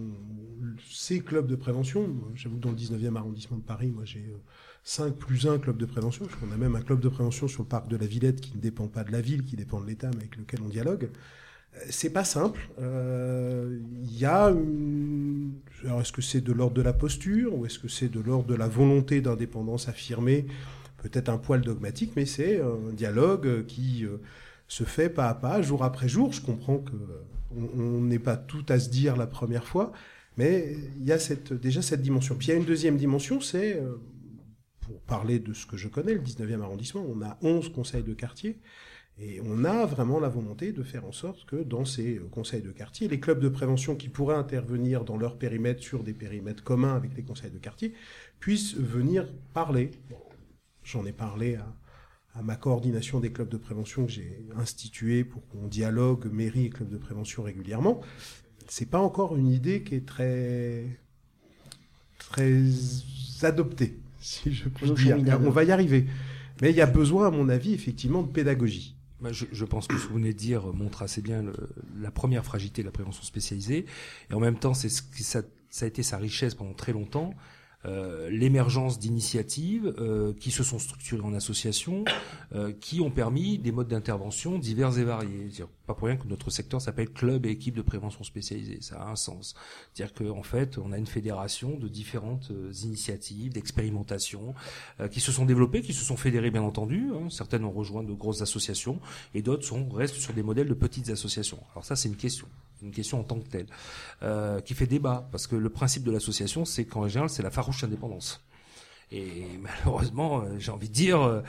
ses 0.89 1.21
clubs 1.21 1.49
de 1.49 1.57
prévention. 1.57 2.09
J'avoue 2.35 2.57
que 2.57 2.63
dans 2.63 2.71
le 2.71 2.77
19e 2.77 3.17
arrondissement 3.17 3.57
de 3.57 3.63
Paris, 3.63 3.91
moi 3.91 4.05
j'ai 4.05 4.21
euh, 4.21 4.39
5 4.85 5.15
plus 5.15 5.47
1 5.47 5.59
clubs 5.59 5.77
de 5.77 5.87
prévention. 5.87 6.27
Qu'on 6.27 6.53
a 6.53 6.57
même 6.57 6.77
un 6.77 6.81
club 6.83 7.01
de 7.01 7.09
prévention 7.09 7.49
sur 7.49 7.63
le 7.63 7.69
parc 7.69 7.89
de 7.89 7.97
la 7.97 8.07
Villette 8.07 8.41
qui 8.41 8.57
ne 8.57 8.61
dépend 8.61 8.89
pas 8.89 9.05
de 9.05 9.13
la 9.13 9.21
ville, 9.21 9.45
qui 9.45 9.57
dépend 9.57 9.81
de 9.81 9.87
l'État, 9.87 10.11
mais 10.11 10.19
avec 10.19 10.37
lequel 10.37 10.61
on 10.63 10.69
dialogue. 10.69 11.09
Euh, 11.77 11.81
C'est 11.91 12.11
pas 12.11 12.25
simple. 12.25 12.61
Euh, 12.81 13.79
Il 14.05 14.19
y 14.19 14.25
a 14.25 14.51
une... 14.51 15.55
Alors 15.85 16.01
est-ce 16.01 16.13
que 16.13 16.23
c'est 16.23 16.41
de 16.41 16.53
l'ordre 16.53 16.75
de 16.75 16.83
la 16.83 16.93
posture 16.93 17.55
ou 17.57 17.67
est-ce 17.67 17.79
que 17.79 17.89
c'est 17.89 18.09
de 18.09 18.21
l'ordre 18.21 18.47
de 18.47 18.55
la 18.55 18.69
volonté 18.69 19.21
d'indépendance 19.21 19.89
affirmée? 19.89 20.47
Peut-être 20.99 21.29
un 21.31 21.39
poil 21.39 21.63
dogmatique, 21.63 22.13
mais 22.15 22.27
c'est 22.27 22.61
un 22.61 22.93
dialogue 22.93 23.67
qui 23.67 24.05
euh, 24.05 24.19
se 24.73 24.85
fait 24.85 25.11
pas 25.11 25.29
à 25.29 25.35
pas, 25.35 25.61
jour 25.61 25.85
après 25.85 26.09
jour. 26.09 26.33
Je 26.33 26.41
comprends 26.41 26.79
que 26.79 26.97
on 27.55 27.69
on 27.79 28.01
n'est 28.01 28.19
pas 28.19 28.39
tout 28.39 28.65
à 28.71 28.79
se 28.79 28.89
dire 28.89 29.17
la 29.17 29.27
première 29.27 29.67
fois, 29.67 29.93
mais 30.39 30.75
il 30.97 31.07
y 31.07 31.13
a 31.13 31.19
déjà 31.51 31.83
cette 31.83 32.01
dimension. 32.01 32.35
Puis 32.37 32.47
il 32.49 32.51
y 32.53 32.55
a 32.55 32.57
une 32.57 32.65
deuxième 32.65 32.97
dimension, 32.97 33.43
c'est, 33.43 33.77
euh, 33.77 33.97
pour 34.81 34.99
parler 35.03 35.39
de 35.39 35.53
ce 35.53 35.67
que 35.67 35.77
je 35.77 35.89
connais, 35.89 36.15
le 36.15 36.21
19e 36.21 36.63
arrondissement, 36.63 37.05
on 37.07 37.21
a 37.21 37.37
11 37.43 37.71
conseils 37.71 38.03
de 38.03 38.15
quartier, 38.15 38.61
et 39.19 39.43
on 39.45 39.65
a 39.67 39.85
vraiment 39.85 40.19
la 40.19 40.31
volonté 40.31 40.73
de 40.73 40.83
faire 40.83 41.05
en 41.05 41.13
sorte 41.13 41.45
que 41.45 41.57
dans 41.57 41.85
ces 41.85 42.17
euh, 42.17 42.29
conseils 42.31 42.63
de 42.63 42.73
quartier, 42.73 43.09
les 43.09 43.21
clubs 43.21 43.41
de 43.41 43.51
prévention 43.51 43.95
qui 43.95 44.09
pourraient 44.09 44.37
intervenir 44.37 45.05
dans 45.05 45.19
leur 45.19 45.37
périmètre 45.37 45.83
sur 45.83 46.03
des 46.03 46.15
périmètres 46.15 46.65
communs 46.65 46.97
avec 46.97 47.15
les 47.15 47.25
conseils 47.25 47.51
de 47.51 47.59
quartier 47.59 47.93
puissent 48.41 48.75
venir 48.75 49.31
parler. 49.53 49.91
J'en 50.83 51.05
ai 51.05 51.13
parlé 51.13 51.57
à, 51.57 51.67
à 52.35 52.43
ma 52.43 52.57
coordination 52.57 53.21
des 53.21 53.31
clubs 53.31 53.49
de 53.49 53.57
prévention 53.59 54.07
que 54.07 54.13
j'ai 54.13 54.47
institué 54.57 55.23
pour 55.25 55.47
qu'on 55.49 55.67
dialogue 55.67 56.31
mairie 56.33 56.67
et 56.67 56.71
clubs 56.71 56.89
de 56.89 56.97
prévention 56.97 57.43
régulièrement. 57.43 58.01
C'est 58.69 58.89
pas 58.89 59.01
encore 59.01 59.37
une 59.37 59.49
idée 59.49 59.83
qui 59.83 59.97
est 59.97 60.07
très 60.07 60.87
très 62.19 62.63
adoptée, 63.43 63.99
si 64.21 64.53
je 64.53 64.69
puis 64.69 64.87
dire. 64.97 65.17
On 65.45 65.51
va 65.51 65.65
y 65.65 65.71
arriver. 65.73 66.07
Mais 66.61 66.71
il 66.71 66.77
y 66.77 66.81
a 66.81 66.87
besoin, 66.87 67.27
à 67.27 67.31
mon 67.31 67.49
avis, 67.49 67.75
effectivement, 67.75 68.23
de 68.23 68.29
pédagogie. 68.31 68.97
Bah, 69.21 69.33
je, 69.33 69.45
je 69.53 69.65
pense 69.65 69.87
que 69.87 69.97
ce 69.99 70.05
que 70.05 70.09
vous 70.09 70.17
venez 70.19 70.33
de 70.33 70.39
dire 70.39 70.73
montre 70.73 71.03
assez 71.03 71.23
bien 71.23 71.43
le- 71.43 71.55
la 72.01 72.11
première 72.11 72.45
fragilité 72.45 72.83
de 72.83 72.87
la 72.87 72.93
prévention 72.93 73.23
spécialisée. 73.23 73.85
Et 74.31 74.35
en 74.35 74.41
même 74.41 74.59
temps, 74.59 74.75
c'est 74.75 74.89
ce 74.89 75.03
qui, 75.03 75.23
ça, 75.23 75.43
ça 75.71 75.85
a 75.85 75.89
été 75.89 76.03
sa 76.03 76.19
richesse 76.19 76.55
pendant 76.55 76.73
très 76.73 76.93
longtemps. 76.93 77.35
Euh, 77.85 78.31
l'émergence 78.31 78.99
d'initiatives 78.99 79.95
euh, 79.99 80.33
qui 80.39 80.51
se 80.51 80.63
sont 80.63 80.79
structurées 80.79 81.23
en 81.23 81.35
associations, 81.35 82.05
euh, 82.55 82.73
qui 82.73 83.01
ont 83.01 83.11
permis 83.11 83.59
des 83.59 83.73
modes 83.73 83.89
d'intervention 83.89 84.59
divers 84.59 84.99
et 84.99 85.05
variés. 85.05 85.49
C'est-à-dire, 85.51 85.69
pas 85.87 85.95
pour 85.95 86.09
rien 86.09 86.17
que 86.17 86.29
notre 86.29 86.51
secteur 86.51 86.81
s'appelle 86.81 87.11
club 87.11 87.47
et 87.47 87.51
équipe 87.51 87.75
de 87.75 87.83
prévention 87.83 88.25
spécialisée. 88.25 88.79
Ça 88.81 89.03
a 89.03 89.11
un 89.11 89.17
sens. 89.17 89.55
C'est-à-dire 89.93 90.15
qu'en 90.15 90.43
fait, 90.43 90.79
on 90.79 90.93
a 90.93 90.99
une 90.99 91.07
fédération 91.07 91.77
de 91.77 91.89
différentes 91.89 92.51
euh, 92.51 92.73
initiatives, 92.85 93.53
d'expérimentations 93.53 94.55
euh, 95.01 95.09
qui 95.09 95.21
se 95.21 95.33
sont 95.33 95.45
développées, 95.45 95.83
qui 95.83 95.93
se 95.93 96.05
sont 96.05 96.17
fédérées 96.17 96.51
bien 96.51 96.63
entendu. 96.63 97.11
hein. 97.15 97.29
Certaines 97.31 97.65
ont 97.65 97.73
rejoint 97.73 98.03
de 98.03 98.13
grosses 98.13 98.43
associations 98.43 99.01
et 99.35 99.43
d'autres 99.43 99.65
sont 99.65 99.89
restent 99.91 100.17
sur 100.17 100.33
des 100.33 100.43
modèles 100.43 100.69
de 100.69 100.75
petites 100.75 101.09
associations. 101.11 101.59
Alors 101.73 101.85
ça, 101.85 101.97
c'est 101.97 102.09
une 102.09 102.17
question, 102.17 102.47
une 102.83 102.91
question 102.91 103.21
en 103.21 103.23
tant 103.25 103.39
que 103.39 103.49
telle, 103.49 103.67
euh, 104.23 104.61
qui 104.61 104.75
fait 104.75 104.87
débat 104.87 105.29
parce 105.31 105.47
que 105.47 105.57
le 105.57 105.69
principe 105.69 106.03
de 106.05 106.11
l'association, 106.11 106.65
c'est 106.65 106.85
qu'en 106.85 107.07
général, 107.09 107.31
c'est 107.31 107.43
la 107.43 107.51
farouche 107.51 107.85
indépendance. 107.85 108.43
Et 109.15 109.45
malheureusement, 109.61 110.41
euh, 110.41 110.55
j'ai 110.59 110.71
envie 110.71 110.89
de 110.89 110.95
dire, 110.95 111.21
euh, 111.21 111.41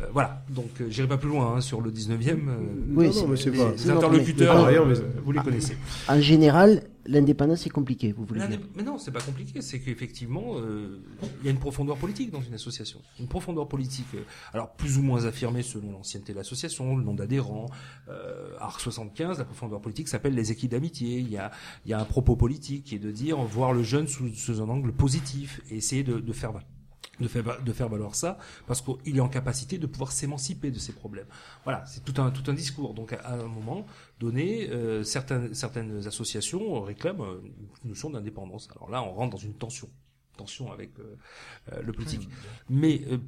euh, 0.00 0.06
voilà. 0.12 0.44
Donc, 0.50 0.68
euh, 0.80 0.86
j'irai 0.88 1.08
pas 1.08 1.16
plus 1.18 1.28
loin 1.28 1.56
hein, 1.56 1.60
sur 1.60 1.80
le 1.80 1.90
19e. 1.90 2.48
euh, 2.48 2.56
Oui, 2.94 3.06
les- 3.06 3.12
c'est 3.36 3.50
pas- 3.50 3.74
interlocuteurs, 3.92 4.66
Mais- 4.66 4.94
mais- 4.94 4.94
vous 5.24 5.32
les 5.32 5.40
connaissez. 5.40 5.76
En 6.08 6.20
général, 6.20 6.84
l'indépendance 7.08 7.66
est 7.66 7.70
compliqué, 7.70 8.12
vous 8.12 8.24
voulez 8.24 8.40
dire. 8.46 8.60
Mais 8.76 8.82
non, 8.82 8.98
c'est 8.98 9.10
pas 9.10 9.20
compliqué. 9.20 9.60
C'est 9.62 9.80
qu'effectivement, 9.80 10.58
euh, 10.58 11.00
il 11.40 11.46
y 11.46 11.48
a 11.48 11.50
une 11.50 11.58
profondeur 11.58 11.96
politique 11.96 12.30
dans 12.30 12.42
une 12.42 12.54
association. 12.54 13.00
Une 13.18 13.26
profondeur 13.28 13.66
politique, 13.66 14.06
euh, 14.14 14.22
alors 14.52 14.72
plus 14.74 14.98
ou 14.98 15.02
moins 15.02 15.24
affirmée 15.24 15.62
selon 15.62 15.90
l'ancienneté 15.92 16.32
de 16.32 16.38
l'association, 16.38 16.96
le 16.96 17.02
nombre 17.02 17.18
d'adhérents. 17.18 17.66
Euh, 18.08 18.50
Arc 18.60 18.80
75, 18.80 19.38
la 19.38 19.44
profondeur 19.44 19.80
politique 19.80 20.08
s'appelle 20.08 20.34
les 20.34 20.52
équipes 20.52 20.70
d'amitié. 20.70 21.18
Il 21.18 21.30
y 21.30 21.36
a, 21.38 21.50
il 21.84 21.90
y 21.90 21.94
a 21.94 22.00
un 22.00 22.04
propos 22.04 22.36
politique 22.36 22.84
qui 22.84 22.94
est 22.94 22.98
de 23.00 23.10
dire 23.10 23.38
voir 23.42 23.72
le 23.72 23.82
jeune 23.82 24.06
sous, 24.06 24.28
sous 24.34 24.60
un 24.60 24.68
angle 24.68 24.92
positif 24.92 25.60
et 25.70 25.76
essayer 25.76 26.04
de, 26.04 26.18
de 26.20 26.32
faire 26.32 26.52
val- 26.52 26.64
de 27.20 27.28
faire, 27.28 27.42
va- 27.42 27.58
de 27.60 27.72
faire 27.72 27.88
valoir 27.88 28.14
ça 28.14 28.38
parce 28.66 28.80
qu'il 28.82 29.16
est 29.16 29.20
en 29.20 29.28
capacité 29.28 29.78
de 29.78 29.86
pouvoir 29.86 30.12
s'émanciper 30.12 30.70
de 30.70 30.78
ses 30.78 30.92
problèmes. 30.92 31.26
Voilà, 31.64 31.84
c'est 31.86 32.04
tout 32.04 32.20
un 32.20 32.30
tout 32.30 32.48
un 32.50 32.54
discours. 32.54 32.94
Donc 32.94 33.12
à, 33.12 33.16
à 33.20 33.34
un 33.34 33.48
moment 33.48 33.86
donné, 34.20 34.68
euh, 34.70 35.02
certaines 35.04 35.54
certaines 35.54 36.06
associations 36.06 36.80
réclament 36.82 37.22
euh, 37.22 37.40
une 37.84 37.90
notion 37.90 38.10
d'indépendance. 38.10 38.68
Alors 38.76 38.90
là, 38.90 39.02
on 39.02 39.12
rentre 39.12 39.32
dans 39.36 39.42
une 39.42 39.54
tension 39.54 39.88
tension 40.36 40.70
avec 40.70 40.90
euh, 41.00 41.82
le 41.82 41.92
politique. 41.92 42.28
Mais 42.70 43.02
euh, 43.10 43.18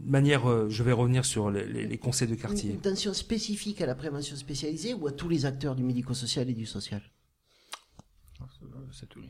manière, 0.00 0.50
euh, 0.50 0.68
je 0.68 0.82
vais 0.82 0.90
revenir 0.90 1.24
sur 1.24 1.48
les, 1.48 1.64
les- 1.64 1.86
les 1.86 1.98
conseils 1.98 2.26
de 2.26 2.34
Une, 2.34 2.40
quartier. 2.40 2.70
une 2.72 2.80
tension 2.80 3.14
spécifique 3.14 3.80
à 3.80 3.86
la 3.86 3.94
prévention 3.94 4.34
spécialisée 4.34 4.92
ou 4.92 5.06
à 5.06 5.12
tous 5.12 5.28
les 5.28 5.46
acteurs 5.46 5.76
du 5.76 5.84
médico-social 5.84 6.50
et 6.50 6.54
du 6.54 6.66
social? 6.66 7.02
C'est 8.92 9.08
tous 9.08 9.20
les- 9.20 9.28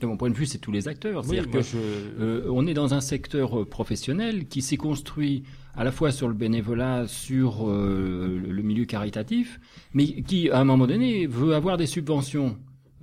De 0.00 0.06
mon 0.06 0.16
point 0.16 0.30
de 0.30 0.34
vue, 0.34 0.46
c'est 0.46 0.58
tous 0.58 0.72
les 0.72 0.88
acteurs. 0.88 1.22
Oui, 1.24 1.36
C'est-à-dire 1.36 1.50
que 1.50 1.60
je- 1.62 1.76
euh, 2.20 2.46
on 2.50 2.66
est 2.66 2.72
dans 2.74 2.94
un 2.94 3.00
secteur 3.02 3.60
euh, 3.60 3.64
professionnel 3.66 4.46
qui 4.46 4.62
s'est 4.62 4.78
construit 4.78 5.42
à 5.76 5.84
la 5.84 5.92
fois 5.92 6.10
sur 6.10 6.26
le 6.26 6.34
bénévolat, 6.34 7.06
sur 7.06 7.68
euh, 7.68 8.40
le 8.48 8.62
milieu 8.62 8.86
caritatif, 8.86 9.60
mais 9.92 10.06
qui, 10.22 10.48
à 10.50 10.58
un 10.58 10.64
moment 10.64 10.86
donné, 10.86 11.26
veut 11.26 11.54
avoir 11.54 11.76
des 11.76 11.84
subventions, 11.86 12.56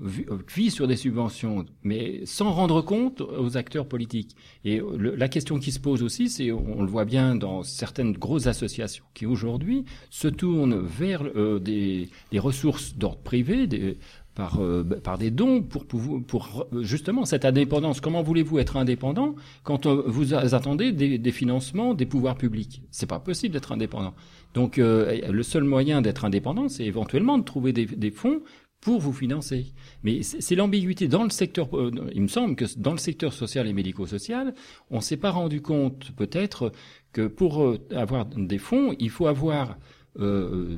vi- 0.03 0.25
vit 0.55 0.71
sur 0.71 0.87
des 0.87 0.95
subventions, 0.95 1.65
mais 1.83 2.21
sans 2.25 2.51
rendre 2.51 2.81
compte 2.81 3.21
aux 3.21 3.57
acteurs 3.57 3.87
politiques. 3.87 4.35
Et 4.65 4.79
le- 4.97 5.15
la 5.15 5.27
question 5.29 5.59
qui 5.59 5.71
se 5.71 5.79
pose 5.79 6.01
aussi, 6.01 6.29
c'est, 6.29 6.51
on 6.51 6.81
le 6.81 6.89
voit 6.89 7.05
bien 7.05 7.35
dans 7.35 7.61
certaines 7.63 8.13
grosses 8.13 8.47
associations 8.47 9.05
qui 9.13 9.25
aujourd'hui 9.27 9.85
se 10.09 10.27
tournent 10.27 10.79
vers 10.79 11.21
euh, 11.35 11.59
des, 11.59 12.09
des 12.31 12.39
ressources 12.39 12.95
d'ordre 12.97 13.19
privé, 13.21 13.67
des, 13.67 13.97
par, 14.37 14.61
euh, 14.61 14.83
par 14.83 15.17
des 15.17 15.31
dons 15.31 15.63
pour, 15.63 15.87
pour 15.87 16.67
justement 16.81 17.25
cette 17.25 17.43
indépendance. 17.43 18.01
Comment 18.01 18.21
voulez-vous 18.21 18.59
être 18.59 18.77
indépendant 18.77 19.33
quand 19.63 19.87
euh, 19.87 20.03
vous 20.05 20.35
attendez 20.35 20.91
des, 20.91 21.31
financements 21.31 21.95
des 21.95 22.05
pouvoirs 22.05 22.37
publics? 22.37 22.83
C'est 22.91 23.07
pas 23.07 23.19
possible 23.19 23.53
d'être 23.53 23.71
indépendant. 23.71 24.13
Donc 24.53 24.77
euh, 24.77 25.31
le 25.31 25.41
seul 25.41 25.63
moyen 25.63 26.03
d'être 26.03 26.23
indépendant, 26.23 26.69
c'est 26.69 26.85
éventuellement 26.85 27.39
de 27.39 27.43
trouver 27.43 27.73
des, 27.73 28.11
fonds 28.11 28.41
pour 28.79 28.99
vous 28.99 29.11
financer. 29.11 29.73
Mais 30.03 30.21
c'est 30.21 30.53
l'ambiguïté 30.53 31.07
dans 31.07 31.23
le 31.23 31.31
secteur. 31.31 31.67
il 32.13 32.21
me 32.21 32.27
semble 32.27 32.55
que 32.55 32.65
dans 32.77 32.91
le 32.91 32.99
secteur 32.99 33.33
social 33.33 33.65
et 33.65 33.73
médico-social, 33.73 34.53
on 34.91 35.01
s'est 35.01 35.17
pas 35.17 35.31
rendu 35.31 35.63
compte 35.63 36.11
peut-être 36.15 36.71
que 37.11 37.25
pour 37.25 37.75
avoir 37.89 38.25
des 38.25 38.59
fonds, 38.59 38.95
il 38.99 39.09
faut 39.09 39.25
avoir 39.25 39.77
euh, 40.19 40.77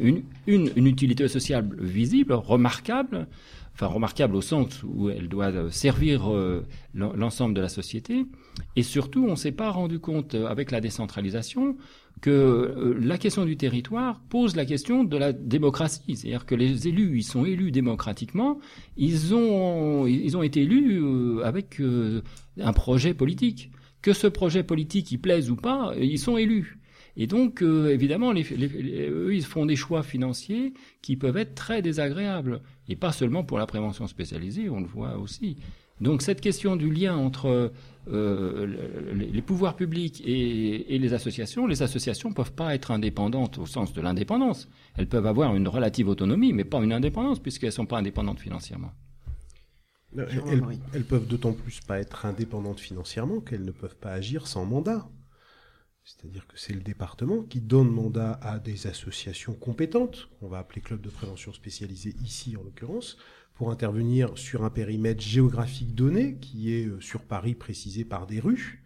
une, 0.00 0.22
utilité 0.86 1.28
sociale 1.28 1.68
visible, 1.78 2.32
remarquable, 2.32 3.26
enfin 3.74 3.86
remarquable 3.86 4.34
au 4.36 4.40
sens 4.40 4.82
où 4.82 5.10
elle 5.10 5.28
doit 5.28 5.52
euh, 5.52 5.70
servir 5.70 6.32
euh, 6.32 6.64
l'en- 6.94 7.12
l'ensemble 7.14 7.54
de 7.54 7.60
la 7.60 7.68
société. 7.68 8.24
Et 8.76 8.82
surtout, 8.82 9.24
on 9.26 9.32
ne 9.32 9.36
s'est 9.36 9.52
pas 9.52 9.70
rendu 9.70 9.98
compte 9.98 10.34
avec 10.34 10.70
la 10.70 10.80
décentralisation 10.80 11.76
que 12.20 12.96
la 13.00 13.16
question 13.16 13.44
du 13.44 13.56
territoire 13.56 14.20
pose 14.28 14.56
la 14.56 14.64
question 14.64 15.04
de 15.04 15.16
la 15.16 15.32
démocratie. 15.32 16.16
C'est-à-dire 16.16 16.46
que 16.46 16.56
les 16.56 16.88
élus, 16.88 17.18
ils 17.18 17.22
sont 17.22 17.44
élus 17.44 17.70
démocratiquement, 17.70 18.58
ils 18.96 19.34
ont, 19.34 20.04
ils 20.08 20.36
ont 20.36 20.42
été 20.42 20.62
élus 20.62 21.40
avec 21.44 21.80
un 22.60 22.72
projet 22.72 23.14
politique. 23.14 23.70
Que 24.02 24.12
ce 24.12 24.26
projet 24.26 24.64
politique, 24.64 25.12
il 25.12 25.18
plaise 25.18 25.48
ou 25.50 25.56
pas, 25.56 25.92
ils 25.96 26.18
sont 26.18 26.36
élus. 26.36 26.78
Et 27.20 27.26
donc, 27.26 27.62
euh, 27.62 27.88
évidemment, 27.92 28.30
les, 28.32 28.44
les- 28.44 28.68
les- 28.68 29.08
eux, 29.10 29.34
ils 29.34 29.44
font 29.44 29.66
des 29.66 29.76
choix 29.76 30.02
financiers 30.02 30.72
qui 31.02 31.16
peuvent 31.16 31.36
être 31.36 31.54
très 31.54 31.82
désagréables. 31.82 32.60
Et 32.88 32.96
pas 32.96 33.12
seulement 33.12 33.42
pour 33.44 33.58
la 33.58 33.66
prévention 33.66 34.06
spécialisée, 34.06 34.70
on 34.70 34.80
le 34.80 34.86
voit 34.86 35.18
aussi. 35.18 35.56
Donc, 36.00 36.22
cette 36.22 36.40
question 36.40 36.76
du 36.76 36.92
lien 36.92 37.16
entre 37.16 37.72
euh, 38.10 38.66
le- 38.66 39.12
les, 39.14 39.26
les 39.26 39.42
pouvoirs 39.42 39.74
publics 39.74 40.22
et, 40.24 40.94
et 40.94 40.98
les 41.00 41.12
associations, 41.12 41.66
les 41.66 41.82
associations 41.82 42.32
peuvent 42.32 42.52
pas 42.52 42.72
être 42.74 42.92
indépendantes 42.92 43.58
au 43.58 43.66
sens 43.66 43.92
de 43.92 44.00
l'indépendance. 44.00 44.68
Elles 44.96 45.08
peuvent 45.08 45.26
avoir 45.26 45.56
une 45.56 45.66
relative 45.66 46.08
autonomie, 46.08 46.52
mais 46.52 46.64
pas 46.64 46.78
une 46.82 46.92
indépendance, 46.92 47.40
puisqu'elles 47.40 47.72
sont 47.72 47.84
pas 47.86 47.98
indépendantes 47.98 48.38
financièrement. 48.40 48.92
Elles, 50.16 50.62
elles 50.94 51.04
peuvent 51.04 51.26
d'autant 51.26 51.52
plus 51.52 51.80
pas 51.80 51.98
être 51.98 52.24
indépendantes 52.24 52.80
financièrement 52.80 53.40
qu'elles 53.40 53.64
ne 53.64 53.72
peuvent 53.72 53.96
pas 53.96 54.12
agir 54.12 54.46
sans 54.46 54.64
mandat. 54.64 55.06
C'est-à-dire 56.08 56.46
que 56.46 56.58
c'est 56.58 56.72
le 56.72 56.80
département 56.80 57.42
qui 57.42 57.60
donne 57.60 57.90
mandat 57.90 58.38
à 58.40 58.58
des 58.58 58.86
associations 58.86 59.52
compétentes, 59.52 60.30
qu'on 60.40 60.48
va 60.48 60.58
appeler 60.58 60.80
clubs 60.80 61.02
de 61.02 61.10
prévention 61.10 61.52
spécialisés 61.52 62.14
ici 62.24 62.56
en 62.56 62.62
l'occurrence, 62.62 63.18
pour 63.52 63.70
intervenir 63.70 64.30
sur 64.38 64.64
un 64.64 64.70
périmètre 64.70 65.20
géographique 65.20 65.94
donné, 65.94 66.36
qui 66.40 66.72
est 66.72 66.86
euh, 66.86 66.98
sur 67.00 67.20
Paris 67.20 67.54
précisé 67.54 68.06
par 68.06 68.26
des 68.26 68.40
rues. 68.40 68.82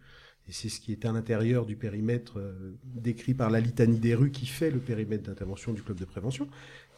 Et 0.48 0.52
c'est 0.52 0.68
ce 0.68 0.80
qui 0.80 0.90
est 0.90 1.04
à 1.04 1.12
l'intérieur 1.12 1.64
du 1.64 1.76
périmètre 1.76 2.40
euh, 2.40 2.76
décrit 2.82 3.34
par 3.34 3.50
la 3.50 3.60
litanie 3.60 4.00
des 4.00 4.16
rues 4.16 4.32
qui 4.32 4.46
fait 4.46 4.72
le 4.72 4.80
périmètre 4.80 5.22
d'intervention 5.22 5.72
du 5.72 5.82
club 5.82 6.00
de 6.00 6.04
prévention, 6.04 6.48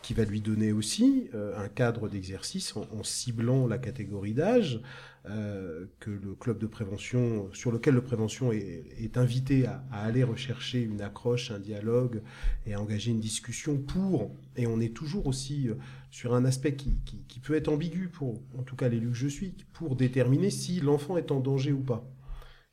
qui 0.04 0.12
va 0.12 0.26
lui 0.26 0.42
donner 0.42 0.70
aussi 0.70 1.30
euh, 1.32 1.56
un 1.56 1.68
cadre 1.68 2.10
d'exercice 2.10 2.76
en, 2.76 3.02
ciblant 3.02 3.66
la 3.66 3.78
catégorie 3.78 4.34
d'âge 4.34 4.82
euh, 5.30 5.86
que 5.98 6.10
le 6.10 6.34
club 6.34 6.58
de 6.58 6.66
prévention, 6.66 7.48
sur 7.54 7.72
lequel 7.72 7.94
le 7.94 8.02
prévention 8.02 8.52
est, 8.52 9.16
invité 9.16 9.64
à, 9.64 9.82
aller 9.92 10.22
rechercher 10.22 10.82
une 10.82 11.00
accroche, 11.00 11.50
un 11.50 11.58
dialogue 11.58 12.20
et 12.66 12.74
à 12.74 12.82
engager 12.82 13.12
une 13.12 13.20
discussion 13.20 13.78
pour. 13.78 14.30
Et 14.56 14.66
on 14.66 14.78
est 14.78 14.94
toujours 14.94 15.26
aussi 15.26 15.70
euh, 15.70 15.74
sur 16.10 16.34
un 16.34 16.44
aspect 16.44 16.74
qui, 16.76 16.98
qui, 17.06 17.24
qui 17.26 17.40
peut 17.40 17.54
être 17.54 17.68
ambigu 17.68 18.08
pour, 18.08 18.42
en 18.58 18.62
tout 18.62 18.76
cas 18.76 18.90
l'élu 18.90 19.08
que 19.08 19.16
je 19.16 19.28
suis, 19.28 19.54
pour 19.72 19.96
déterminer 19.96 20.50
si 20.50 20.80
l'enfant 20.80 21.16
est 21.16 21.30
en 21.30 21.40
danger 21.40 21.72
ou 21.72 21.80
pas. 21.80 22.06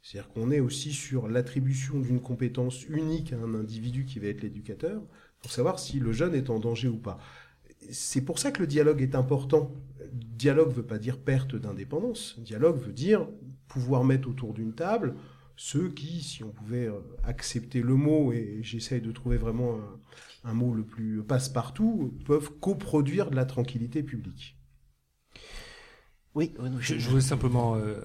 C'est-à-dire 0.02 0.34
qu'on 0.34 0.52
est 0.52 0.60
aussi 0.60 0.92
sur 0.92 1.30
l'attribution 1.30 1.98
d'une 2.02 2.20
compétence 2.20 2.84
unique 2.90 3.32
à 3.32 3.38
un 3.38 3.56
individu 3.56 4.04
qui 4.04 4.20
va 4.20 4.28
être 4.28 4.42
l'éducateur, 4.42 5.02
pour 5.42 5.52
savoir 5.52 5.80
si 5.80 6.00
le 6.00 6.12
jeune 6.12 6.36
est 6.36 6.50
en 6.50 6.60
danger 6.60 6.88
ou 6.88 6.98
pas. 6.98 7.20
C'est 7.92 8.22
pour 8.22 8.40
ça 8.40 8.52
que 8.52 8.62
le 8.62 8.68
dialogue 8.68 9.02
est 9.02 9.16
important. 9.16 9.72
Dialogue 10.14 10.72
veut 10.72 10.86
pas 10.86 11.00
dire 11.00 11.18
perte 11.20 11.56
d'indépendance. 11.56 12.36
Dialogue 12.40 12.80
veut 12.80 12.94
dire 12.94 13.28
pouvoir 13.68 14.04
mettre 14.04 14.30
autour 14.30 14.54
d'une 14.54 14.74
table 14.74 15.16
ceux 15.56 15.90
qui, 15.90 16.24
si 16.24 16.44
on 16.44 16.50
pouvait 16.50 16.88
euh, 16.88 17.00
accepter 17.24 17.82
le 17.82 17.94
mot, 17.94 18.34
et 18.34 18.62
j'essaye 18.64 19.00
de 19.00 19.12
trouver 19.12 19.38
vraiment 19.38 19.76
un, 19.76 20.50
un 20.50 20.54
mot 20.54 20.74
le 20.74 20.84
plus 20.84 21.22
passe-partout, 21.22 22.18
peuvent 22.26 22.50
coproduire 22.60 23.30
de 23.30 23.36
la 23.36 23.46
tranquillité 23.46 24.02
publique. 24.02 24.58
Oui, 26.34 26.54
je, 26.80 26.98
je 26.98 27.10
voulais 27.10 27.22
simplement 27.22 27.76
euh, 27.76 28.02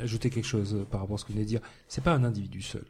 ajouter 0.00 0.30
quelque 0.30 0.46
chose 0.46 0.74
euh, 0.74 0.84
par 0.84 1.00
rapport 1.00 1.16
à 1.16 1.18
ce 1.18 1.24
que 1.24 1.28
vous 1.28 1.34
venez 1.34 1.44
de 1.44 1.48
dire. 1.48 1.62
C'est 1.88 2.04
pas 2.04 2.14
un 2.14 2.22
individu 2.22 2.62
seul. 2.62 2.84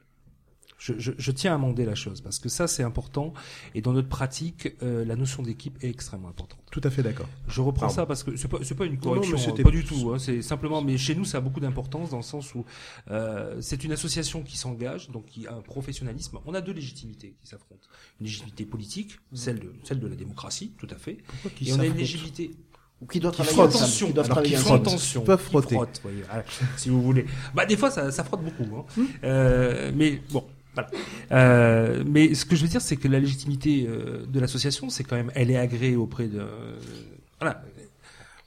Je, 0.87 0.93
je, 0.99 1.13
je 1.17 1.31
tiens 1.33 1.53
à 1.53 1.55
amender 1.55 1.87
la 1.87 1.95
chose 1.95 2.21
parce 2.21 2.39
que 2.39 2.51
ça 2.51 2.67
c'est 2.67 2.83
important 2.83 3.33
et 3.75 3.81
dans 3.81 3.95
notre 3.95 4.11
pratique 4.11 4.69
euh, 4.83 5.03
la 5.07 5.17
notion 5.17 5.43
d'équipe 5.43 5.83
est 5.83 5.89
extrêmement 5.89 6.29
importante. 6.29 6.61
Tout 6.71 6.83
à 6.85 6.91
fait 6.91 7.03
d'accord. 7.03 7.27
Je 7.49 7.63
reprends 7.63 7.87
Pardon. 7.87 7.95
ça 7.95 8.05
parce 8.05 8.23
que 8.23 8.37
c'est 8.37 8.49
pas 8.49 8.59
c'est 8.63 8.75
pas 8.75 8.85
une 8.85 8.97
Non, 8.97 8.99
non, 8.99 9.03
correction, 9.23 9.39
mais 9.55 9.61
hein, 9.61 9.63
pas 9.65 9.71
du 9.71 9.83
tout. 9.83 10.13
hein, 10.13 10.19
c'est 10.19 10.43
simplement, 10.43 10.83
mais 10.83 10.99
chez 10.99 11.15
nous 11.15 11.25
ça 11.25 11.39
a 11.39 11.41
beaucoup 11.41 11.61
d'importance 11.61 12.11
dans 12.11 12.19
le 12.19 12.23
sens 12.23 12.55
où 12.55 12.67
euh, 13.11 13.57
c'est 13.63 13.83
une 13.83 13.93
association 13.93 14.43
qui 14.43 14.59
s'engage, 14.59 15.11
donc 15.11 15.25
qui 15.25 15.47
a 15.47 15.55
un 15.55 15.63
professionnalisme. 15.63 16.39
On 16.45 16.53
a 16.53 16.61
deux 16.61 16.73
légitimités 16.75 17.35
qui 17.41 17.47
s'affrontent. 17.47 17.89
Une 18.21 18.27
légitimité 18.27 18.67
politique, 18.67 19.17
celle 19.33 19.61
de 19.61 19.73
celle 19.85 20.01
de 20.01 20.07
la 20.07 20.17
démocratie, 20.17 20.75
tout 20.77 20.89
à 20.91 20.97
fait. 20.97 21.17
Pourquoi 21.27 21.51
qui 21.53 21.71
et 21.71 21.73
on 21.73 21.81
a 21.81 21.87
une 21.87 21.97
légitimité. 21.97 22.51
Ou 23.01 23.07
qui 23.07 23.21
doivent 23.21 23.35
qui 23.35 23.43
travailler 23.43 23.61
ensemble, 23.63 23.77
attention, 23.77 24.07
qui 24.09 24.13
doivent 24.13 24.27
alors, 24.31 24.43
qui 24.43 24.53
travailler 24.53 24.69
font 24.69 24.75
attention, 24.75 25.21
Qui 25.23 25.27
peuvent 25.27 25.41
frotter. 25.43 25.77
voyez, 26.03 26.23
voilà, 26.29 26.45
si 26.77 26.91
vous 26.91 27.03
voulez. 27.03 27.25
Bah 27.55 27.65
des 27.65 27.77
fois 27.79 27.91
ça, 27.91 28.11
ça 28.13 28.23
frotte 28.23 28.43
beaucoup, 28.45 28.77
hein. 28.77 28.85
Hmm. 28.97 29.05
Euh, 29.25 29.91
mais 29.95 30.21
bon. 30.31 30.45
Voilà. 30.75 30.91
Euh, 31.33 32.05
mais 32.07 32.35
ce 32.35 32.45
que 32.45 32.57
je 32.57 32.63
veux 32.63 32.69
dire, 32.69 32.81
c'est 32.81 32.97
que 32.97 33.09
la 33.09 33.21
légitimité 33.21 33.87
euh, 33.89 34.27
de 34.27 34.41
l'association, 34.41 34.91
c'est 34.91 35.05
quand 35.05 35.17
même, 35.17 35.31
elle 35.35 35.51
est 35.51 35.57
agréée 35.57 35.97
auprès 35.97 36.29
de, 36.29 36.41
euh, 36.41 36.77
voilà. 37.41 37.63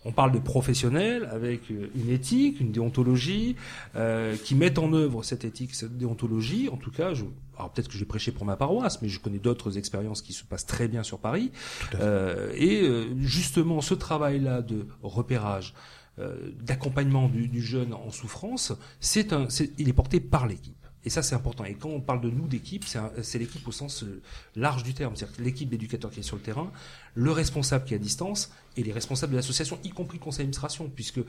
On 0.06 0.14
parle 0.14 0.32
de 0.32 0.40
professionnels 0.40 1.28
avec 1.34 1.70
euh, 1.70 1.90
une 1.94 2.10
éthique, 2.10 2.62
une 2.62 2.72
déontologie, 2.72 3.58
euh, 3.98 4.38
qui 4.38 4.56
mettent 4.56 4.80
en 4.80 4.94
œuvre 4.94 5.22
cette 5.24 5.44
éthique, 5.44 5.76
cette 5.76 5.98
déontologie. 5.98 6.70
En 6.70 6.78
tout 6.78 6.92
cas, 6.92 7.14
je, 7.14 7.26
alors 7.58 7.72
peut-être 7.74 7.90
que 7.90 7.98
j'ai 7.98 8.06
prêché 8.06 8.32
pour 8.32 8.46
ma 8.46 8.56
paroisse, 8.56 9.02
mais 9.02 9.10
je 9.10 9.20
connais 9.20 9.40
d'autres 9.40 9.78
expériences 9.78 10.22
qui 10.22 10.32
se 10.32 10.46
passent 10.46 10.66
très 10.66 10.88
bien 10.88 11.04
sur 11.04 11.20
Paris. 11.20 11.52
Euh, 11.96 12.52
et 12.56 12.84
euh, 12.84 13.08
justement, 13.20 13.82
ce 13.82 13.96
travail-là 13.96 14.62
de 14.62 14.88
repérage, 15.04 15.74
euh, 16.20 16.52
d'accompagnement 16.62 17.28
du, 17.28 17.50
du 17.50 17.62
jeune 17.62 17.94
en 17.94 18.10
souffrance, 18.10 18.72
c'est 19.02 19.34
un, 19.34 19.50
c'est, 19.50 19.72
il 19.78 19.90
est 19.90 19.94
porté 19.94 20.22
par 20.22 20.48
l'équipe. 20.48 20.87
Et 21.08 21.10
ça, 21.10 21.24
c'est 21.24 21.36
important. 21.36 21.64
Et 21.64 21.74
quand 21.74 21.88
on 21.88 22.02
parle 22.02 22.20
de 22.20 22.30
nous 22.30 22.50
d'équipe, 22.50 22.84
c'est, 22.84 23.40
l'équipe 23.40 23.66
au 23.66 23.72
sens 23.72 24.04
euh, 24.04 24.22
large 24.58 24.84
du 24.84 24.94
terme. 24.94 25.16
C'est-à-dire 25.16 25.38
l'équipe 25.40 25.70
d'éducateurs 25.70 26.12
qui 26.12 26.20
est 26.20 26.24
sur 26.24 26.36
le 26.36 26.42
terrain, 26.42 26.70
le 27.16 27.32
responsable 27.32 27.86
qui 27.86 27.94
est 27.94 27.96
à 27.96 28.00
distance 28.00 28.52
et 28.76 28.84
les 28.84 28.92
responsables 28.92 29.32
de 29.32 29.38
l'association, 29.38 29.80
y 29.86 29.90
compris 29.90 30.18
le 30.18 30.24
conseil 30.26 30.40
d'administration, 30.40 30.92
puisque 30.94 31.20
euh, 31.20 31.24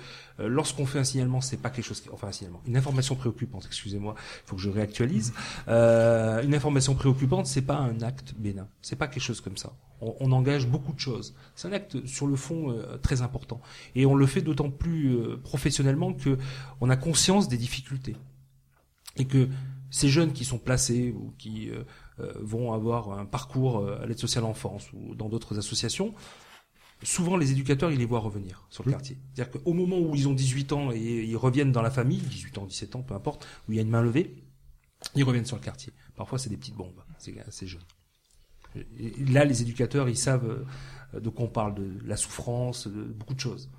lorsqu'on 0.49 0.85
fait 0.85 0.99
un 0.99 1.05
signalement, 1.05 1.41
c'est 1.41 1.59
pas 1.59 1.71
quelque 1.71 1.85
chose 1.85 2.01
qui, 2.01 2.11
enfin 2.11 2.27
un 2.27 2.33
signalement, 2.33 2.61
une 2.67 2.77
information 2.77 3.15
préoccupante. 3.15 3.67
Excusez-moi, 3.67 4.17
il 4.19 4.49
faut 4.49 4.57
que 4.57 4.63
je 4.63 4.69
réactualise. 4.69 5.33
Euh, 5.69 6.43
une 6.43 6.57
information 6.57 6.97
préoccupante, 6.97 7.47
c'est 7.47 7.63
pas 7.63 7.77
un 7.77 8.01
acte 8.01 8.35
bénin. 8.37 8.67
C'est 8.83 8.97
pas 8.97 9.07
quelque 9.07 9.23
chose 9.23 9.41
comme 9.41 9.57
ça. 9.57 9.73
On, 10.01 10.13
on 10.19 10.33
engage 10.33 10.67
beaucoup 10.67 10.93
de 10.93 10.99
choses. 10.99 11.37
C'est 11.55 11.69
un 11.69 11.73
acte 11.73 12.05
sur 12.05 12.27
le 12.27 12.35
fond 12.35 12.73
euh, 12.73 12.99
très 12.99 13.23
important, 13.23 13.61
et 13.95 14.07
on 14.07 14.17
le 14.17 14.27
fait 14.27 14.43
d'autant 14.43 14.71
plus 14.71 15.15
euh, 15.15 15.37
professionnellement 15.37 16.15
que 16.15 16.37
on 16.81 16.91
a 16.91 16.97
conscience 16.97 17.47
des 17.47 17.57
difficultés 17.57 18.17
et 19.19 19.25
que 19.25 19.49
ces 19.91 20.09
jeunes 20.09 20.33
qui 20.33 20.45
sont 20.45 20.59
placés 20.59 21.11
ou 21.11 21.33
qui 21.39 21.71
euh, 21.71 21.83
euh, 22.21 22.33
vont 22.41 22.73
avoir 22.73 23.13
un 23.13 23.25
parcours 23.25 23.79
euh, 23.79 24.03
à 24.03 24.07
l'aide 24.07 24.19
sociale 24.19 24.45
enfance 24.45 24.93
ou 24.93 25.15
dans 25.15 25.29
d'autres 25.29 25.59
associations, 25.59 26.15
souvent 27.03 27.37
les 27.37 27.53
éducateurs, 27.53 27.91
ils 27.91 27.99
les 27.99 28.05
voient 28.05 28.21
revenir 28.21 28.67
sur 28.71 28.85
le 28.85 28.91
quartier. 28.91 29.19
C'est-à-dire 29.33 29.61
qu'au 29.61 29.73
moment 29.73 29.99
où 29.99 30.15
ils 30.15 30.29
ont 30.29 30.35
18 30.35 30.73
ans 30.73 30.93
et 30.93 30.99
ils 30.99 31.37
reviennent 31.37 31.73
dans 31.73 31.83
la 31.83 31.91
famille, 31.91 32.19
18 32.19 32.59
ans, 32.59 32.67
17 32.67 32.97
ans, 32.97 33.03
peu 33.03 33.15
importe, 33.15 33.47
où 33.69 33.73
il 33.73 33.77
y 33.77 33.79
a 33.79 33.83
une 33.83 33.91
main 33.91 34.03
levée, 34.03 34.35
ils 35.15 35.25
reviennent 35.25 35.47
sur 35.47 35.57
le 35.57 35.63
quartier. 35.63 35.93
Parfois, 36.17 36.39
c'est 36.39 36.51
des 36.51 36.57
petites 36.57 36.75
bombes, 36.75 37.01
ces, 37.19 37.67
jeunes. 37.67 37.81
Et 38.99 39.13
là, 39.27 39.45
les 39.45 39.63
éducateurs, 39.63 40.09
ils 40.09 40.17
savent 40.17 40.67
de 41.15 41.29
quoi 41.29 41.45
on 41.45 41.49
parle, 41.49 41.77
de 41.77 41.99
la 42.05 42.17
souffrance, 42.17 42.89
de 42.89 43.05
beaucoup 43.05 43.35
de 43.35 43.41
choses. 43.41 43.71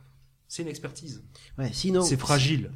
C'est 0.47 0.63
une 0.63 0.69
expertise. 0.69 1.21
Ouais, 1.57 1.71
sinon, 1.73 2.01
c'est 2.01 2.17
fragile. 2.17 2.71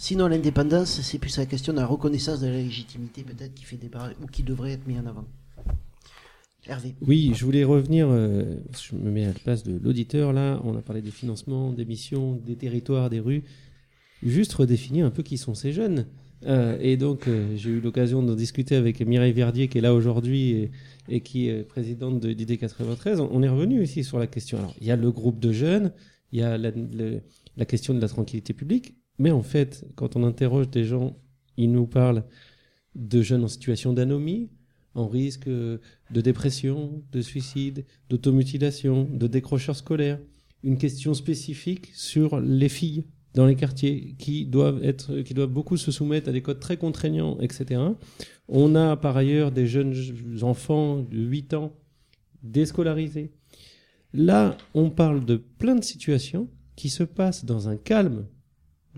Sinon, 0.00 0.28
l'indépendance, 0.28 1.00
c'est 1.00 1.18
plus 1.18 1.36
la 1.38 1.44
question 1.44 1.72
de 1.72 1.78
la 1.80 1.86
reconnaissance 1.86 2.38
de 2.38 2.46
la 2.46 2.58
légitimité, 2.58 3.24
peut-être, 3.24 3.52
qui 3.52 3.64
fait 3.64 3.76
débat 3.76 4.10
ou 4.22 4.26
qui 4.28 4.44
devrait 4.44 4.70
être 4.70 4.86
mis 4.86 4.96
en 4.96 5.06
avant. 5.06 5.24
Hervé. 6.68 6.94
Oui, 7.00 7.32
je 7.34 7.44
voulais 7.44 7.64
revenir, 7.64 8.06
euh, 8.08 8.44
je 8.80 8.94
me 8.94 9.10
mets 9.10 9.24
à 9.24 9.28
la 9.28 9.34
place 9.34 9.64
de 9.64 9.76
l'auditeur 9.76 10.32
là, 10.32 10.60
on 10.62 10.76
a 10.76 10.82
parlé 10.82 11.02
des 11.02 11.10
financements, 11.10 11.72
des 11.72 11.84
missions, 11.84 12.34
des 12.34 12.54
territoires, 12.54 13.10
des 13.10 13.18
rues, 13.18 13.42
juste 14.22 14.52
redéfinir 14.52 15.04
un 15.04 15.10
peu 15.10 15.24
qui 15.24 15.36
sont 15.36 15.54
ces 15.54 15.72
jeunes. 15.72 16.06
Euh, 16.46 16.78
et 16.80 16.96
donc 16.96 17.26
euh, 17.26 17.56
j'ai 17.56 17.70
eu 17.70 17.80
l'occasion 17.80 18.22
d'en 18.22 18.36
discuter 18.36 18.76
avec 18.76 19.00
Mireille 19.00 19.32
Verdier 19.32 19.66
qui 19.66 19.78
est 19.78 19.80
là 19.80 19.94
aujourd'hui 19.94 20.70
et, 21.08 21.20
qui 21.22 21.48
est 21.48 21.64
présidente 21.64 22.20
de 22.20 22.32
d'ID 22.32 22.56
93. 22.58 23.18
On, 23.18 23.42
est 23.42 23.48
revenu 23.48 23.82
ici 23.82 24.04
sur 24.04 24.20
la 24.20 24.28
question. 24.28 24.58
Alors 24.58 24.74
il 24.80 24.86
y 24.86 24.92
a 24.92 24.96
le 24.96 25.10
groupe 25.10 25.40
de 25.40 25.50
jeunes, 25.50 25.90
il 26.30 26.38
y 26.38 26.42
a 26.42 26.56
la 26.56 27.64
question 27.64 27.94
de 27.94 28.00
la 28.00 28.08
tranquillité 28.08 28.52
publique, 28.52 28.94
mais 29.18 29.30
en 29.30 29.42
fait 29.42 29.84
quand 29.94 30.16
on 30.16 30.24
interroge 30.24 30.70
des 30.70 30.84
gens, 30.84 31.16
ils 31.56 31.70
nous 31.70 31.86
parlent 31.86 32.24
de 32.94 33.22
jeunes 33.22 33.44
en 33.44 33.48
situation 33.48 33.92
d'anomie, 33.92 34.50
en 34.94 35.06
risque 35.06 35.48
de 35.48 35.80
dépression, 36.10 37.02
de 37.12 37.20
suicide, 37.20 37.84
d'automutilation, 38.10 39.04
de 39.04 39.26
décrocheurs 39.26 39.76
scolaires. 39.76 40.18
Une 40.64 40.78
question 40.78 41.14
spécifique 41.14 41.90
sur 41.94 42.40
les 42.40 42.68
filles 42.68 43.04
dans 43.34 43.46
les 43.46 43.54
quartiers 43.54 44.16
qui 44.18 44.46
doivent 44.46 44.82
être, 44.82 45.20
qui 45.20 45.34
doivent 45.34 45.52
beaucoup 45.52 45.76
se 45.76 45.92
soumettre 45.92 46.28
à 46.28 46.32
des 46.32 46.42
codes 46.42 46.58
très 46.58 46.76
contraignants, 46.76 47.38
etc. 47.40 47.80
On 48.48 48.74
a 48.74 48.96
par 48.96 49.16
ailleurs 49.16 49.52
des 49.52 49.66
jeunes 49.66 49.94
enfants 50.42 51.02
de 51.02 51.18
8 51.18 51.54
ans 51.54 51.72
déscolarisés. 52.42 53.30
Là, 54.12 54.56
on 54.74 54.90
parle 54.90 55.24
de 55.24 55.36
plein 55.36 55.76
de 55.76 55.84
situations 55.84 56.48
qui 56.74 56.88
se 56.88 57.04
passent 57.04 57.44
dans 57.44 57.68
un 57.68 57.76
calme 57.76 58.26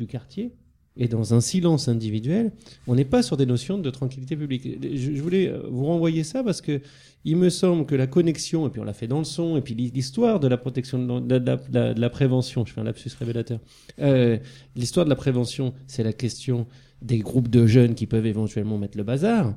du 0.01 0.07
quartier 0.07 0.53
et 0.97 1.09
dans 1.09 1.35
un 1.35 1.41
silence 1.41 1.89
individuel. 1.89 2.53
On 2.87 2.95
n'est 2.95 3.05
pas 3.05 3.23
sur 3.23 3.37
des 3.37 3.47
notions 3.47 3.79
de 3.79 3.91
tranquillité 3.91 4.37
publique. 4.37 4.67
Je, 4.83 5.21
voulais 5.23 5.49
euh, 5.49 5.63
vous 5.71 5.87
renvoyer 5.87 6.25
ça 6.25 6.43
parce 6.43 6.61
que 6.61 6.81
il 7.25 7.37
me 7.37 7.49
semble 7.49 7.87
que 7.87 7.95
la 7.95 8.07
connexion, 8.07 8.67
et 8.67 8.71
puis 8.71 8.81
on 8.81 8.85
l'a 8.85 8.95
fait 8.95 9.07
dans 9.07 9.19
le 9.19 9.25
son, 9.25 9.57
et 9.57 9.61
puis 9.61 9.75
l'histoire 9.75 10.41
de 10.41 10.49
la 10.49 10.57
protection, 10.57 11.21
de 11.21 12.01
la, 12.01 12.11
prévention, 12.11 12.65
je 12.65 12.73
fais 12.73 12.81
un 12.81 12.85
lapsus 12.85 13.11
révélateur, 13.19 13.61
Euh, 14.01 14.39
l'histoire 14.75 15.05
de 15.05 15.11
la 15.11 15.17
prévention, 15.17 15.75
c'est 15.87 16.03
la 16.03 16.15
question 16.15 16.67
des 17.03 17.19
groupes 17.19 17.49
de 17.49 17.67
jeunes 17.67 17.95
qui 17.95 18.07
peuvent 18.07 18.27
éventuellement 18.27 18.79
mettre 18.79 18.97
le 18.97 19.05
bazar. 19.05 19.55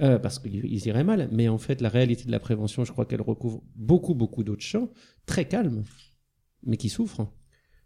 euh, 0.00 0.18
parce 0.18 0.40
qu'ils 0.40 0.64
ils 0.64 0.86
iraient 0.88 1.04
mal, 1.04 1.28
mais 1.30 1.48
en 1.48 1.58
fait, 1.58 1.80
la 1.80 1.88
réalité 1.88 2.24
de 2.24 2.32
la 2.32 2.40
prévention, 2.40 2.84
je 2.84 2.90
crois 2.90 3.06
qu'elle 3.06 3.22
recouvre 3.22 3.62
beaucoup, 3.76 4.14
beaucoup 4.14 4.42
d'autres 4.42 4.68
champs, 4.72 4.90
très 5.24 5.46
calmes, 5.46 5.84
mais 6.64 6.76
qui 6.76 6.88
souffrent. 6.88 7.28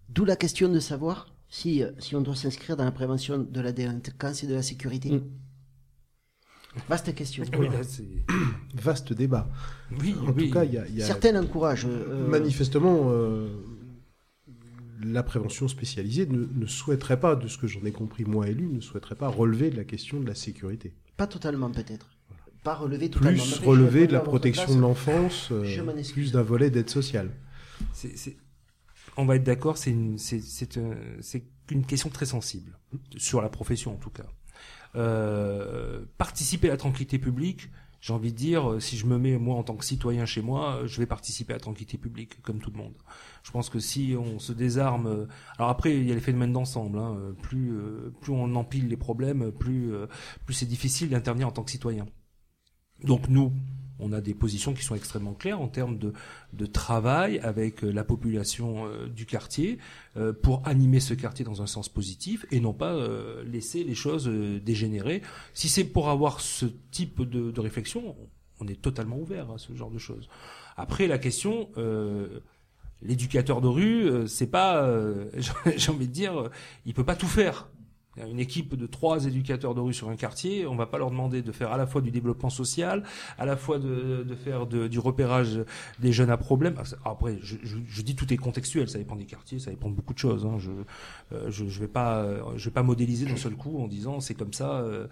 D'où 0.08 0.24
la 0.24 0.36
question 0.36 0.70
de 0.70 0.80
savoir 0.80 1.37
si, 1.48 1.82
euh, 1.82 1.90
si 1.98 2.14
on 2.16 2.20
doit 2.20 2.36
s'inscrire 2.36 2.76
dans 2.76 2.84
la 2.84 2.92
prévention 2.92 3.38
de 3.38 3.60
la 3.60 3.72
délinquance 3.72 4.42
et 4.44 4.46
de 4.46 4.54
la 4.54 4.62
sécurité. 4.62 5.10
Mm. 5.12 5.22
Vaste 6.88 7.14
question. 7.14 7.44
Oui, 7.58 7.68
là, 7.68 7.82
c'est- 7.82 8.04
Vaste 8.74 9.12
débat. 9.12 9.48
Oui, 10.00 10.14
en 10.22 10.32
oui. 10.32 10.48
tout 10.48 10.54
cas, 10.54 10.64
il 10.64 10.74
y 10.74 10.78
a, 10.78 10.86
il 10.86 10.96
y 10.96 11.02
a- 11.02 11.06
Certaines 11.06 11.36
encouragent. 11.36 11.86
euh, 11.88 12.28
Manifestement, 12.28 13.04
euh, 13.10 13.48
la 15.02 15.22
prévention 15.22 15.66
spécialisée 15.68 16.26
ne, 16.26 16.44
ne 16.52 16.66
souhaiterait 16.66 17.18
pas, 17.18 17.34
de 17.36 17.48
ce 17.48 17.56
que 17.58 17.66
j'en 17.66 17.84
ai 17.84 17.92
compris 17.92 18.24
moi 18.24 18.48
élu, 18.48 18.66
ne 18.68 18.80
souhaiterait 18.80 19.14
pas 19.14 19.28
relever 19.28 19.70
de 19.70 19.76
la 19.76 19.84
question 19.84 20.20
de 20.20 20.26
la 20.26 20.34
sécurité. 20.34 20.92
Pas 21.16 21.26
totalement, 21.26 21.70
peut-être. 21.70 22.10
Pas 22.62 22.74
relever 22.74 23.08
totalement. 23.08 23.42
Plus 23.42 23.64
relever 23.66 24.06
de 24.06 24.12
la 24.12 24.20
protection 24.20 24.64
place. 24.64 24.76
de 24.76 24.80
l'enfance, 24.80 25.48
euh, 25.52 25.64
plus 26.12 26.32
d'un 26.32 26.42
volet 26.42 26.70
d'aide 26.70 26.90
sociale. 26.90 27.30
C'est- 27.92 28.36
on 29.18 29.26
va 29.26 29.36
être 29.36 29.44
d'accord, 29.44 29.76
c'est 29.76 29.90
une, 29.90 30.16
c'est 30.16 31.42
une 31.70 31.84
question 31.84 32.08
très 32.08 32.24
sensible 32.24 32.78
sur 33.16 33.42
la 33.42 33.48
profession 33.48 33.92
en 33.92 33.96
tout 33.96 34.10
cas. 34.10 34.26
Euh, 34.94 36.04
participer 36.16 36.68
à 36.68 36.70
la 36.70 36.76
tranquillité 36.76 37.18
publique, 37.18 37.68
j'ai 38.00 38.12
envie 38.12 38.32
de 38.32 38.36
dire, 38.36 38.70
euh, 38.70 38.80
si 38.80 38.96
je 38.96 39.06
me 39.06 39.18
mets 39.18 39.36
moi 39.36 39.56
en 39.56 39.64
tant 39.64 39.74
que 39.74 39.84
citoyen 39.84 40.24
chez 40.24 40.40
moi, 40.40 40.76
euh, 40.76 40.86
je 40.86 41.00
vais 41.00 41.06
participer 41.06 41.52
à 41.52 41.56
la 41.56 41.60
tranquillité 41.60 41.98
publique 41.98 42.40
comme 42.42 42.60
tout 42.60 42.70
le 42.70 42.78
monde. 42.78 42.94
Je 43.42 43.50
pense 43.50 43.68
que 43.70 43.80
si 43.80 44.14
on 44.16 44.38
se 44.38 44.52
désarme, 44.52 45.06
euh, 45.08 45.26
alors 45.58 45.70
après 45.70 45.96
il 45.96 46.08
y 46.08 46.12
a 46.12 46.14
les 46.14 46.20
phénomènes 46.20 46.52
d'ensemble. 46.52 46.98
Hein, 46.98 47.16
euh, 47.18 47.32
plus 47.32 47.72
euh, 47.72 48.14
plus 48.20 48.32
on 48.32 48.54
empile 48.54 48.88
les 48.88 48.96
problèmes, 48.96 49.50
plus 49.50 49.92
euh, 49.92 50.06
plus 50.46 50.54
c'est 50.54 50.66
difficile 50.66 51.10
d'intervenir 51.10 51.48
en 51.48 51.50
tant 51.50 51.64
que 51.64 51.72
citoyen. 51.72 52.06
Donc 53.02 53.28
nous, 53.28 53.52
on 54.00 54.12
a 54.12 54.20
des 54.20 54.34
positions 54.34 54.74
qui 54.74 54.82
sont 54.82 54.94
extrêmement 54.94 55.34
claires 55.34 55.60
en 55.60 55.68
termes 55.68 55.98
de, 55.98 56.12
travail 56.66 57.38
avec 57.40 57.82
euh, 57.82 57.90
la 57.90 58.04
population 58.04 58.86
euh, 58.86 59.08
du 59.08 59.26
quartier 59.26 59.78
euh, 60.16 60.32
pour 60.32 60.66
animer 60.66 61.00
ce 61.00 61.14
quartier 61.14 61.44
dans 61.44 61.62
un 61.62 61.66
sens 61.66 61.88
positif 61.88 62.44
et 62.50 62.60
non 62.60 62.72
pas 62.72 62.96
laisser 63.44 63.84
les 63.84 63.94
choses 63.94 64.28
dégénérer. 64.28 65.22
Si 65.54 65.68
c'est 65.68 65.84
pour 65.84 66.08
avoir 66.10 66.40
ce 66.40 66.66
type 66.90 67.22
de, 67.22 67.60
réflexion, 67.60 68.16
on 68.60 68.66
est 68.66 68.80
totalement 68.80 69.18
ouvert 69.18 69.50
à 69.50 69.58
ce 69.58 69.74
genre 69.74 69.90
de 69.90 69.98
choses. 69.98 70.28
Après, 70.76 71.06
la 71.06 71.18
question, 71.18 71.68
l'éducateur 73.02 73.60
de 73.60 73.68
rue, 73.68 74.28
c'est 74.28 74.46
pas, 74.46 74.82
euh, 74.82 75.30
j'ai 75.76 75.90
envie 75.90 76.08
de 76.08 76.12
dire, 76.12 76.50
il 76.86 76.94
peut 76.94 77.04
pas 77.04 77.16
tout 77.16 77.26
faire. 77.26 77.68
Une 78.26 78.40
équipe 78.40 78.74
de 78.74 78.86
trois 78.86 79.26
éducateurs 79.26 79.74
de 79.74 79.80
rue 79.80 79.94
sur 79.94 80.08
un 80.08 80.16
quartier, 80.16 80.66
on 80.66 80.74
va 80.76 80.86
pas 80.86 80.98
leur 80.98 81.10
demander 81.10 81.42
de 81.42 81.52
faire 81.52 81.70
à 81.72 81.76
la 81.76 81.86
fois 81.86 82.00
du 82.00 82.10
développement 82.10 82.50
social, 82.50 83.02
à 83.38 83.46
la 83.46 83.56
fois 83.56 83.78
de, 83.78 84.24
de 84.26 84.34
faire 84.34 84.66
de- 84.66 84.88
du 84.88 84.98
repérage 84.98 85.60
des 85.98 86.12
jeunes 86.12 86.30
à 86.30 86.36
problème. 86.36 86.74
Ah, 86.78 87.10
Après, 87.10 87.38
je, 87.42 87.56
je, 87.62 87.76
je 87.86 88.02
dis 88.02 88.16
tout 88.16 88.32
est 88.32 88.36
contextuel, 88.36 88.88
ça 88.88 88.98
dépend 88.98 89.16
des 89.16 89.26
quartiers, 89.26 89.58
ça 89.58 89.70
dépend 89.70 89.90
de 89.90 89.94
beaucoup 89.94 90.14
de 90.14 90.18
choses. 90.18 90.44
Hein. 90.46 90.58
Je, 90.58 90.70
euh, 91.32 91.50
je, 91.50 91.66
je 91.66 91.80
vais 91.80 91.88
pas, 91.88 92.18
euh, 92.22 92.42
je 92.56 92.64
vais 92.64 92.74
pas 92.74 92.82
modéliser 92.82 93.26
d'un 93.26 93.36
seul 93.36 93.54
coup 93.54 93.78
en 93.82 93.86
disant 93.88 94.20
c'est 94.20 94.34
comme 94.34 94.52
ça. 94.52 94.80
euh, 94.80 95.06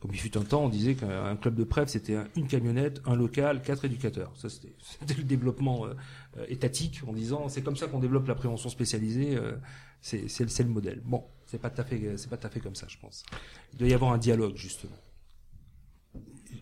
comme 0.00 0.12
il 0.14 0.18
fut 0.18 0.38
un 0.38 0.42
temps, 0.44 0.64
on 0.64 0.70
disait 0.70 0.94
qu'un 0.94 1.36
club 1.36 1.54
de 1.56 1.64
preuve 1.64 1.88
c'était 1.88 2.14
un- 2.16 2.26
une 2.34 2.46
camionnette, 2.46 3.02
un 3.04 3.14
local, 3.14 3.60
quatre 3.60 3.84
éducateurs. 3.84 4.32
Ça 4.34 4.48
c'était 4.48 4.72
le 5.14 5.24
développement 5.24 5.84
euh, 5.84 5.90
euh, 6.38 6.46
étatique 6.48 7.02
en 7.06 7.12
disant 7.12 7.50
c'est 7.50 7.60
comme 7.62 7.76
ça 7.76 7.86
qu'on 7.86 7.98
développe 7.98 8.26
la 8.26 8.34
prévention 8.34 8.70
spécialisée. 8.70 9.36
euh, 9.36 9.52
c'est 10.00 10.24
le 10.60 10.70
modèle. 10.70 11.02
Bon, 11.04 11.24
c'est 11.50 11.58
pas 11.60 11.70
tout 11.70 11.80
à 11.80 11.84
fait 11.84 12.16
c'est 12.16 12.30
pas 12.30 12.36
tout 12.36 12.46
à 12.46 12.50
fait 12.50 12.60
comme 12.60 12.74
ça, 12.76 12.86
je 12.88 12.96
pense. 12.98 13.24
Il 13.72 13.78
doit 13.78 13.88
y 13.88 13.94
avoir 13.94 14.12
un 14.12 14.18
dialogue 14.18 14.56
justement. 14.56 14.92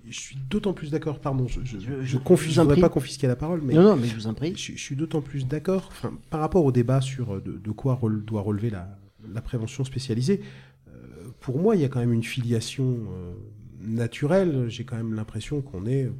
je 0.08 0.18
suis 0.18 0.36
d'autant 0.48 0.72
plus 0.72 0.90
d'accord, 0.90 1.20
pardon, 1.20 1.46
je, 1.48 1.60
je, 1.64 1.78
Je- 1.78 2.02
je, 2.02 2.16
en 2.16 2.20
voudrais 2.62 2.80
pas 2.80 2.88
confisquer 2.88 3.26
la 3.26 3.36
parole, 3.36 3.60
mais 3.62 3.74
Non, 3.74 3.82
non, 3.82 3.96
mais 3.96 4.06
je 4.08 4.14
vous 4.14 4.26
en 4.26 4.34
prie. 4.34 4.54
Je, 4.56 4.72
je 4.72 4.78
suis 4.78 4.96
d'autant 4.96 5.20
plus 5.20 5.46
d'accord, 5.46 5.88
enfin, 5.90 6.12
par 6.30 6.40
rapport 6.40 6.64
au 6.64 6.72
débat 6.72 7.00
sur 7.02 7.34
euh, 7.36 7.40
de, 7.40 7.52
de 7.58 7.70
quoi 7.70 7.94
rele- 7.94 8.24
doit 8.24 8.40
relever 8.42 8.70
la, 8.70 8.98
la 9.32 9.42
prévention 9.42 9.84
spécialisée. 9.84 10.40
euh, 10.88 10.92
pour 11.40 11.58
moi, 11.58 11.76
il 11.76 11.82
y 11.82 11.84
a 11.84 11.88
quand 11.88 12.00
même 12.00 12.12
une 12.14 12.24
filiation 12.24 12.84
euh, 13.12 13.34
naturelle. 13.82 14.68
J'ai 14.68 14.84
quand 14.84 14.96
même 14.96 15.14
l'impression 15.14 15.60
qu'on 15.60 15.84
est 15.86 16.10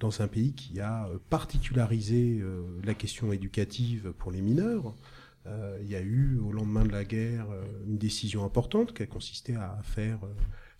dans 0.00 0.20
un 0.20 0.26
pays 0.28 0.52
qui 0.52 0.80
a 0.80 1.06
euh, 1.06 1.18
particularisé 1.30 2.40
euh, 2.40 2.62
la 2.84 2.94
question 2.94 3.32
éducative 3.32 4.12
pour 4.18 4.30
les 4.32 4.40
mineurs. 4.42 4.94
Euh, 5.46 5.78
il 5.82 5.88
y 5.88 5.96
a 5.96 6.00
eu, 6.00 6.38
au 6.38 6.52
lendemain 6.52 6.84
de 6.84 6.92
la 6.92 7.04
guerre, 7.04 7.46
euh, 7.50 7.64
une 7.86 7.98
décision 7.98 8.44
importante 8.44 8.92
qui 8.92 9.02
a 9.02 9.06
consisté 9.06 9.54
à 9.54 9.78
faire 9.82 10.18
euh, 10.24 10.34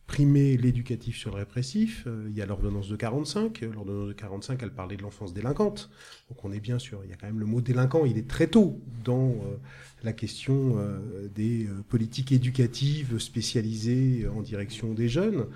primer 0.07 0.57
l'éducatif 0.57 1.17
sur 1.17 1.31
le 1.31 1.37
répressif. 1.37 2.07
Il 2.27 2.35
y 2.35 2.43
a 2.43 2.47
l'ordonnance 2.47 2.89
de 2.89 2.97
45. 2.97 3.63
Euh, 3.63 3.73
L'ordonnance 3.73 4.09
de 4.09 4.13
45, 4.15 4.63
elle 4.63 4.73
parlait 4.73 4.97
de 4.97 5.03
l'enfance 5.03 5.33
délinquante. 5.33 5.91
Donc 6.29 6.45
on 6.45 6.53
est 6.53 6.61
bien 6.61 6.79
sûr, 6.79 7.01
il 7.05 7.11
y 7.11 7.13
a 7.13 7.17
quand 7.17 7.27
même 7.27 7.41
le 7.41 7.47
mot 7.47 7.61
délinquant, 7.61 8.05
il 8.05 8.19
est 8.19 8.29
très 8.29 8.49
tôt 8.49 8.81
dans 9.05 9.37
la 10.03 10.13
question 10.13 10.77
des 11.35 11.69
politiques 11.89 12.33
éducatives 12.33 13.19
spécialisées 13.19 14.27
en 14.29 14.43
direction 14.43 14.93
des 14.93 15.09
jeunes. 15.09 15.47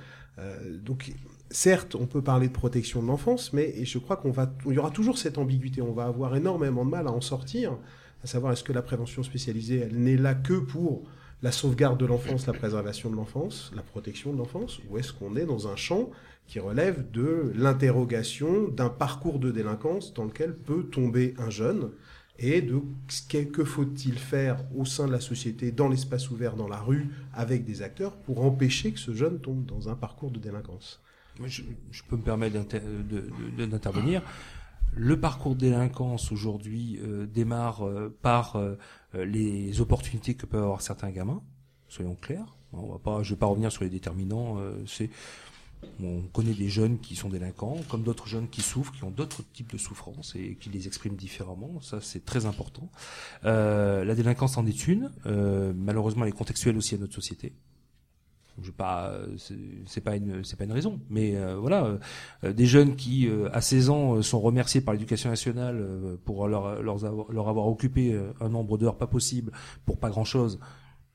Donc 0.83 1.13
certes, 1.51 1.95
on 1.95 2.07
peut 2.07 2.23
parler 2.23 2.49
de 2.49 2.53
protection 2.53 3.03
de 3.03 3.09
l'enfance, 3.09 3.53
mais 3.53 3.85
je 3.85 3.99
crois 3.99 4.17
qu'on 4.17 4.31
va, 4.31 4.53
il 4.67 4.73
y 4.73 4.79
aura 4.79 4.91
toujours 4.91 5.19
cette 5.19 5.39
ambiguïté. 5.39 5.83
On 5.83 5.93
va 5.93 6.07
avoir 6.07 6.35
énormément 6.35 6.85
de 6.85 6.91
mal 6.91 7.07
à 7.07 7.13
en 7.13 7.21
sortir, 7.21 7.79
à 8.23 8.27
savoir 8.27 8.53
est-ce 8.53 8.65
que 8.65 8.73
la 8.73 8.83
prévention 8.83 9.23
spécialisée, 9.23 9.79
elle 9.79 9.99
n'est 9.99 10.17
là 10.17 10.35
que 10.35 10.55
pour 10.55 11.03
la 11.43 11.51
sauvegarde 11.51 11.99
de 11.99 12.07
l'enfance, 12.07 12.47
la 12.47 12.53
préservation 12.53 13.11
de 13.11 13.17
l'enfance, 13.17 13.73
la 13.75 13.83
protection 13.83 14.33
de 14.33 14.39
l'enfance, 14.39 14.81
ou 14.89 14.99
est-ce 14.99 15.13
qu'on 15.13 15.35
est 15.37 15.45
dans 15.45 15.67
un 15.67 15.77
champ 15.77 16.11
qui 16.47 16.61
relève 16.61 17.11
de 17.11 17.53
l'interrogation 17.57 18.69
d'un 18.69 18.89
parcours 18.89 19.39
de 19.39 19.51
délinquance 19.51 20.15
dans 20.15 20.25
lequel 20.25 20.55
peut 20.55 20.85
tomber 20.85 21.35
un 21.39 21.51
jeune 21.51 21.91
et 22.39 22.63
de 22.63 22.81
ce 23.09 23.37
que 23.45 23.65
faut-il 23.65 24.19
faire 24.19 24.65
au 24.77 24.85
sein 24.85 25.07
de 25.07 25.13
la 25.13 25.21
société, 25.21 25.71
dans 25.71 25.89
l'espace 25.89 26.31
ouvert, 26.31 26.55
dans 26.57 26.69
la 26.69 26.79
rue, 26.79 27.09
avec 27.33 27.65
des 27.65 27.83
acteurs, 27.83 28.17
pour 28.17 28.45
empêcher 28.45 28.93
que 28.93 28.99
ce 28.99 29.15
jeune 29.15 29.41
tombe 29.41 29.65
dans 29.67 29.89
un 29.89 29.95
parcours 29.95 30.31
de 30.31 30.39
délinquance? 30.39 31.01
Je, 31.45 31.63
je 31.91 32.03
peux 32.09 32.17
me 32.17 32.23
permettre 32.23 32.57
d'intervenir. 33.57 34.23
Le 34.95 35.19
parcours 35.19 35.55
de 35.55 35.61
délinquance 35.61 36.33
aujourd'hui 36.33 36.99
euh, 37.03 37.27
démarre 37.27 37.87
euh, 37.87 38.15
par 38.21 38.57
euh, 38.57 38.77
euh, 39.15 39.25
les 39.25 39.81
opportunités 39.81 40.35
que 40.35 40.45
peuvent 40.45 40.63
avoir 40.63 40.83
certains 40.83 41.11
gamins. 41.11 41.43
Soyons 41.89 42.15
clairs. 42.15 42.57
On 42.75 42.93
va 42.93 42.99
pas, 42.99 43.23
je 43.23 43.31
vais 43.31 43.39
pas 43.39 43.47
revenir 43.47 43.73
sur 43.73 43.85
les 43.85 43.91
déterminants. 43.91 44.59
euh, 44.59 44.83
c'est 44.87 45.11
on 46.01 46.23
connaît 46.33 46.55
des 46.55 46.69
jeunes 46.69 47.01
qui 47.01 47.17
sont 47.17 47.29
délinquants, 47.29 47.79
comme 47.89 48.05
d'autres 48.05 48.29
jeunes 48.29 48.49
qui 48.49 48.61
souffrent, 48.63 48.93
qui 48.93 49.03
ont 49.03 49.11
d'autres 49.11 49.43
types 49.53 49.73
de 49.73 49.79
souffrances 49.79 50.37
et 50.37 50.57
qui 50.61 50.71
les 50.71 50.87
expriment 50.87 51.17
différemment. 51.17 51.81
Ça, 51.81 52.01
c'est 52.01 52.25
très 52.25 52.47
important. 52.47 52.89
Euh, 53.45 54.05
la 54.05 54.15
délinquance 54.15 54.57
en 54.59 54.67
est 54.67 54.87
une. 54.87 55.11
Malheureusement, 55.25 56.23
elle 56.23 56.29
est 56.29 56.37
contextuelle 56.37 56.77
aussi 56.77 56.95
à 56.95 56.99
notre 56.99 57.15
société. 57.15 57.53
Je 58.61 58.71
pas, 58.71 59.13
c'est 59.39 59.57
c'est 59.87 60.01
pas 60.03 60.17
une, 60.17 60.45
c'est 60.45 60.57
pas 60.57 60.65
une 60.65 60.73
raison, 60.73 61.01
mais 61.09 61.37
euh, 61.37 61.57
voilà, 61.57 61.99
euh, 62.45 62.53
des 62.53 62.67
jeunes 62.67 62.97
qui 62.97 63.27
euh, 63.27 63.49
à 63.53 63.61
16 63.61 63.91
ans 63.91 64.17
euh, 64.17 64.23
sont 64.23 64.41
remerciés 64.41 64.83
par 64.83 64.93
l'éducation 64.93 65.31
nationale 65.31 65.79
euh, 65.81 66.17
pour 66.25 66.47
leur, 66.49 66.83
leur, 66.83 67.05
avoir, 67.05 67.33
leur 67.33 67.49
avoir 67.49 67.67
occupé 67.67 68.13
euh, 68.13 68.33
un 68.41 68.51
nombre 68.51 68.77
d'heures 68.77 68.99
pas 68.99 69.07
possible 69.07 69.53
pour 69.87 69.99
pas 69.99 70.11
grand 70.11 70.25
chose. 70.25 70.61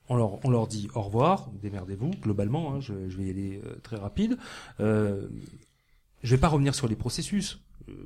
On 0.09 0.15
leur, 0.15 0.43
on 0.45 0.49
leur 0.49 0.67
dit 0.67 0.87
au 0.95 1.01
revoir, 1.01 1.49
démerdez-vous 1.61 2.11
globalement. 2.21 2.73
Hein, 2.73 2.79
je, 2.79 3.07
je 3.07 3.17
vais 3.17 3.25
y 3.25 3.29
aller 3.29 3.61
euh, 3.65 3.75
très 3.83 3.97
rapide. 3.97 4.37
Euh, 4.79 5.27
je 6.23 6.35
vais 6.35 6.39
pas 6.39 6.47
revenir 6.47 6.73
sur 6.73 6.87
les 6.87 6.95
processus. 6.95 7.61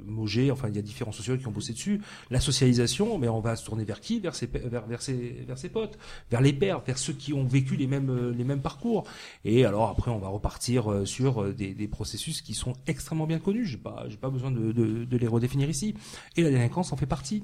Moget, 0.05 0.51
enfin 0.51 0.69
il 0.69 0.75
y 0.75 0.79
a 0.79 0.81
différents 0.81 1.11
sociologues 1.11 1.41
qui 1.41 1.47
ont 1.47 1.51
bossé 1.51 1.73
dessus. 1.73 2.01
La 2.29 2.39
socialisation, 2.39 3.17
mais 3.17 3.27
on 3.27 3.39
va 3.39 3.55
se 3.55 3.65
tourner 3.65 3.83
vers 3.83 3.99
qui? 3.99 4.19
Vers 4.19 4.35
ses, 4.35 4.47
vers, 4.47 4.85
vers 4.85 5.01
ses, 5.01 5.43
vers 5.47 5.57
ses 5.57 5.69
potes, 5.69 5.97
vers 6.29 6.41
les 6.41 6.53
pères, 6.53 6.81
vers 6.81 6.97
ceux 6.97 7.13
qui 7.13 7.33
ont 7.33 7.45
vécu 7.45 7.75
les 7.75 7.87
mêmes, 7.87 8.09
euh, 8.09 8.31
les 8.31 8.43
mêmes 8.43 8.61
parcours. 8.61 9.05
Et 9.45 9.65
alors 9.65 9.89
après, 9.89 10.11
on 10.11 10.19
va 10.19 10.27
repartir 10.27 10.91
euh, 10.91 11.05
sur 11.05 11.41
euh, 11.41 11.53
des, 11.53 11.73
des 11.73 11.87
processus 11.87 12.41
qui 12.41 12.53
sont 12.53 12.73
extrêmement 12.87 13.27
bien 13.27 13.39
connus. 13.39 13.65
J'ai 13.65 13.77
pas, 13.77 14.05
j'ai 14.07 14.17
pas 14.17 14.29
besoin 14.29 14.51
de, 14.51 14.71
de, 14.71 15.05
de 15.05 15.17
les 15.17 15.27
redéfinir 15.27 15.69
ici. 15.69 15.95
Et 16.37 16.43
la 16.43 16.49
délinquance 16.49 16.93
en 16.93 16.97
fait 16.97 17.05
partie. 17.05 17.43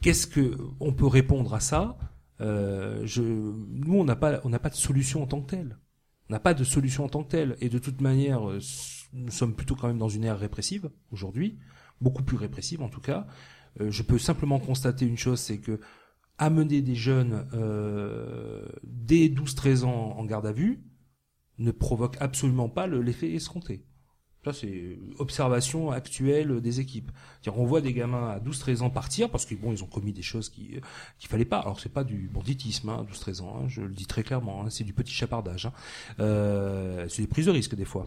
Qu'est-ce 0.00 0.26
que 0.26 0.56
on 0.80 0.92
peut 0.92 1.06
répondre 1.06 1.54
à 1.54 1.60
ça? 1.60 1.96
Euh, 2.40 3.02
je, 3.04 3.22
Nous, 3.22 3.94
on 3.94 4.04
n'a 4.04 4.16
pas, 4.16 4.40
on 4.42 4.48
n'a 4.48 4.58
pas 4.58 4.70
de 4.70 4.74
solution 4.74 5.22
en 5.22 5.26
tant 5.26 5.40
que 5.40 5.50
telle. 5.50 5.78
On 6.28 6.32
n'a 6.32 6.40
pas 6.40 6.54
de 6.54 6.64
solution 6.64 7.04
en 7.04 7.08
tant 7.08 7.22
que 7.22 7.30
telle. 7.30 7.56
Et 7.60 7.68
de 7.68 7.78
toute 7.78 8.00
manière, 8.00 8.48
nous 9.12 9.30
sommes 9.30 9.54
plutôt 9.54 9.74
quand 9.74 9.88
même 9.88 9.98
dans 9.98 10.08
une 10.08 10.24
ère 10.24 10.38
répressive 10.38 10.90
aujourd'hui, 11.10 11.58
beaucoup 12.00 12.22
plus 12.22 12.36
répressive 12.36 12.82
en 12.82 12.88
tout 12.88 13.00
cas. 13.00 13.26
Euh, 13.80 13.90
je 13.90 14.02
peux 14.02 14.18
simplement 14.18 14.58
constater 14.60 15.06
une 15.06 15.18
chose, 15.18 15.40
c'est 15.40 15.58
que 15.58 15.80
amener 16.38 16.82
des 16.82 16.94
jeunes 16.94 17.46
euh, 17.54 18.66
dès 18.84 19.28
12-13 19.28 19.84
ans 19.84 20.14
en 20.18 20.24
garde 20.24 20.46
à 20.46 20.52
vue 20.52 20.82
ne 21.58 21.70
provoque 21.70 22.16
absolument 22.20 22.68
pas 22.68 22.86
le- 22.86 23.02
l'effet 23.02 23.32
escompté. 23.32 23.84
Ça, 24.44 24.52
c'est 24.52 24.98
observation 25.20 25.92
actuelle 25.92 26.60
des 26.60 26.80
équipes. 26.80 27.12
On 27.46 27.64
voit 27.64 27.80
des 27.80 27.92
gamins 27.92 28.28
à 28.28 28.40
12-13 28.40 28.82
ans 28.82 28.90
partir 28.90 29.30
parce 29.30 29.46
que 29.46 29.54
bon, 29.54 29.70
ils 29.72 29.84
ont 29.84 29.86
commis 29.86 30.12
des 30.12 30.22
choses 30.22 30.48
qui 30.48 30.80
qu'il 31.20 31.28
fallait 31.30 31.44
pas. 31.44 31.58
Alors, 31.60 31.78
c'est 31.78 31.92
pas 31.92 32.02
du 32.02 32.28
banditisme, 32.28 32.88
hein, 32.88 33.06
12-13 33.08 33.40
ans. 33.42 33.60
hein, 33.62 33.68
je 33.68 33.82
le 33.82 33.94
dis 33.94 34.06
très 34.06 34.24
clairement. 34.24 34.64
hein, 34.64 34.70
c'est 34.70 34.82
du 34.82 34.94
petit 34.94 35.12
chapardage. 35.12 35.66
hein. 35.66 35.72
Euh, 36.18 37.06
c'est 37.08 37.22
des 37.22 37.28
prises 37.28 37.46
de 37.46 37.52
risque 37.52 37.76
des 37.76 37.84
fois. 37.84 38.06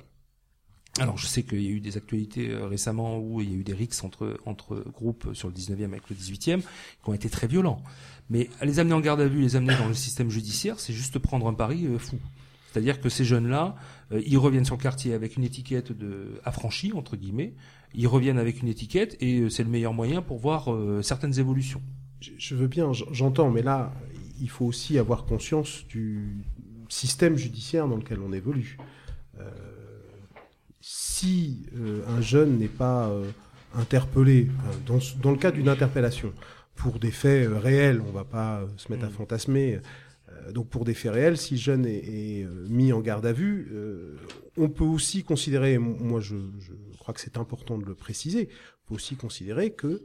Alors, 0.97 1.17
je 1.17 1.27
sais 1.27 1.43
qu'il 1.43 1.61
y 1.61 1.67
a 1.67 1.71
eu 1.71 1.81
des 1.81 1.97
actualités 1.97 2.51
euh, 2.51 2.67
récemment 2.67 3.19
où 3.19 3.41
il 3.41 3.51
y 3.51 3.53
a 3.53 3.57
eu 3.57 3.63
des 3.63 3.73
rixes 3.73 4.03
entre 4.03 4.39
entre 4.45 4.81
groupes 4.93 5.29
sur 5.33 5.49
le 5.49 5.53
19e 5.53 5.85
avec 5.85 6.09
le 6.09 6.15
18e 6.15 6.61
qui 6.61 7.09
ont 7.09 7.13
été 7.13 7.29
très 7.29 7.47
violents. 7.47 7.81
Mais 8.29 8.49
les 8.61 8.79
amener 8.79 8.93
en 8.93 9.01
garde 9.01 9.19
à 9.19 9.27
vue, 9.27 9.41
les 9.41 9.57
amener 9.57 9.75
dans 9.75 9.89
le 9.89 9.93
système 9.93 10.29
judiciaire, 10.29 10.79
c'est 10.79 10.93
juste 10.93 11.19
prendre 11.19 11.47
un 11.47 11.53
pari 11.53 11.85
euh, 11.85 11.99
fou. 11.99 12.17
C'est-à-dire 12.71 13.01
que 13.01 13.09
ces 13.09 13.25
jeunes-là, 13.25 13.75
euh, 14.13 14.21
ils 14.25 14.37
reviennent 14.37 14.63
sur 14.63 14.77
le 14.77 14.81
quartier 14.81 15.13
avec 15.13 15.35
une 15.35 15.43
étiquette 15.43 15.91
de 15.91 16.39
affranchi 16.45 16.93
entre 16.93 17.17
guillemets. 17.17 17.55
Ils 17.93 18.07
reviennent 18.07 18.39
avec 18.39 18.61
une 18.61 18.69
étiquette 18.69 19.17
et 19.19 19.49
c'est 19.49 19.63
le 19.63 19.69
meilleur 19.69 19.93
moyen 19.93 20.21
pour 20.21 20.37
voir 20.37 20.67
certaines 21.01 21.39
évolutions. 21.39 21.81
Je, 22.19 22.55
veux 22.55 22.67
bien, 22.67 22.91
j'entends, 22.91 23.49
mais 23.51 23.61
là, 23.61 23.93
il 24.41 24.49
faut 24.49 24.65
aussi 24.65 24.97
avoir 24.97 25.23
conscience 25.23 25.85
du 25.87 26.43
système 26.89 27.37
judiciaire 27.37 27.87
dans 27.87 27.95
lequel 27.95 28.19
on 28.19 28.33
évolue. 28.33 28.77
Si 30.87 31.65
euh, 31.75 32.03
un 32.07 32.21
jeune 32.21 32.59
n'est 32.59 32.67
pas 32.67 33.09
euh, 33.09 33.31
interpellé, 33.73 34.49
euh, 34.87 34.99
dans, 35.19 35.31
le 35.31 35.37
cas 35.37 35.49
d'une 35.49 35.67
interpellation, 35.67 36.31
pour 36.75 36.99
des 36.99 37.09
faits 37.09 37.49
réels, 37.51 38.01
on 38.01 38.09
ne 38.09 38.11
va 38.11 38.23
pas 38.23 38.61
se 38.77 38.91
mettre 38.91 39.05
à 39.05 39.09
fantasmer, 39.09 39.79
euh, 40.29 40.51
donc 40.51 40.69
pour 40.69 40.85
des 40.85 40.93
faits 40.93 41.13
réels, 41.13 41.37
si 41.37 41.55
le 41.55 41.59
jeune 41.59 41.85
est, 41.87 42.03
est, 42.05 42.47
mis 42.69 42.93
en 42.93 42.99
garde 42.99 43.25
à 43.25 43.33
vue, 43.33 43.73
on 44.57 44.69
peut 44.69 44.83
aussi 44.83 45.23
considérer, 45.23 45.79
moi 45.79 46.19
je, 46.19 46.35
je 46.59 46.73
crois 46.99 47.15
que 47.15 47.19
c'est 47.19 47.37
important 47.37 47.79
de 47.79 47.85
le 47.85 47.95
préciser, 47.95 48.49
on 48.83 48.89
peut 48.89 48.95
aussi 48.95 49.15
considérer 49.15 49.73
que 49.73 50.03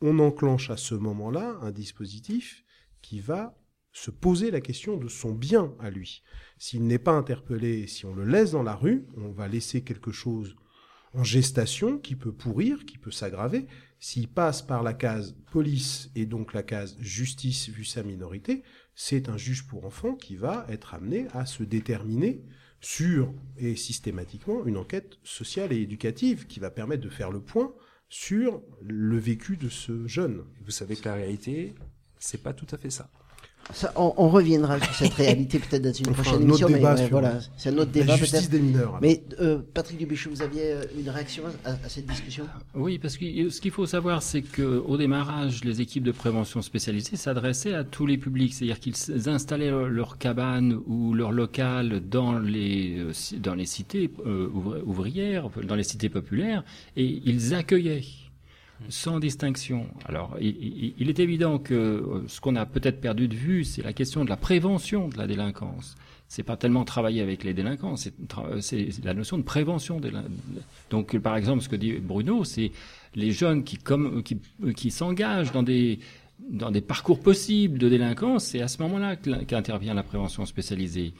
on 0.00 0.18
enclenche 0.18 0.70
à 0.70 0.76
ce 0.76 0.96
moment-là 0.96 1.56
un 1.62 1.70
dispositif 1.70 2.64
qui 3.00 3.20
va 3.20 3.54
se 3.92 4.10
poser 4.10 4.50
la 4.50 4.60
question 4.60 4.96
de 4.96 5.08
son 5.08 5.32
bien 5.32 5.74
à 5.80 5.90
lui. 5.90 6.22
S'il 6.58 6.86
n'est 6.86 6.98
pas 6.98 7.12
interpellé, 7.12 7.86
si 7.86 8.06
on 8.06 8.14
le 8.14 8.24
laisse 8.24 8.52
dans 8.52 8.62
la 8.62 8.74
rue, 8.74 9.06
on 9.16 9.30
va 9.30 9.48
laisser 9.48 9.82
quelque 9.82 10.12
chose 10.12 10.56
en 11.14 11.24
gestation 11.24 11.98
qui 11.98 12.14
peut 12.14 12.32
pourrir, 12.32 12.84
qui 12.84 12.98
peut 12.98 13.10
s'aggraver. 13.10 13.66
S'il 13.98 14.28
passe 14.28 14.62
par 14.62 14.82
la 14.82 14.94
case 14.94 15.34
police 15.50 16.10
et 16.14 16.24
donc 16.24 16.54
la 16.54 16.62
case 16.62 16.96
justice 17.00 17.68
vu 17.68 17.84
sa 17.84 18.02
minorité, 18.02 18.62
c'est 18.94 19.28
un 19.28 19.36
juge 19.36 19.66
pour 19.66 19.84
enfants 19.84 20.14
qui 20.14 20.36
va 20.36 20.66
être 20.68 20.94
amené 20.94 21.26
à 21.32 21.46
se 21.46 21.62
déterminer 21.62 22.42
sur, 22.80 23.34
et 23.58 23.76
systématiquement, 23.76 24.64
une 24.64 24.78
enquête 24.78 25.18
sociale 25.22 25.72
et 25.72 25.82
éducative 25.82 26.46
qui 26.46 26.60
va 26.60 26.70
permettre 26.70 27.02
de 27.02 27.10
faire 27.10 27.30
le 27.30 27.40
point 27.40 27.74
sur 28.08 28.62
le 28.80 29.18
vécu 29.18 29.56
de 29.56 29.68
ce 29.68 30.06
jeune. 30.06 30.44
Vous 30.64 30.70
savez 30.70 30.96
que 30.96 31.04
la 31.04 31.14
réalité, 31.14 31.74
c'est 32.18 32.42
pas 32.42 32.54
tout 32.54 32.66
à 32.70 32.78
fait 32.78 32.90
ça. 32.90 33.10
Ça, 33.72 33.92
on, 33.96 34.12
on 34.16 34.28
reviendra 34.28 34.80
sur 34.80 34.94
cette 34.94 35.14
réalité 35.14 35.58
peut-être 35.58 35.82
dans 35.82 35.92
une 35.92 36.08
On 36.08 36.12
prochaine 36.12 36.34
un 36.34 36.50
autre 36.50 36.68
émission, 36.68 36.68
mais 36.68 37.08
voilà, 37.08 37.38
c'est 37.56 37.68
un 37.70 37.78
autre 37.78 37.90
la 37.94 38.00
débat 38.00 38.16
justice 38.16 38.40
peut-être. 38.40 38.50
des 38.50 38.60
mineurs. 38.60 38.98
Mais 39.00 39.22
euh, 39.40 39.58
Patrick 39.74 39.98
Dubéchou, 39.98 40.30
vous 40.30 40.42
aviez 40.42 40.72
euh, 40.72 40.84
une 40.98 41.08
réaction 41.08 41.44
à, 41.64 41.70
à 41.70 41.88
cette 41.88 42.06
discussion? 42.06 42.44
Oui, 42.74 42.98
parce 42.98 43.16
que 43.16 43.48
ce 43.48 43.60
qu'il 43.60 43.70
faut 43.70 43.86
savoir, 43.86 44.22
c'est 44.22 44.42
qu'au 44.42 44.96
démarrage, 44.96 45.64
les 45.64 45.80
équipes 45.80 46.04
de 46.04 46.12
prévention 46.12 46.62
spécialisées 46.62 47.16
s'adressaient 47.16 47.74
à 47.74 47.84
tous 47.84 48.06
les 48.06 48.18
publics, 48.18 48.54
c'est-à-dire 48.54 48.80
qu'ils 48.80 49.28
installaient 49.28 49.70
leur, 49.70 49.88
leur 49.88 50.18
cabane 50.18 50.78
ou 50.86 51.14
leur 51.14 51.32
local 51.32 52.00
dans 52.08 52.38
les 52.38 52.96
euh, 52.98 53.12
dans 53.38 53.54
les 53.54 53.66
cités 53.66 54.10
euh, 54.26 54.48
ouvri- 54.48 54.82
ouvrières, 54.84 55.48
dans 55.66 55.76
les 55.76 55.84
cités 55.84 56.08
populaires, 56.08 56.64
et 56.96 57.22
ils 57.24 57.54
accueillaient 57.54 58.02
sans 58.88 59.20
distinction. 59.20 59.86
Alors, 60.06 60.36
il, 60.40 61.08
est 61.08 61.18
évident 61.18 61.58
que 61.58 61.74
euh, 61.74 62.24
ce 62.28 62.40
qu'on 62.40 62.56
a 62.56 62.66
peut-être 62.66 63.00
perdu 63.00 63.28
de 63.28 63.34
vue, 63.34 63.64
c'est 63.64 63.82
la 63.82 63.92
question 63.92 64.24
de 64.24 64.30
la 64.30 64.36
prévention 64.36 65.08
de 65.08 65.18
la 65.18 65.26
délinquance. 65.26 65.96
c'est 66.28 66.42
pas 66.42 66.56
tellement 66.56 66.84
travailler 66.84 67.20
avec 67.20 67.44
les 67.44 67.54
délinquants, 67.54 67.96
c'est 67.96 68.14
c'est 68.60 69.04
la 69.04 69.14
notion 69.14 69.38
de 69.38 69.42
prévention. 69.42 70.00
Donc, 70.90 71.16
par 71.18 71.36
exemple, 71.36 71.62
ce 71.62 71.68
que 71.68 71.76
dit 71.76 71.92
Bruno, 71.94 72.44
c'est 72.44 72.72
les 73.14 73.32
jeunes 73.32 73.64
qui, 73.64 73.78
qui 74.76 74.90
s'engagent 74.90 75.52
dans 75.52 75.62
des 75.62 76.80
parcours 76.80 77.20
possibles 77.20 77.78
de 77.78 77.88
délinquance, 77.88 78.44
c'est 78.44 78.62
à 78.62 78.68
ce 78.68 78.80
moment-là 78.82 79.16
qu'intervient 79.16 79.94
la 79.94 80.02
prévention 80.02 80.46
spécialisée. 80.46 81.12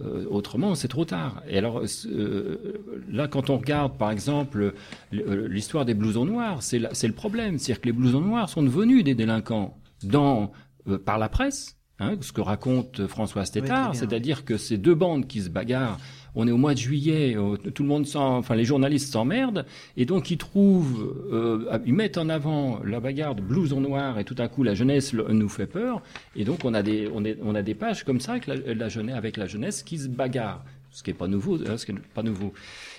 Euh, 0.00 0.24
autrement, 0.30 0.74
c'est 0.74 0.88
trop 0.88 1.04
tard. 1.04 1.42
Et 1.48 1.58
alors, 1.58 1.82
euh, 2.06 3.02
là, 3.10 3.26
quand 3.26 3.50
on 3.50 3.58
regarde, 3.58 3.96
par 3.98 4.10
exemple, 4.10 4.74
l'histoire 5.10 5.84
des 5.84 5.94
blousons 5.94 6.24
noirs, 6.24 6.62
c'est 6.62 6.78
le 6.78 7.12
problème. 7.12 7.58
C'est-à-dire 7.58 7.80
que 7.80 7.86
les 7.86 7.92
blousons 7.92 8.20
noirs 8.20 8.48
sont 8.48 8.62
devenus 8.62 9.02
des 9.02 9.14
délinquants 9.14 9.76
dans, 10.04 10.52
euh, 10.88 10.98
par 10.98 11.18
la 11.18 11.28
presse, 11.28 11.78
Hein, 12.00 12.14
ce 12.20 12.30
que 12.30 12.40
raconte 12.40 13.08
François 13.08 13.44
Stétard, 13.44 13.96
c'est-à-dire 13.96 14.44
que 14.44 14.56
ces 14.56 14.78
deux 14.78 14.94
bandes 14.94 15.26
qui 15.26 15.40
se 15.40 15.48
bagarrent, 15.48 15.98
on 16.34 16.46
est 16.46 16.50
au 16.50 16.56
mois 16.56 16.74
de 16.74 16.78
juillet, 16.78 17.36
euh, 17.36 17.56
tout 17.56 17.82
le 17.82 17.88
monde 17.88 18.06
enfin 18.14 18.54
les 18.54 18.64
journalistes 18.64 19.12
s'emmerdent, 19.12 19.64
et 19.96 20.04
donc 20.04 20.30
ils 20.30 20.38
trouvent, 20.38 21.14
euh, 21.32 21.78
ils 21.86 21.94
mettent 21.94 22.18
en 22.18 22.28
avant 22.28 22.80
la 22.84 23.00
bagarre 23.00 23.34
de 23.34 23.42
blouson 23.42 23.80
noir, 23.80 24.18
et 24.18 24.24
tout 24.24 24.36
à 24.38 24.48
coup 24.48 24.62
la 24.62 24.74
jeunesse 24.74 25.12
nous 25.12 25.48
fait 25.48 25.66
peur, 25.66 26.02
et 26.36 26.44
donc 26.44 26.64
on 26.64 26.74
a 26.74 26.82
des, 26.82 27.08
on, 27.12 27.22
on 27.42 27.54
a 27.54 27.62
des 27.62 27.74
pages 27.74 28.04
comme 28.04 28.20
ça 28.20 28.32
avec 28.32 28.46
la, 28.46 28.56
la, 28.56 28.88
jeunesse, 28.88 29.16
avec 29.16 29.36
la 29.36 29.46
jeunesse 29.46 29.82
qui 29.82 29.98
se 29.98 30.08
bagarre, 30.08 30.64
ce 30.90 31.02
qui 31.02 31.10
est 31.10 31.14
pas 31.14 31.28
nouveau, 31.28 31.56
hein, 31.56 31.76
ce 31.76 31.86
qui 31.86 31.92
est 31.92 31.98
pas 32.14 32.22
nouveau. 32.22 32.52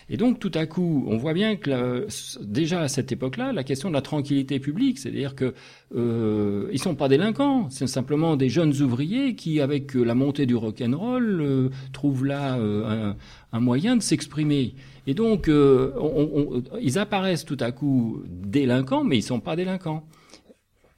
Et 0.10 0.18
donc, 0.18 0.40
tout 0.40 0.52
à 0.56 0.66
coup, 0.66 1.06
on 1.08 1.18
voit 1.18 1.34
bien 1.34 1.56
que 1.56 2.08
déjà 2.42 2.82
à 2.82 2.88
cette 2.88 3.12
époque-là, 3.12 3.54
la 3.54 3.64
question 3.64 3.90
de 3.90 3.94
la 3.94 4.02
tranquillité 4.02 4.60
publique, 4.60 4.98
c'est-à-dire 4.98 5.36
que 5.36 5.54
euh, 5.96 6.68
ils 6.72 6.80
sont 6.80 6.96
pas 6.96 7.08
délinquants, 7.08 7.70
c'est 7.70 7.86
simplement 7.86 8.36
des 8.36 8.50
jeunes 8.50 8.74
ouvriers 8.82 9.36
qui, 9.36 9.62
avec 9.62 9.94
la 9.94 10.16
montée 10.16 10.48
du 10.48 10.56
rock'n'roll, 10.56 11.42
euh, 11.42 11.70
trouvent 11.94 12.26
là 12.26 12.58
euh, 12.58 13.14
un, 13.52 13.60
moyen 13.60 13.98
de 13.98 14.02
s'exprimer. 14.02 14.74
Et 15.06 15.14
donc, 15.14 15.48
euh, 15.48 15.92
ils 16.82 16.98
apparaissent 16.98 17.46
tout 17.46 17.58
à 17.60 17.72
coup 17.72 18.24
délinquants, 18.28 19.04
mais 19.04 19.18
ils 19.18 19.24
sont 19.24 19.40
pas 19.40 19.56
délinquants. 19.56 20.04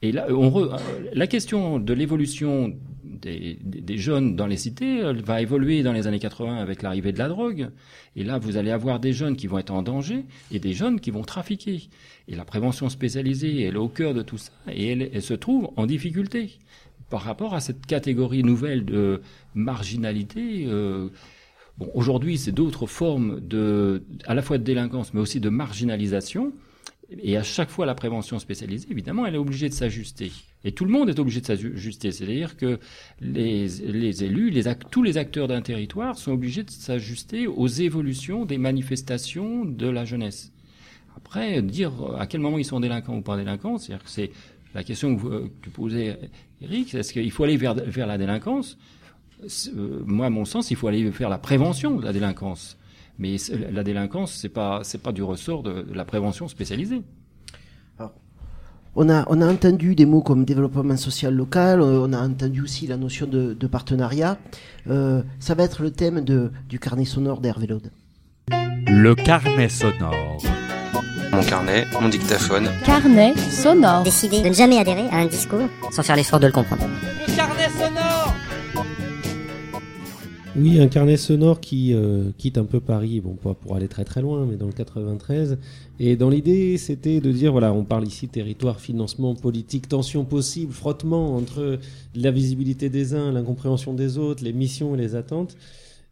Et 0.01 0.11
là, 0.13 0.27
on 0.31 0.69
la 1.13 1.27
question 1.27 1.79
de 1.79 1.93
l'évolution 1.93 2.73
des, 3.19 3.97
jeunes 3.97 4.35
dans 4.35 4.47
les 4.47 4.57
cités 4.57 5.01
va 5.13 5.41
évoluer 5.41 5.83
dans 5.83 5.93
les 5.93 6.07
années 6.07 6.19
80 6.19 6.57
avec 6.57 6.81
l'arrivée 6.81 7.11
de 7.11 7.19
la 7.19 7.29
drogue. 7.29 7.69
Et 8.15 8.23
là, 8.23 8.37
vous 8.37 8.57
allez 8.57 8.71
avoir 8.71 8.99
des 8.99 9.13
jeunes 9.13 9.35
qui 9.35 9.47
vont 9.47 9.57
être 9.57 9.71
en 9.71 9.83
danger 9.83 10.25
et 10.51 10.59
des 10.59 10.73
jeunes 10.73 10.99
qui 10.99 11.11
vont 11.11 11.23
trafiquer. 11.23 11.89
Et 12.27 12.35
la 12.35 12.45
prévention 12.45 12.89
spécialisée, 12.89 13.63
elle 13.63 13.75
est 13.75 13.77
au 13.77 13.87
cœur 13.87 14.13
de 14.13 14.21
tout 14.21 14.37
ça 14.37 14.51
et 14.71 14.91
elle, 14.91 15.09
elle 15.13 15.21
se 15.21 15.33
trouve 15.33 15.69
en 15.75 15.85
difficulté 15.85 16.59
par 17.11 17.21
rapport 17.21 17.53
à 17.53 17.59
cette 17.59 17.85
catégorie 17.85 18.43
nouvelle 18.43 18.85
de 18.85 19.21
marginalité. 19.53 20.65
Euh, 20.67 21.09
bon, 21.77 21.91
aujourd'hui, 21.93 22.37
c'est 22.37 22.53
d'autres 22.53 22.87
formes 22.87 23.39
de, 23.41 24.03
à 24.25 24.33
la 24.33 24.41
fois 24.41 24.57
de 24.57 24.63
délinquance, 24.63 25.13
mais 25.13 25.19
aussi 25.19 25.39
de 25.39 25.49
marginalisation. 25.49 26.53
Et 27.19 27.35
à 27.35 27.43
chaque 27.43 27.69
fois, 27.69 27.85
la 27.85 27.95
prévention 27.95 28.39
spécialisée, 28.39 28.87
évidemment, 28.89 29.25
elle 29.25 29.35
est 29.35 29.39
obligée 29.39 29.67
de 29.67 29.73
s'ajuster. 29.73 30.31
Et 30.63 30.71
tout 30.71 30.85
le 30.85 30.91
monde 30.91 31.09
est 31.09 31.19
obligé 31.19 31.41
de 31.41 31.45
s'ajuster. 31.45 32.11
C'est-à-dire 32.11 32.55
que 32.55 32.79
les, 33.19 34.23
élus, 34.23 34.53
tous 34.91 35.03
les 35.03 35.17
acteurs 35.17 35.47
d'un 35.47 35.61
territoire 35.61 36.17
sont 36.17 36.31
obligés 36.31 36.63
de 36.63 36.69
s'ajuster 36.69 37.47
aux 37.47 37.67
évolutions 37.67 38.45
des 38.45 38.57
manifestations 38.57 39.65
de 39.65 39.89
la 39.89 40.05
jeunesse. 40.05 40.53
Après, 41.17 41.61
dire 41.61 41.91
à 42.17 42.27
quel 42.27 42.39
moment 42.39 42.57
ils 42.57 42.65
sont 42.65 42.79
délinquants 42.79 43.17
ou 43.17 43.21
pas 43.21 43.35
délinquants, 43.35 43.77
c'est-à-dire 43.77 44.03
que 44.03 44.09
c'est 44.09 44.31
la 44.73 44.83
question 44.83 45.17
que, 45.17 45.51
tu 45.61 45.69
posais, 45.69 46.17
Eric, 46.61 46.95
est-ce 46.95 47.11
qu'il 47.11 47.31
faut 47.31 47.43
aller 47.43 47.57
vers, 47.57 47.73
vers 47.73 48.07
la 48.07 48.17
délinquance? 48.17 48.77
Euh, 49.75 50.01
Moi, 50.05 50.27
à 50.27 50.29
mon 50.29 50.45
sens, 50.45 50.71
il 50.71 50.77
faut 50.77 50.87
aller 50.87 51.09
vers 51.09 51.29
la 51.29 51.37
prévention 51.37 51.97
de 51.97 52.05
la 52.05 52.13
délinquance. 52.13 52.77
Mais 53.21 53.35
la 53.71 53.83
délinquance, 53.83 54.33
c'est 54.33 54.49
pas 54.49 54.79
c'est 54.81 54.97
pas 54.97 55.11
du 55.11 55.21
ressort 55.21 55.61
de, 55.61 55.85
la 55.93 56.05
prévention 56.05 56.47
spécialisée. 56.47 57.03
on 58.95 59.09
a, 59.09 59.25
on 59.29 59.39
a 59.41 59.47
entendu 59.47 59.93
des 59.93 60.07
mots 60.07 60.23
comme 60.23 60.43
développement 60.43 60.97
social 60.97 61.35
local, 61.35 61.81
euh, 61.81 62.03
on 62.03 62.13
a 62.13 62.19
entendu 62.19 62.61
aussi 62.63 62.87
la 62.87 62.97
notion 62.97 63.27
de, 63.27 63.67
partenariat. 63.67 64.39
Euh, 64.89 65.21
ça 65.39 65.53
va 65.53 65.65
être 65.65 65.83
le 65.83 65.91
thème 65.91 66.21
de, 66.21 66.51
du 66.67 66.79
carnet 66.79 67.05
sonore 67.05 67.41
d'Hervé 67.41 67.67
Laude. 67.67 67.91
Le 68.87 69.13
carnet 69.13 69.69
sonore. 69.69 70.41
Mon 71.31 71.43
carnet, 71.43 71.85
mon 72.01 72.09
dictaphone. 72.09 72.69
Carnet 72.83 73.35
sonore. 73.37 74.01
Décider 74.01 74.41
de 74.41 74.47
ne 74.47 74.53
jamais 74.53 74.79
adhérer 74.79 75.07
à 75.11 75.17
un 75.17 75.27
discours 75.27 75.69
sans 75.91 76.01
faire 76.01 76.15
l'effort 76.15 76.39
de 76.39 76.47
le 76.47 76.53
comprendre. 76.53 76.87
Le 77.27 77.35
carnet 77.35 77.69
sonore 77.69 78.30
oui, 80.57 80.81
un 80.81 80.89
carnet 80.89 81.15
sonore 81.15 81.61
qui 81.61 81.93
euh, 81.93 82.31
quitte 82.37 82.57
un 82.57 82.65
peu 82.65 82.81
Paris, 82.81 83.21
bon 83.21 83.35
pas 83.35 83.53
pour 83.53 83.75
aller 83.77 83.87
très 83.87 84.03
très 84.03 84.21
loin, 84.21 84.45
mais 84.45 84.57
dans 84.57 84.65
le 84.65 84.73
93. 84.73 85.57
Et 85.99 86.17
dans 86.17 86.29
l'idée, 86.29 86.77
c'était 86.77 87.21
de 87.21 87.31
dire 87.31 87.53
voilà, 87.53 87.71
on 87.71 87.85
parle 87.85 88.05
ici 88.05 88.27
territoire, 88.27 88.81
financement, 88.81 89.33
politique, 89.33 89.87
tension 89.87 90.25
possible, 90.25 90.73
frottement 90.73 91.35
entre 91.37 91.79
la 92.15 92.31
visibilité 92.31 92.89
des 92.89 93.13
uns, 93.13 93.31
l'incompréhension 93.31 93.93
des 93.93 94.17
autres, 94.17 94.43
les 94.43 94.51
missions 94.51 94.93
et 94.93 94.97
les 94.97 95.15
attentes. 95.15 95.55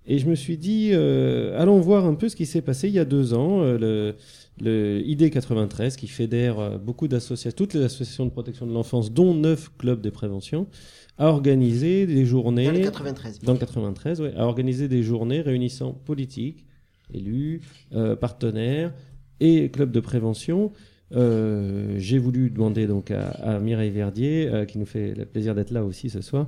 Et 0.07 0.19
je 0.19 0.29
me 0.29 0.35
suis 0.35 0.57
dit, 0.57 0.91
euh, 0.93 1.59
allons 1.61 1.81
voir 1.81 2.05
un 2.05 2.15
peu 2.15 2.29
ce 2.29 2.37
qui 2.37 2.45
s'est 2.45 2.61
passé 2.61 2.87
il 2.87 2.93
y 2.93 2.99
a 2.99 3.05
deux 3.05 3.33
ans. 3.33 3.61
Euh, 3.61 3.77
le, 3.77 4.15
le 4.61 5.01
ID 5.05 5.31
93 5.31 5.97
qui 5.97 6.07
fédère 6.07 6.79
beaucoup 6.79 7.09
d'associations, 7.09 7.55
toutes 7.57 7.73
les 7.73 7.83
associations 7.83 8.25
de 8.25 8.31
protection 8.31 8.65
de 8.65 8.73
l'enfance, 8.73 9.11
dont 9.11 9.33
neuf 9.33 9.69
clubs 9.77 10.01
de 10.01 10.09
prévention 10.09 10.67
a 11.19 11.27
organisé 11.27 12.07
des 12.07 12.25
journées. 12.25 12.65
Dans 12.65 12.71
le 12.71 12.79
93. 12.79 13.39
Dans 13.41 13.53
le 13.53 13.59
93, 13.59 14.21
oui. 14.21 14.29
A 14.37 14.45
organisé 14.45 14.87
des 14.87 15.03
journées 15.03 15.41
réunissant 15.41 15.93
politiques, 15.93 16.65
élus, 17.13 17.61
euh, 17.93 18.15
partenaires 18.15 18.93
et 19.41 19.69
clubs 19.69 19.91
de 19.91 19.99
prévention. 19.99 20.71
Euh, 21.11 21.95
j'ai 21.97 22.19
voulu 22.19 22.49
demander 22.49 22.87
donc 22.87 23.11
à, 23.11 23.59
Mireille 23.59 23.89
Verdier, 23.89 24.47
euh, 24.47 24.65
qui 24.65 24.77
nous 24.77 24.85
fait 24.85 25.13
le 25.13 25.25
plaisir 25.25 25.55
d'être 25.55 25.71
là 25.71 25.83
aussi 25.83 26.09
ce 26.09 26.21
soir, 26.21 26.47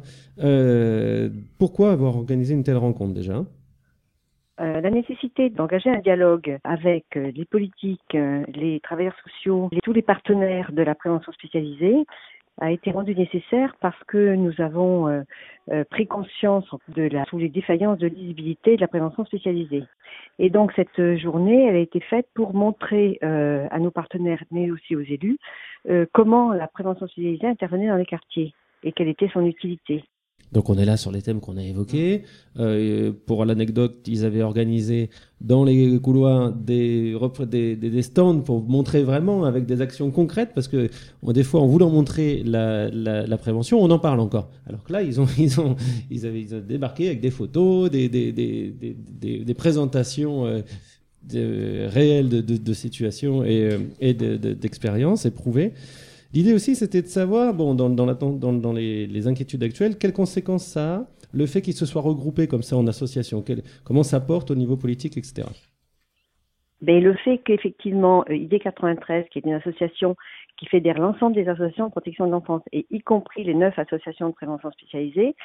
pourquoi 1.57 1.91
avoir 1.91 2.15
organisé 2.15 2.53
une 2.53 2.63
telle 2.63 2.77
rencontre 2.77 3.13
déjà? 3.13 3.43
La 4.57 4.91
nécessité 4.91 5.49
d'engager 5.49 5.89
un 5.89 6.01
dialogue 6.01 6.59
avec 6.63 7.05
les 7.15 7.45
politiques, 7.45 8.13
les 8.13 8.79
travailleurs 8.83 9.15
sociaux, 9.23 9.71
tous 9.81 9.93
les 9.93 10.03
partenaires 10.03 10.71
de 10.71 10.83
la 10.83 10.93
prévention 10.93 11.31
spécialisée, 11.31 12.05
a 12.59 12.71
été 12.71 12.91
rendu 12.91 13.15
nécessaire 13.15 13.75
parce 13.79 14.01
que 14.05 14.35
nous 14.35 14.53
avons 14.59 15.07
euh, 15.07 15.21
euh, 15.71 15.83
pris 15.89 16.07
conscience 16.07 16.65
de 16.89 17.03
la, 17.03 17.25
tous 17.25 17.37
les 17.37 17.49
défaillances 17.49 17.97
de 17.97 18.07
lisibilité 18.07 18.75
de 18.75 18.81
la 18.81 18.87
prévention 18.87 19.25
spécialisée. 19.25 19.83
Et 20.39 20.49
donc 20.49 20.71
cette 20.75 21.17
journée, 21.17 21.65
elle 21.67 21.75
a 21.75 21.79
été 21.79 21.99
faite 22.01 22.27
pour 22.33 22.53
montrer 22.53 23.19
euh, 23.23 23.67
à 23.71 23.79
nos 23.79 23.91
partenaires, 23.91 24.43
mais 24.51 24.71
aussi 24.71 24.95
aux 24.95 25.01
élus, 25.01 25.37
comment 26.13 26.53
la 26.53 26.67
prévention 26.67 27.07
spécialisée 27.07 27.47
intervenait 27.47 27.87
dans 27.87 27.95
les 27.95 28.05
quartiers 28.05 28.53
et 28.83 28.91
quelle 28.91 29.07
était 29.07 29.29
son 29.29 29.45
utilité. 29.45 30.03
Donc 30.51 30.69
on 30.69 30.77
est 30.77 30.85
là 30.85 30.97
sur 30.97 31.11
les 31.11 31.21
thèmes 31.21 31.39
qu'on 31.39 31.57
a 31.57 31.63
évoqués. 31.63 32.23
Euh, 32.59 33.13
pour 33.25 33.45
l'anecdote, 33.45 33.99
ils 34.07 34.25
avaient 34.25 34.41
organisé 34.41 35.09
dans 35.39 35.63
les 35.63 35.99
couloirs 35.99 36.51
des, 36.51 37.15
stands 38.01 38.41
pour 38.41 38.61
montrer 38.61 39.03
vraiment 39.03 39.45
avec 39.45 39.65
des 39.65 39.81
actions 39.81 40.11
concrètes, 40.11 40.51
parce 40.53 40.67
que 40.67 40.89
des 41.23 41.43
fois, 41.43 41.61
en 41.61 41.67
voulant 41.67 41.89
montrer 41.89 42.43
la, 42.43 43.37
prévention, 43.37 43.81
on 43.81 43.89
en 43.91 43.99
parle 43.99 44.19
encore. 44.19 44.49
Alors 44.67 44.83
que 44.83 44.91
là, 44.91 45.01
ils 45.01 45.21
ont, 45.21 45.27
ils 45.37 45.59
ont, 45.59 45.75
ils 46.09 46.25
avaient, 46.25 46.53
ont 46.53 46.61
débarqué 46.67 47.07
avec 47.07 47.21
des 47.21 47.31
photos, 47.31 47.89
des, 47.89 48.09
des, 48.09 48.33
des 48.33 49.53
présentations. 49.53 50.61
Euh, 51.35 51.87
réelles 51.93 52.29
de, 52.29 52.41
de, 52.41 52.57
de 52.57 52.73
situations 52.73 53.43
et, 53.43 53.69
euh, 53.71 53.77
et 53.99 54.13
d'expériences 54.15 55.25
éprouvées. 55.27 55.71
L'idée 56.33 56.53
aussi, 56.53 56.75
c'était 56.75 57.01
de 57.01 57.07
savoir, 57.07 57.53
bon, 57.53 57.73
dans, 57.75 57.89
dans, 57.89 58.05
dans, 58.05 58.73
les, 58.73 59.27
inquiétudes 59.27 59.63
actuelles, 59.63 59.97
quelles 59.97 60.13
conséquences 60.13 60.65
ça 60.65 60.95
a, 60.95 61.05
le 61.33 61.45
fait 61.45 61.61
qu'ils 61.61 61.73
se 61.73 61.85
soient 61.85 62.01
regroupés 62.01 62.47
comme 62.47 62.63
ça 62.63 62.77
en 62.77 62.87
association, 62.87 63.43
comment 63.83 64.03
ça 64.03 64.19
porte 64.19 64.51
au 64.51 64.55
niveau 64.55 64.77
politique, 64.77 65.17
etc. 65.17 65.47
Ben, 66.81 67.03
le 67.03 67.13
fait 67.15 67.37
qu'effectivement, 67.39 68.23
euh, 68.29 68.35
ID 68.35 68.59
93, 68.59 69.25
qui 69.29 69.39
est 69.39 69.45
une 69.45 69.53
association 69.53 70.15
qui 70.57 70.65
fédère 70.65 70.97
l'ensemble 70.99 71.35
des 71.35 71.47
associations 71.47 71.87
de 71.87 71.91
protection 71.91 72.25
de 72.25 72.31
l'enfance, 72.31 72.61
et 72.71 72.85
y 72.89 73.01
compris 73.01 73.43
les 73.43 73.53
neuf 73.53 73.77
associations 73.77 74.29
de 74.29 74.33
prévention 74.33 74.71
spécialisées, 74.71 75.35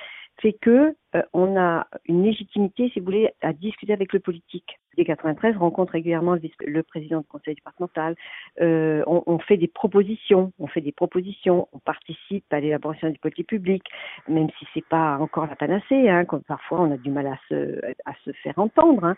fait 0.40 0.54
que 0.60 0.94
euh, 1.14 1.22
on 1.32 1.56
a 1.56 1.86
une 2.06 2.24
légitimité, 2.24 2.90
si 2.92 3.00
vous 3.00 3.06
voulez, 3.06 3.30
à 3.42 3.52
discuter 3.52 3.92
avec 3.92 4.12
le 4.12 4.20
politique. 4.20 4.78
Les 4.98 5.04
93 5.04 5.56
rencontre 5.58 5.92
régulièrement 5.92 6.34
le, 6.34 6.82
président 6.82 7.20
du 7.20 7.26
conseil 7.26 7.54
départemental. 7.54 8.16
Euh, 8.62 9.02
on, 9.06 9.22
on, 9.26 9.38
fait 9.38 9.58
des 9.58 9.68
propositions, 9.68 10.52
on 10.58 10.66
fait 10.66 10.80
des 10.80 10.92
propositions, 10.92 11.68
on 11.72 11.78
participe 11.78 12.44
à 12.50 12.60
l'élaboration 12.60 13.10
des 13.10 13.18
politiques 13.18 13.48
publiques, 13.48 13.84
même 14.26 14.48
si 14.58 14.66
c'est 14.72 14.86
pas 14.86 15.18
encore 15.18 15.46
la 15.46 15.56
panacée. 15.56 16.08
Hein, 16.08 16.24
comme 16.24 16.42
parfois 16.42 16.80
on 16.80 16.90
a 16.90 16.96
du 16.96 17.10
mal 17.10 17.26
à 17.26 17.38
se, 17.48 17.78
à 18.06 18.12
se 18.24 18.30
faire 18.42 18.58
entendre. 18.58 19.04
Hein. 19.04 19.16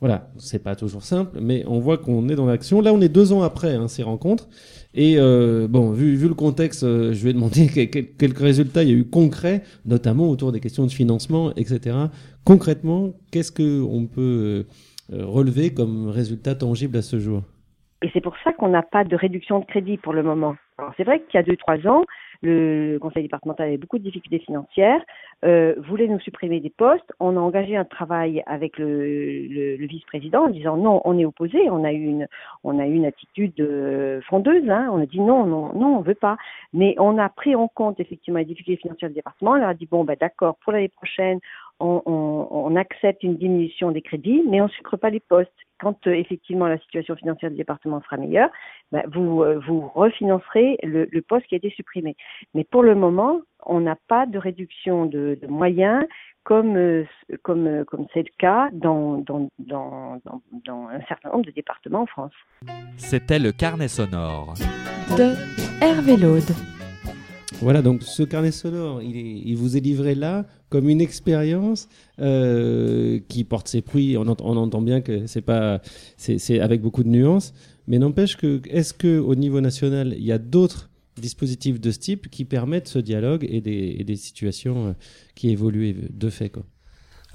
Voilà, 0.00 0.28
c'est 0.36 0.62
pas 0.62 0.76
toujours 0.76 1.02
simple, 1.02 1.38
mais 1.40 1.64
on 1.66 1.80
voit 1.80 1.96
qu'on 1.96 2.28
est 2.28 2.36
dans 2.36 2.46
l'action. 2.46 2.82
Là, 2.82 2.92
on 2.92 3.00
est 3.00 3.08
deux 3.08 3.32
ans 3.32 3.42
après 3.42 3.74
hein, 3.74 3.88
ces 3.88 4.02
rencontres, 4.02 4.48
et 4.94 5.14
euh, 5.18 5.66
bon, 5.68 5.92
vu, 5.92 6.16
vu 6.16 6.28
le 6.28 6.34
contexte, 6.34 6.84
euh, 6.84 7.12
je 7.14 7.24
vais 7.24 7.32
demander 7.32 7.68
quelques 8.18 8.38
résultats 8.38 8.82
il 8.82 8.90
y 8.90 8.92
a 8.92 8.96
eu 8.96 9.08
concrets, 9.08 9.62
notamment 9.86 10.28
autour 10.28 10.45
des 10.52 10.60
questions 10.60 10.84
de 10.84 10.90
financement, 10.90 11.52
etc. 11.56 11.96
concrètement, 12.44 13.12
qu'est-ce 13.32 13.52
qu'on 13.52 14.06
peut 14.06 14.66
euh, 15.12 15.24
relever 15.24 15.72
comme 15.72 16.08
résultat 16.08 16.54
tangible 16.54 16.96
à 16.96 17.02
ce 17.02 17.18
jour? 17.18 17.42
Et 18.02 18.10
c'est 18.12 18.20
pour 18.20 18.34
ça 18.44 18.52
qu'on 18.52 18.68
n'a 18.68 18.82
pas 18.82 19.04
de 19.04 19.16
réduction 19.16 19.60
de 19.60 19.64
crédit 19.64 19.96
pour 19.96 20.12
le 20.12 20.22
moment. 20.22 20.56
C'est 20.96 21.04
vrai 21.04 21.20
qu'il 21.20 21.38
y 21.38 21.42
a 21.42 21.42
deux 21.42 21.56
trois 21.56 21.78
ans, 21.86 22.04
le 22.42 22.98
conseil 23.00 23.22
départemental 23.22 23.68
avait 23.68 23.76
beaucoup 23.76 23.98
de 23.98 24.04
difficultés 24.04 24.38
financières, 24.38 25.00
euh, 25.44 25.74
voulait 25.78 26.08
nous 26.08 26.20
supprimer 26.20 26.60
des 26.60 26.70
postes. 26.70 27.12
On 27.20 27.36
a 27.36 27.40
engagé 27.40 27.76
un 27.76 27.84
travail 27.84 28.42
avec 28.46 28.78
le, 28.78 29.46
le, 29.46 29.76
le 29.76 29.86
vice-président 29.86 30.44
en 30.44 30.48
disant 30.48 30.76
non, 30.76 31.00
on 31.04 31.18
est 31.18 31.24
opposé. 31.24 31.70
On 31.70 31.84
a 31.84 31.92
eu 31.92 32.04
une, 32.04 32.28
on 32.64 32.78
a 32.78 32.86
eu 32.86 32.94
une 32.94 33.06
attitude 33.06 33.58
euh, 33.60 34.20
frondeuse. 34.22 34.68
Hein. 34.68 34.88
On 34.92 35.02
a 35.02 35.06
dit 35.06 35.20
non, 35.20 35.44
non, 35.44 35.72
non, 35.74 35.98
on 35.98 36.00
veut 36.00 36.14
pas. 36.14 36.36
Mais 36.72 36.94
on 36.98 37.18
a 37.18 37.28
pris 37.28 37.54
en 37.54 37.68
compte 37.68 38.00
effectivement 38.00 38.38
les 38.38 38.44
difficultés 38.44 38.80
financières 38.80 39.10
du 39.10 39.16
département. 39.16 39.52
On 39.52 39.54
leur 39.56 39.68
a 39.68 39.74
dit 39.74 39.86
bon, 39.86 40.04
bah, 40.04 40.16
d'accord, 40.16 40.56
pour 40.62 40.72
l'année 40.72 40.88
prochaine, 40.88 41.40
on, 41.80 42.02
on, 42.06 42.48
on, 42.50 42.76
accepte 42.76 43.22
une 43.22 43.36
diminution 43.36 43.90
des 43.90 44.02
crédits, 44.02 44.42
mais 44.48 44.60
on 44.60 44.64
ne 44.64 44.70
sucre 44.70 44.96
pas 44.96 45.10
les 45.10 45.20
postes. 45.20 45.50
Quand 45.78 46.06
euh, 46.06 46.12
effectivement 46.12 46.66
la 46.66 46.78
situation 46.78 47.16
financière 47.16 47.50
du 47.50 47.56
département 47.58 48.00
sera 48.02 48.16
meilleure, 48.16 48.48
bah, 48.92 49.02
vous, 49.12 49.42
euh, 49.42 49.60
vous 49.66 49.88
refinancerez 49.94 50.78
le, 50.82 51.06
le, 51.10 51.22
poste 51.22 51.46
qui 51.46 51.54
a 51.54 51.58
été 51.58 51.70
supprimé. 51.70 52.16
Mais 52.54 52.64
pour 52.64 52.82
le 52.82 52.94
moment, 52.94 53.42
on 53.66 53.80
n'a 53.80 53.96
pas 54.08 54.24
de 54.24 54.38
réduction 54.38 55.04
de, 55.04 55.38
de 55.40 55.46
moyens 55.46 56.04
comme 56.44 56.76
euh, 56.76 57.04
comme 57.42 57.84
comme 57.84 58.06
c'est 58.14 58.22
le 58.22 58.32
cas 58.38 58.70
dans 58.72 59.18
dans, 59.18 59.48
dans, 59.58 60.18
dans, 60.24 60.40
dans 60.64 60.88
un 60.88 61.00
certain 61.08 61.30
nombre 61.30 61.44
de 61.44 61.50
départements 61.50 62.02
en 62.02 62.06
France. 62.06 62.32
C'était 62.96 63.38
le 63.38 63.52
carnet 63.52 63.88
sonore 63.88 64.54
de 65.18 65.34
Hervé 65.84 66.16
Laude. 66.16 66.75
Voilà, 67.62 67.80
donc 67.80 68.02
ce 68.02 68.22
carnet 68.22 68.50
sonore, 68.50 69.02
il, 69.02 69.16
il, 69.16 69.56
vous 69.56 69.76
est 69.76 69.80
livré 69.80 70.14
là 70.14 70.46
comme 70.68 70.88
une 70.88 71.00
expérience 71.00 71.88
euh, 72.20 73.18
qui 73.28 73.44
porte 73.44 73.68
ses 73.68 73.80
fruits. 73.80 74.16
On, 74.18 74.26
entend, 74.26 74.44
on 74.46 74.56
entend 74.56 74.82
bien 74.82 75.00
que 75.00 75.26
c'est 75.26 75.40
pas, 75.40 75.80
c'est 76.16 76.60
avec 76.60 76.82
beaucoup 76.82 77.02
de 77.02 77.08
nuances, 77.08 77.54
mais 77.86 77.98
n'empêche 77.98 78.36
que, 78.36 78.60
est-ce 78.68 78.92
que 78.92 79.18
au 79.18 79.34
niveau 79.34 79.60
national, 79.60 80.14
il 80.18 80.24
y 80.24 80.32
a 80.32 80.38
d'autres 80.38 80.90
dispositifs 81.20 81.80
de 81.80 81.90
ce 81.90 81.98
type 81.98 82.28
qui 82.28 82.44
permettent 82.44 82.88
ce 82.88 82.98
dialogue 82.98 83.46
et 83.48 83.62
des, 83.62 83.96
et 83.98 84.04
des 84.04 84.16
situations 84.16 84.88
euh, 84.88 84.92
qui 85.34 85.48
évoluent 85.48 86.08
de 86.10 86.28
fait, 86.28 86.50
quoi? 86.50 86.64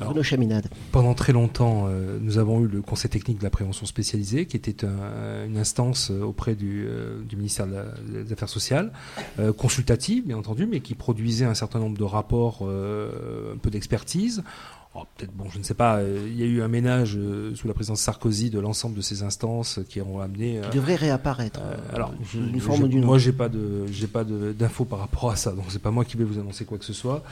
Alors, 0.02 0.24
Chaminade. 0.24 0.68
Pendant 0.92 1.14
très 1.14 1.32
longtemps, 1.34 1.86
euh, 1.88 2.18
nous 2.20 2.38
avons 2.38 2.62
eu 2.62 2.68
le 2.68 2.82
Conseil 2.82 3.10
technique 3.10 3.38
de 3.40 3.44
la 3.44 3.50
prévention 3.50 3.86
spécialisée, 3.86 4.46
qui 4.46 4.58
était 4.58 4.86
un, 4.86 5.46
une 5.46 5.58
instance 5.58 6.12
euh, 6.12 6.24
auprès 6.24 6.56
du, 6.56 6.86
euh, 6.88 7.22
du 7.24 7.36
ministère 7.36 7.68
de 7.68 7.74
la, 7.74 8.24
des 8.24 8.34
Affaires 8.34 8.50
sociales, 8.50 8.92
euh, 9.40 9.54
consultative 9.54 10.26
bien 10.26 10.38
entendu, 10.38 10.66
mais 10.66 10.80
qui 10.82 10.96
produisait 10.96 11.46
un 11.46 11.54
certain 11.54 11.80
nombre 11.80 11.98
de 11.98 12.04
rapports, 12.04 12.60
euh, 12.64 13.54
un 13.54 13.58
peu 13.58 13.70
d'expertise. 13.70 14.44
Oh, 14.94 15.04
peut-être 15.16 15.32
bon, 15.32 15.50
je 15.50 15.58
ne 15.58 15.64
sais 15.64 15.74
pas. 15.74 16.00
Euh, 16.00 16.28
il 16.30 16.38
y 16.38 16.44
a 16.44 16.46
eu 16.46 16.62
un 16.62 16.68
ménage 16.68 17.16
euh, 17.16 17.56
sous 17.56 17.66
la 17.66 17.74
présidence 17.74 18.02
Sarkozy 18.02 18.50
de 18.50 18.60
l'ensemble 18.60 18.98
de 18.98 19.02
ces 19.02 19.24
instances 19.24 19.80
qui 19.88 20.02
ont 20.02 20.20
amené. 20.20 20.60
Euh, 20.60 20.70
qui 20.70 20.76
devrait 20.76 20.96
réapparaître. 20.96 21.62
alors, 21.94 22.14
une 22.34 22.60
forme 22.60 22.90
d'une. 22.90 23.06
Moi, 23.06 23.18
j'ai 23.18 23.32
pas 23.32 23.48
de, 23.48 23.86
j'ai 23.90 24.08
pas 24.08 24.26
d'infos 24.26 24.84
par 24.84 25.00
rapport 25.00 25.32
à 25.32 25.38
ça, 25.38 25.54
donc 25.54 25.66
c'est 25.70 25.82
pas 25.82 25.92
moi 25.92 26.04
qui 26.04 26.18
vais 26.18 26.26
vous 26.26 26.40
annoncer 26.40 26.66
quoi 26.66 26.78
que 26.78 26.84
ce 26.84 26.94
soit. 26.94 27.24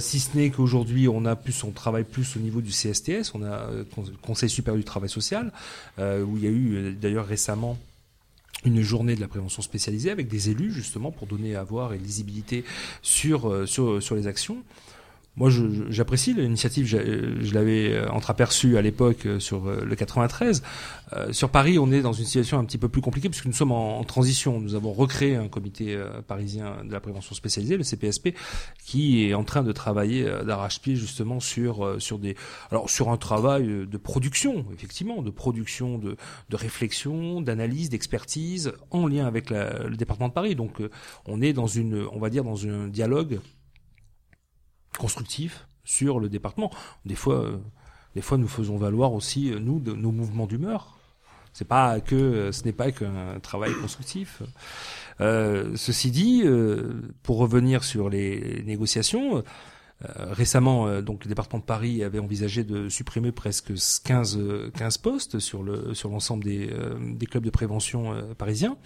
si 0.00 0.18
ce 0.18 0.36
n'est 0.36 0.50
qu'aujourd'hui, 0.50 1.06
on 1.08 1.24
a 1.26 1.36
plus, 1.36 1.62
on 1.62 1.70
travaille 1.70 2.04
plus 2.04 2.36
au 2.36 2.40
niveau 2.40 2.60
du 2.60 2.70
CSTS, 2.70 3.34
on 3.34 3.44
a 3.44 3.70
le 3.70 3.86
Conseil 4.20 4.50
supérieur 4.50 4.78
du 4.78 4.84
travail 4.84 5.08
social, 5.08 5.52
où 5.98 6.36
il 6.36 6.42
y 6.42 6.46
a 6.46 6.50
eu 6.50 6.96
d'ailleurs 7.00 7.26
récemment 7.26 7.78
une 8.64 8.82
journée 8.82 9.14
de 9.14 9.20
la 9.20 9.28
prévention 9.28 9.62
spécialisée 9.62 10.10
avec 10.10 10.26
des 10.26 10.50
élus 10.50 10.72
justement 10.72 11.12
pour 11.12 11.28
donner 11.28 11.54
à 11.54 11.62
voir 11.62 11.92
et 11.92 11.98
lisibilité 11.98 12.64
sur 13.02 13.68
sur 13.68 14.02
sur 14.02 14.16
les 14.16 14.26
actions. 14.26 14.64
Moi, 15.36 15.50
j'apprécie 15.90 16.34
l'initiative. 16.34 16.86
Je, 16.86 17.40
je 17.40 17.54
l'avais 17.54 18.06
entreaperçue 18.08 18.76
à 18.76 18.82
l'époque 18.82 19.26
sur 19.38 19.66
le 19.66 19.94
93. 19.94 20.62
Euh, 21.12 21.32
sur 21.32 21.50
Paris, 21.50 21.78
on 21.78 21.92
est 21.92 22.02
dans 22.02 22.12
une 22.12 22.24
situation 22.24 22.58
un 22.58 22.64
petit 22.64 22.78
peu 22.78 22.88
plus 22.88 23.00
compliquée 23.00 23.28
puisque 23.28 23.46
nous 23.46 23.52
sommes 23.52 23.72
en, 23.72 23.98
en 23.98 24.04
transition. 24.04 24.60
Nous 24.60 24.74
avons 24.74 24.92
recréé 24.92 25.36
un 25.36 25.48
comité 25.48 25.94
euh, 25.94 26.20
parisien 26.20 26.84
de 26.84 26.92
la 26.92 27.00
prévention 27.00 27.34
spécialisée, 27.34 27.76
le 27.76 27.84
CPSP, 27.84 28.30
qui 28.84 29.24
est 29.24 29.34
en 29.34 29.44
train 29.44 29.62
de 29.62 29.72
travailler 29.72 30.26
euh, 30.26 30.42
d'arrache-pied 30.42 30.96
justement 30.96 31.38
sur 31.40 32.00
sur 32.00 32.18
des 32.18 32.36
alors 32.70 32.90
sur 32.90 33.10
un 33.10 33.16
travail 33.16 33.66
de 33.86 33.96
production, 33.96 34.66
effectivement, 34.72 35.22
de 35.22 35.30
production, 35.30 35.98
de, 35.98 36.16
de 36.48 36.56
réflexion, 36.56 37.40
d'analyse, 37.40 37.88
d'expertise 37.90 38.72
en 38.90 39.06
lien 39.06 39.26
avec 39.26 39.50
la, 39.50 39.84
le 39.84 39.96
département 39.96 40.28
de 40.28 40.32
Paris. 40.32 40.54
Donc, 40.54 40.82
on 41.26 41.40
est 41.40 41.52
dans 41.52 41.66
une, 41.66 42.06
on 42.12 42.18
va 42.18 42.30
dire, 42.30 42.44
dans 42.44 42.66
un 42.66 42.88
dialogue 42.88 43.40
constructif 44.98 45.66
sur 45.84 46.18
le 46.18 46.28
département. 46.28 46.70
Des 47.04 47.14
fois, 47.14 47.42
euh, 47.42 47.58
des 48.14 48.22
fois, 48.22 48.38
nous 48.38 48.48
faisons 48.48 48.76
valoir 48.76 49.12
aussi 49.12 49.52
euh, 49.52 49.58
nous 49.58 49.80
nos 49.80 50.12
mouvements 50.12 50.46
d'humeur. 50.46 50.96
C'est 51.52 51.64
pas 51.66 52.00
que 52.00 52.52
ce 52.52 52.64
n'est 52.64 52.72
pas 52.72 52.92
qu'un 52.92 53.40
travail 53.40 53.72
constructif. 53.80 54.42
Euh, 55.22 55.72
ceci 55.76 56.10
dit, 56.10 56.42
euh, 56.44 57.00
pour 57.22 57.38
revenir 57.38 57.82
sur 57.82 58.10
les 58.10 58.62
négociations, 58.66 59.38
euh, 59.38 59.42
récemment, 60.32 61.00
donc 61.00 61.24
le 61.24 61.30
département 61.30 61.58
de 61.58 61.64
Paris 61.64 62.04
avait 62.04 62.18
envisagé 62.18 62.62
de 62.62 62.90
supprimer 62.90 63.32
presque 63.32 63.72
15 64.04 64.38
15 64.74 64.98
postes 64.98 65.38
sur 65.38 65.62
le 65.62 65.94
sur 65.94 66.10
l'ensemble 66.10 66.44
des 66.44 66.70
des 67.00 67.24
clubs 67.24 67.44
de 67.44 67.50
prévention 67.50 68.14
parisiens. 68.36 68.76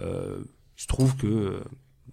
il 0.00 0.06
se 0.76 0.86
trouve 0.86 1.14
que 1.16 1.60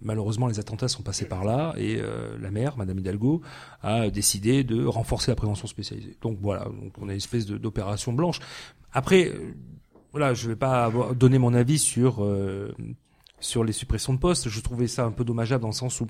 malheureusement, 0.00 0.46
les 0.46 0.58
attentats 0.58 0.88
sont 0.88 1.02
passés 1.02 1.26
par 1.26 1.44
là 1.44 1.74
et 1.76 1.98
euh, 2.00 2.36
la 2.40 2.50
maire, 2.50 2.76
Madame 2.76 2.98
Hidalgo, 2.98 3.42
a 3.82 4.10
décidé 4.10 4.64
de 4.64 4.84
renforcer 4.84 5.30
la 5.30 5.36
prévention 5.36 5.66
spécialisée. 5.66 6.16
Donc 6.22 6.38
voilà, 6.40 6.64
donc 6.64 6.92
on 7.00 7.08
a 7.08 7.12
une 7.12 7.18
espèce 7.18 7.46
d'opération 7.46 8.12
blanche. 8.12 8.40
Après, 8.92 9.28
euh, 9.28 9.54
voilà, 10.12 10.34
je 10.34 10.48
vais 10.48 10.56
pas 10.56 10.84
avoir, 10.84 11.14
donner 11.14 11.38
mon 11.38 11.54
avis 11.54 11.78
sur 11.78 12.24
euh, 12.24 12.74
sur 13.40 13.64
les 13.64 13.72
suppressions 13.72 14.14
de 14.14 14.18
postes. 14.18 14.48
Je 14.48 14.60
trouvais 14.60 14.86
ça 14.86 15.04
un 15.04 15.12
peu 15.12 15.24
dommageable 15.24 15.62
dans 15.62 15.68
le 15.68 15.74
sens 15.74 16.00
où 16.00 16.06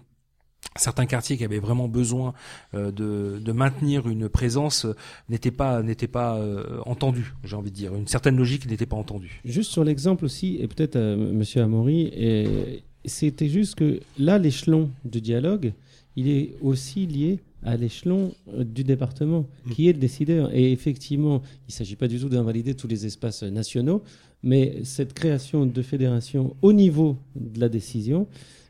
certains 0.74 1.06
quartiers 1.06 1.36
qui 1.36 1.44
avaient 1.44 1.58
vraiment 1.58 1.88
besoin 1.88 2.34
euh, 2.74 2.90
de, 2.90 3.38
de, 3.38 3.52
maintenir 3.52 4.08
une 4.08 4.28
présence 4.28 4.84
euh, 4.84 4.94
n'étaient 5.28 5.50
pas 5.50 5.82
pas 6.12 6.36
euh, 6.36 6.80
entendus 6.84 7.34
j'ai 7.44 7.56
envie 7.56 7.70
de 7.70 7.76
dire 7.76 7.94
une 7.94 8.06
certaine 8.06 8.36
logique 8.36 8.66
n'était 8.66 8.86
pas 8.86 8.96
entendue 8.96 9.40
juste 9.44 9.70
sur 9.70 9.84
l'exemple 9.84 10.24
aussi 10.24 10.58
et 10.60 10.68
peut-être 10.68 10.98
monsieur 10.98 11.62
Amaury 11.62 12.02
et 12.12 12.84
c'était 13.06 13.48
juste 13.48 13.76
que 13.76 14.00
là, 14.18 14.38
l'échelon 14.38 14.90
du 15.04 15.20
dialogue, 15.20 15.72
il 16.16 16.28
est 16.28 16.54
aussi 16.60 17.06
lié 17.06 17.40
à 17.62 17.76
l'échelon 17.76 18.32
du 18.56 18.84
département, 18.84 19.46
qui 19.72 19.88
est 19.88 19.92
le 19.92 19.98
décideur. 19.98 20.54
Et 20.54 20.72
effectivement, 20.72 21.42
il 21.66 21.70
ne 21.70 21.72
s'agit 21.72 21.96
pas 21.96 22.08
du 22.08 22.18
tout 22.20 22.28
d'invalider 22.28 22.74
tous 22.74 22.86
les 22.86 23.06
espaces 23.06 23.42
nationaux, 23.42 24.02
mais 24.42 24.84
cette 24.84 25.14
création 25.14 25.66
de 25.66 25.82
fédération 25.82 26.56
au 26.62 26.72
niveau 26.72 27.18
de 27.34 27.58
la 27.58 27.68
décision, 27.68 28.28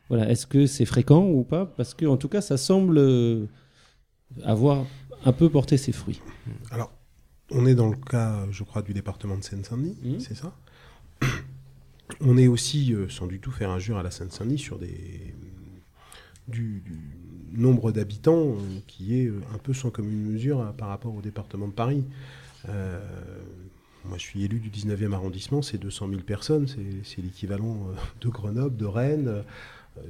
voilà, 0.09 0.29
est-ce 0.29 0.47
que 0.47 0.65
c'est 0.65 0.85
fréquent 0.85 1.27
ou 1.27 1.43
pas? 1.43 1.65
Parce 1.65 1.93
que 1.93 2.05
en 2.05 2.17
tout 2.17 2.29
cas, 2.29 2.41
ça 2.41 2.57
semble 2.57 3.47
avoir 4.43 4.85
un 5.25 5.33
peu 5.33 5.49
porté 5.49 5.77
ses 5.77 5.91
fruits. 5.91 6.21
Alors, 6.71 6.91
on 7.51 7.65
est 7.65 7.75
dans 7.75 7.89
le 7.89 7.97
cas, 7.97 8.45
je 8.51 8.63
crois, 8.63 8.81
du 8.81 8.93
département 8.93 9.37
de 9.37 9.43
Seine-Saint-Denis, 9.43 9.97
mmh. 10.03 10.19
c'est 10.19 10.35
ça? 10.35 10.53
On 12.21 12.37
est 12.37 12.47
aussi, 12.47 12.93
euh, 12.93 13.09
sans 13.09 13.27
du 13.27 13.39
tout 13.39 13.51
faire 13.51 13.69
injure 13.69 13.97
à 13.97 14.03
la 14.03 14.11
Seine-Saint-Denis, 14.11 14.59
sur 14.59 14.79
des, 14.79 15.33
du, 16.47 16.83
nombre 17.53 17.91
d'habitants 17.91 18.49
euh, 18.49 18.79
qui 18.87 19.19
est 19.19 19.27
euh, 19.27 19.41
un 19.53 19.57
peu 19.57 19.73
sans 19.73 19.89
commune 19.89 20.21
mesure 20.21 20.73
par 20.77 20.89
rapport 20.89 21.15
au 21.15 21.21
département 21.21 21.67
de 21.67 21.73
Paris. 21.73 22.03
Moi, 24.05 24.17
je 24.17 24.23
suis 24.23 24.43
élu 24.43 24.59
du 24.59 24.69
19e 24.69 25.11
arrondissement, 25.13 25.61
c'est 25.61 25.77
200 25.77 26.09
000 26.09 26.21
personnes, 26.21 26.65
c'est 27.03 27.21
l'équivalent 27.21 27.87
de 28.21 28.29
Grenoble, 28.29 28.77
de 28.77 28.85
Rennes. 28.85 29.43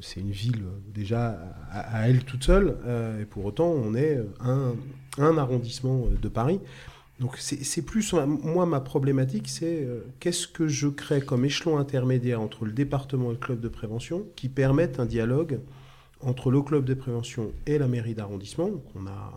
C'est 0.02 0.20
une 0.20 0.32
ville 0.32 0.64
déjà 0.94 1.40
à, 1.72 2.08
elle 2.08 2.24
toute 2.24 2.44
seule, 2.44 2.78
et 3.20 3.26
pour 3.26 3.46
autant, 3.46 3.70
on 3.70 3.96
est 3.96 4.20
un 4.40 5.38
arrondissement 5.38 6.08
de 6.22 6.30
Paris. 6.30 6.60
Donc 7.20 7.38
c'est 7.40 7.82
plus, 7.82 8.14
moi, 8.14 8.68
ma 8.68 8.80
problématique, 8.80 9.50
c'est 9.50 9.84
euh, 9.84 10.02
qu'est-ce 10.20 10.48
que 10.48 10.68
je 10.68 10.88
crée 10.88 11.20
comme 11.22 11.46
échelon 11.46 11.78
intermédiaire 11.78 12.42
entre 12.42 12.66
le 12.66 12.72
département 12.72 13.30
et 13.30 13.34
le 13.34 13.40
club 13.40 13.60
de 13.60 13.70
prévention 13.70 14.28
qui 14.36 14.50
permettent 14.50 15.00
un 15.00 15.08
dialogue 15.08 15.60
entre 16.22 16.52
le 16.52 16.62
club 16.62 16.86
de 16.86 16.94
prévention 16.94 17.52
et 17.66 17.80
la 17.80 17.88
mairie 17.88 18.14
d'arrondissement? 18.14 18.70
On 18.94 19.08
a 19.08 19.36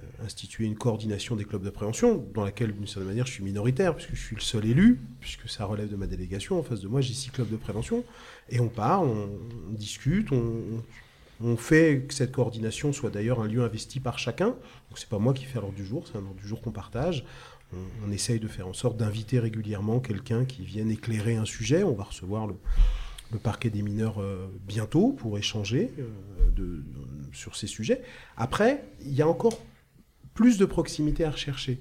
euh, 0.00 0.24
institué 0.24 0.64
une 0.64 0.76
coordination 0.76 1.36
des 1.36 1.44
clubs 1.44 1.62
de 1.62 1.68
prévention, 1.68 2.26
dans 2.32 2.42
laquelle, 2.42 2.72
d'une 2.72 2.86
certaine 2.86 3.08
manière, 3.08 3.26
je 3.26 3.32
suis 3.32 3.44
minoritaire, 3.44 3.94
puisque 3.94 4.14
je 4.14 4.26
suis 4.26 4.36
le 4.36 4.40
seul 4.40 4.64
élu, 4.64 4.98
puisque 5.20 5.48
ça 5.48 5.66
relève 5.66 5.90
de 5.90 5.96
ma 5.96 6.06
délégation. 6.06 6.58
En 6.58 6.62
face 6.62 6.80
de 6.80 6.88
moi, 6.88 7.02
j'ai 7.02 7.12
six 7.12 7.28
clubs 7.28 7.50
de 7.50 7.56
prévention, 7.56 8.02
et 8.48 8.60
on 8.60 8.68
parle, 8.68 9.08
on, 9.08 9.72
discute, 9.72 10.32
on 10.32 10.82
fait 11.56 12.04
que 12.08 12.14
cette 12.14 12.32
coordination 12.32 12.92
soit 12.92 13.10
d'ailleurs 13.10 13.40
un 13.40 13.46
lieu 13.46 13.62
investi 13.62 14.00
par 14.00 14.18
chacun. 14.18 14.48
Donc 14.48 14.96
c'est 14.96 15.08
pas 15.08 15.18
moi 15.18 15.34
qui 15.34 15.44
fais 15.44 15.60
l'ordre 15.60 15.74
du 15.74 15.84
jour, 15.84 16.04
c'est 16.06 16.16
un 16.16 16.24
ordre 16.24 16.40
du 16.40 16.46
jour 16.46 16.60
qu'on 16.60 16.72
partage. 16.72 17.24
On, 17.72 18.08
on, 18.08 18.12
essaye 18.12 18.38
de 18.40 18.48
faire 18.48 18.68
en 18.68 18.72
sorte 18.72 18.96
d'inviter 18.96 19.38
régulièrement 19.38 20.00
quelqu'un 20.00 20.44
qui 20.44 20.64
vienne 20.64 20.90
éclairer 20.90 21.36
un 21.36 21.44
sujet. 21.44 21.82
On 21.82 21.94
va 21.94 22.04
recevoir 22.04 22.46
le, 22.46 22.54
parquet 23.42 23.70
des 23.70 23.82
mineurs 23.82 24.20
euh, 24.20 24.46
bientôt 24.66 25.10
pour 25.10 25.38
échanger 25.38 25.92
euh, 25.98 26.80
sur 27.32 27.56
ces 27.56 27.66
sujets. 27.66 28.02
Après, 28.36 28.84
il 29.04 29.12
y 29.12 29.22
a 29.22 29.28
encore 29.28 29.58
plus 30.34 30.58
de 30.58 30.64
proximité 30.64 31.24
à 31.24 31.30
rechercher. 31.30 31.80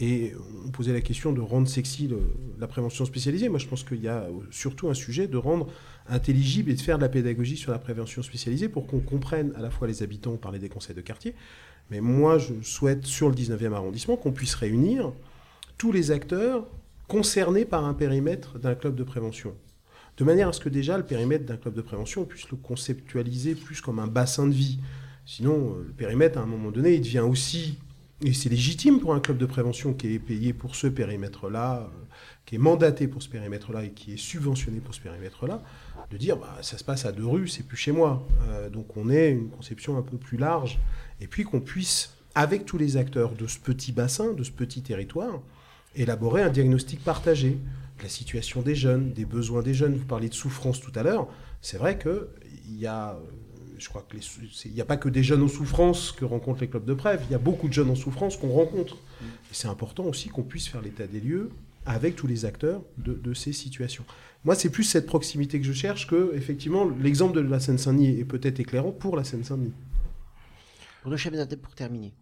Et 0.00 0.32
on 0.66 0.70
posait 0.70 0.92
la 0.92 1.00
question 1.00 1.32
de 1.32 1.40
rendre 1.40 1.68
sexy 1.68 2.10
la 2.58 2.66
prévention 2.66 3.04
spécialisée. 3.04 3.48
Moi, 3.48 3.58
je 3.58 3.66
pense 3.66 3.84
qu'il 3.84 4.02
y 4.02 4.08
a 4.08 4.26
surtout 4.50 4.88
un 4.88 4.94
sujet 4.94 5.26
de 5.26 5.36
rendre 5.36 5.68
intelligible 6.08 6.70
et 6.70 6.74
de 6.74 6.80
faire 6.80 6.98
de 6.98 7.02
la 7.02 7.08
pédagogie 7.08 7.56
sur 7.56 7.72
la 7.72 7.78
prévention 7.78 8.22
spécialisée 8.22 8.68
pour 8.68 8.86
qu'on 8.86 9.00
comprenne 9.00 9.52
à 9.56 9.60
la 9.60 9.70
fois 9.70 9.88
les 9.88 10.02
habitants, 10.02 10.32
on 10.32 10.36
parlait 10.36 10.58
des 10.58 10.68
conseils 10.68 10.94
de 10.94 11.00
quartier, 11.00 11.34
mais 11.90 12.00
moi, 12.00 12.38
je 12.38 12.54
souhaite 12.62 13.06
sur 13.06 13.28
le 13.28 13.34
19e 13.34 13.72
arrondissement 13.72 14.16
qu'on 14.16 14.32
puisse 14.32 14.54
réunir 14.54 15.12
tous 15.78 15.92
les 15.92 16.10
acteurs 16.10 16.66
concernés 17.06 17.64
par 17.64 17.84
un 17.84 17.94
périmètre 17.94 18.58
d'un 18.58 18.74
club 18.74 18.94
de 18.94 19.04
prévention. 19.04 19.54
De 20.18 20.24
manière 20.24 20.48
à 20.48 20.52
ce 20.52 20.60
que 20.60 20.68
déjà 20.68 20.98
le 20.98 21.04
périmètre 21.04 21.46
d'un 21.46 21.56
club 21.56 21.74
de 21.74 21.80
prévention, 21.80 22.22
on 22.22 22.24
puisse 22.24 22.50
le 22.50 22.56
conceptualiser 22.56 23.54
plus 23.54 23.80
comme 23.80 24.00
un 24.00 24.08
bassin 24.08 24.46
de 24.46 24.52
vie. 24.52 24.80
Sinon, 25.24 25.76
euh, 25.76 25.84
le 25.86 25.92
périmètre, 25.92 26.38
à 26.38 26.42
un 26.42 26.46
moment 26.46 26.70
donné, 26.70 26.94
il 26.94 27.02
devient 27.02 27.20
aussi, 27.20 27.78
et 28.22 28.32
c'est 28.32 28.48
légitime 28.48 28.98
pour 28.98 29.14
un 29.14 29.20
club 29.20 29.38
de 29.38 29.46
prévention 29.46 29.94
qui 29.94 30.14
est 30.14 30.18
payé 30.18 30.52
pour 30.52 30.74
ce 30.74 30.88
périmètre-là, 30.88 31.82
euh, 31.82 32.04
qui 32.46 32.56
est 32.56 32.58
mandaté 32.58 33.06
pour 33.06 33.22
ce 33.22 33.28
périmètre-là 33.28 33.84
et 33.84 33.90
qui 33.90 34.14
est 34.14 34.16
subventionné 34.16 34.80
pour 34.80 34.94
ce 34.94 35.00
périmètre-là, 35.00 35.62
de 36.10 36.16
dire 36.16 36.36
bah, 36.36 36.58
ça 36.62 36.78
se 36.78 36.84
passe 36.84 37.04
à 37.04 37.12
deux 37.12 37.26
rues, 37.26 37.46
c'est 37.46 37.62
plus 37.62 37.76
chez 37.76 37.92
moi. 37.92 38.26
Euh, 38.48 38.70
donc 38.70 38.96
on 38.96 39.08
ait 39.08 39.30
une 39.30 39.50
conception 39.50 39.96
un 39.96 40.02
peu 40.02 40.16
plus 40.16 40.36
large, 40.36 40.80
et 41.20 41.28
puis 41.28 41.44
qu'on 41.44 41.60
puisse, 41.60 42.14
avec 42.34 42.64
tous 42.64 42.78
les 42.78 42.96
acteurs 42.96 43.32
de 43.32 43.46
ce 43.46 43.58
petit 43.58 43.92
bassin, 43.92 44.32
de 44.32 44.42
ce 44.42 44.50
petit 44.50 44.82
territoire, 44.82 45.40
élaborer 45.94 46.42
un 46.42 46.50
diagnostic 46.50 47.02
partagé 47.04 47.50
de 47.98 48.02
la 48.02 48.08
situation 48.08 48.62
des 48.62 48.74
jeunes, 48.74 49.12
des 49.12 49.24
besoins 49.24 49.62
des 49.62 49.74
jeunes. 49.74 49.94
Vous 49.94 50.04
parliez 50.04 50.28
de 50.28 50.34
souffrance 50.34 50.80
tout 50.80 50.92
à 50.94 51.02
l'heure. 51.02 51.28
C'est 51.60 51.78
vrai 51.78 51.98
qu'il 51.98 52.78
y 52.78 52.86
a, 52.86 53.10
euh, 53.10 53.16
je 53.78 53.88
crois 53.88 54.06
que 54.08 54.16
il 54.64 54.72
n'y 54.72 54.80
a 54.80 54.84
pas 54.84 54.96
que 54.96 55.08
des 55.08 55.22
jeunes 55.22 55.42
en 55.42 55.48
souffrance 55.48 56.12
que 56.12 56.24
rencontrent 56.24 56.60
les 56.60 56.68
clubs 56.68 56.84
de 56.84 56.94
prêve. 56.94 57.22
Il 57.28 57.32
y 57.32 57.34
a 57.34 57.38
beaucoup 57.38 57.68
de 57.68 57.72
jeunes 57.72 57.90
en 57.90 57.94
souffrance 57.94 58.36
qu'on 58.36 58.50
rencontre. 58.50 58.96
Et 59.22 59.52
c'est 59.52 59.68
important 59.68 60.04
aussi 60.04 60.28
qu'on 60.28 60.42
puisse 60.42 60.68
faire 60.68 60.82
l'état 60.82 61.06
des 61.06 61.20
lieux 61.20 61.50
avec 61.86 62.16
tous 62.16 62.26
les 62.26 62.44
acteurs 62.44 62.82
de 62.98 63.34
ces 63.34 63.52
situations. 63.52 64.04
Moi, 64.44 64.54
c'est 64.54 64.70
plus 64.70 64.84
cette 64.84 65.06
proximité 65.06 65.58
que 65.58 65.66
je 65.66 65.72
cherche 65.72 66.06
que, 66.06 66.32
effectivement, 66.34 66.88
l'exemple 67.02 67.34
de 67.36 67.40
la 67.40 67.58
Seine-Saint-Denis 67.58 68.20
est 68.20 68.24
peut-être 68.24 68.60
éclairant 68.60 68.92
pour 68.92 69.16
la 69.16 69.24
Seine-Saint-Denis. 69.24 69.72
Pour 71.56 71.74
terminer. 71.74 72.12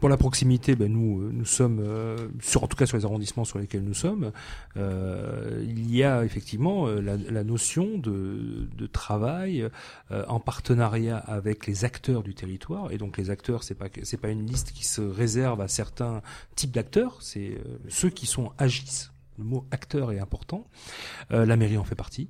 Pour 0.00 0.08
la 0.08 0.16
proximité, 0.16 0.76
ben 0.76 0.92
nous, 0.92 1.20
euh, 1.20 1.30
nous 1.32 1.44
sommes, 1.44 1.80
euh, 1.80 2.28
sur, 2.40 2.62
en 2.62 2.68
tout 2.68 2.76
cas 2.76 2.86
sur 2.86 2.96
les 2.96 3.04
arrondissements 3.04 3.44
sur 3.44 3.58
lesquels 3.58 3.82
nous 3.82 3.94
sommes, 3.94 4.32
euh, 4.76 5.64
il 5.66 5.94
y 5.94 6.04
a 6.04 6.24
effectivement 6.24 6.86
la, 6.86 7.44
notion 7.44 7.98
de, 7.98 8.68
travail 8.92 9.68
en 10.10 10.40
partenariat 10.40 11.18
avec 11.18 11.66
les 11.66 11.84
acteurs 11.84 12.22
du 12.22 12.34
territoire. 12.34 12.90
Et 12.92 12.98
donc 12.98 13.16
les 13.16 13.30
acteurs, 13.30 13.62
c'est 13.62 13.74
pas 13.74 13.88
pas 13.88 14.28
une 14.30 14.46
liste 14.46 14.72
qui 14.72 14.84
se 14.84 15.00
réserve 15.00 15.60
à 15.60 15.68
certains 15.68 16.22
types 16.56 16.72
d'acteurs, 16.72 17.18
c'est 17.20 17.58
ceux 17.88 18.10
qui 18.10 18.26
sont 18.26 18.52
agissent. 18.58 19.12
Le 19.38 19.44
mot 19.44 19.66
acteur 19.70 20.10
est 20.10 20.18
important. 20.18 20.66
La 21.30 21.56
mairie 21.56 21.76
en 21.76 21.84
fait 21.84 21.94
partie 21.94 22.28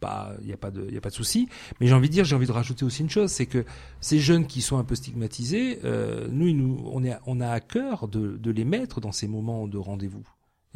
pas 0.00 0.34
il 0.42 0.48
y 0.48 0.52
a 0.52 0.56
pas 0.56 0.70
de 0.70 0.86
il 0.90 0.96
a 0.96 1.00
pas 1.00 1.10
de 1.10 1.14
souci. 1.14 1.48
Mais 1.80 1.86
j'ai 1.86 1.94
envie 1.94 2.08
de 2.08 2.12
dire 2.12 2.24
j'ai 2.24 2.36
envie 2.36 2.46
de 2.46 2.52
rajouter 2.52 2.84
aussi 2.84 3.02
une 3.02 3.10
chose 3.10 3.30
c'est 3.30 3.46
que 3.46 3.64
ces 4.00 4.18
jeunes 4.18 4.46
qui 4.46 4.62
sont 4.62 4.78
un 4.78 4.84
peu 4.84 4.94
stigmatisés 4.94 5.80
euh, 5.84 6.28
nous, 6.30 6.52
nous 6.52 6.82
on 6.92 7.04
est 7.04 7.16
on 7.26 7.40
a 7.40 7.48
à 7.48 7.60
cœur 7.60 8.08
de, 8.08 8.36
de 8.36 8.50
les 8.50 8.64
mettre 8.64 9.00
dans 9.00 9.12
ces 9.12 9.28
moments 9.28 9.66
de 9.66 9.78
rendez-vous. 9.78 10.26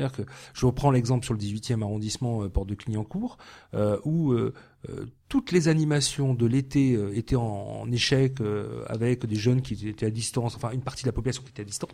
C'est-à-dire 0.01 0.17
que 0.17 0.33
je 0.55 0.67
reprends 0.67 0.91
l'exemple 0.91 1.25
sur 1.25 1.35
le 1.35 1.41
18e 1.41 1.83
arrondissement 1.83 2.43
euh, 2.43 2.49
porte 2.49 2.69
de 2.69 2.75
Clignancourt 2.75 3.37
euh, 3.75 3.99
où 4.05 4.33
euh, 4.33 4.55
euh, 4.89 5.07
toutes 5.29 5.53
les 5.53 5.69
animations 5.69 6.33
de 6.33 6.47
l'été 6.47 6.95
euh, 6.95 7.17
étaient 7.17 7.37
en, 7.37 7.43
en 7.43 7.91
échec 7.93 8.41
euh, 8.41 8.85
avec 8.87 9.27
des 9.27 9.37
jeunes 9.37 9.61
qui 9.61 9.89
étaient 9.89 10.07
à 10.07 10.11
distance 10.11 10.57
enfin 10.57 10.71
une 10.71 10.83
partie 10.83 11.03
de 11.03 11.09
la 11.09 11.13
population 11.13 11.43
qui 11.43 11.51
était 11.51 11.63
à 11.63 11.67
distance 11.67 11.91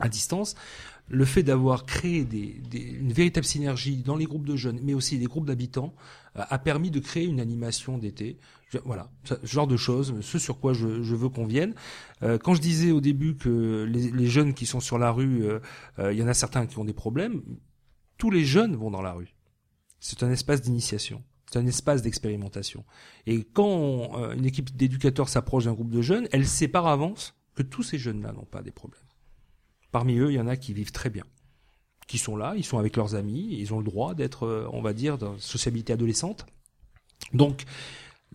à 0.00 0.08
distance, 0.08 0.54
le 1.08 1.24
fait 1.24 1.42
d'avoir 1.42 1.84
créé 1.84 2.24
des, 2.24 2.60
des- 2.70 2.80
une 2.80 3.12
véritable 3.12 3.44
synergie 3.46 3.98
dans 3.98 4.16
les 4.16 4.24
groupes 4.24 4.46
de 4.46 4.56
jeunes, 4.56 4.80
mais 4.82 4.94
aussi 4.94 5.18
des 5.18 5.26
groupes 5.26 5.46
d'habitants, 5.46 5.94
euh, 6.36 6.42
a 6.48 6.58
permis 6.58 6.90
de 6.90 6.98
créer 6.98 7.26
une 7.26 7.40
animation 7.40 7.98
d'été. 7.98 8.38
Voilà, 8.84 9.08
ce 9.22 9.34
genre 9.44 9.68
de 9.68 9.76
choses, 9.76 10.14
ce 10.20 10.38
sur 10.38 10.58
quoi 10.58 10.72
je, 10.72 11.02
je 11.02 11.14
veux 11.14 11.28
qu'on 11.28 11.46
vienne. 11.46 11.74
Euh, 12.24 12.38
quand 12.38 12.54
je 12.54 12.60
disais 12.60 12.90
au 12.90 13.00
début 13.00 13.36
que 13.36 13.84
les, 13.88 14.10
les 14.10 14.26
jeunes 14.26 14.52
qui 14.52 14.66
sont 14.66 14.80
sur 14.80 14.98
la 14.98 15.12
rue, 15.12 15.44
euh, 15.44 15.60
euh, 16.00 16.12
il 16.12 16.18
y 16.18 16.22
en 16.24 16.26
a 16.26 16.34
certains 16.34 16.66
qui 16.66 16.78
ont 16.80 16.84
des 16.84 16.92
problèmes, 16.94 17.42
tous 18.18 18.30
les 18.30 18.44
jeunes 18.44 18.74
vont 18.74 18.90
dans 18.90 19.02
la 19.02 19.12
rue. 19.12 19.36
C'est 20.00 20.24
un 20.24 20.30
espace 20.30 20.60
d'initiation. 20.60 21.22
C'est 21.52 21.58
un 21.60 21.66
espace 21.66 22.02
d'expérimentation. 22.02 22.84
Et 23.26 23.44
quand 23.44 24.18
euh, 24.18 24.34
une 24.34 24.44
équipe 24.46 24.74
d'éducateurs 24.74 25.28
s'approche 25.28 25.66
d'un 25.66 25.72
groupe 25.74 25.90
de 25.90 26.02
jeunes, 26.02 26.26
elle 26.32 26.46
sait 26.46 26.66
par 26.66 26.88
avance 26.88 27.34
que 27.54 27.62
tous 27.62 27.84
ces 27.84 27.98
jeunes-là 27.98 28.32
n'ont 28.32 28.46
pas 28.46 28.62
des 28.62 28.72
problèmes. 28.72 29.03
Parmi 29.94 30.18
eux, 30.18 30.32
il 30.32 30.34
y 30.34 30.40
en 30.40 30.48
a 30.48 30.56
qui 30.56 30.74
vivent 30.74 30.90
très 30.90 31.08
bien, 31.08 31.22
qui 32.08 32.18
sont 32.18 32.36
là, 32.36 32.54
ils 32.56 32.64
sont 32.64 32.78
avec 32.78 32.96
leurs 32.96 33.14
amis, 33.14 33.46
ils 33.60 33.72
ont 33.72 33.78
le 33.78 33.84
droit 33.84 34.14
d'être, 34.14 34.42
euh, 34.42 34.68
on 34.72 34.82
va 34.82 34.92
dire, 34.92 35.18
dans 35.18 35.34
la 35.34 35.38
sociabilité 35.38 35.92
adolescente. 35.92 36.46
Donc, 37.32 37.62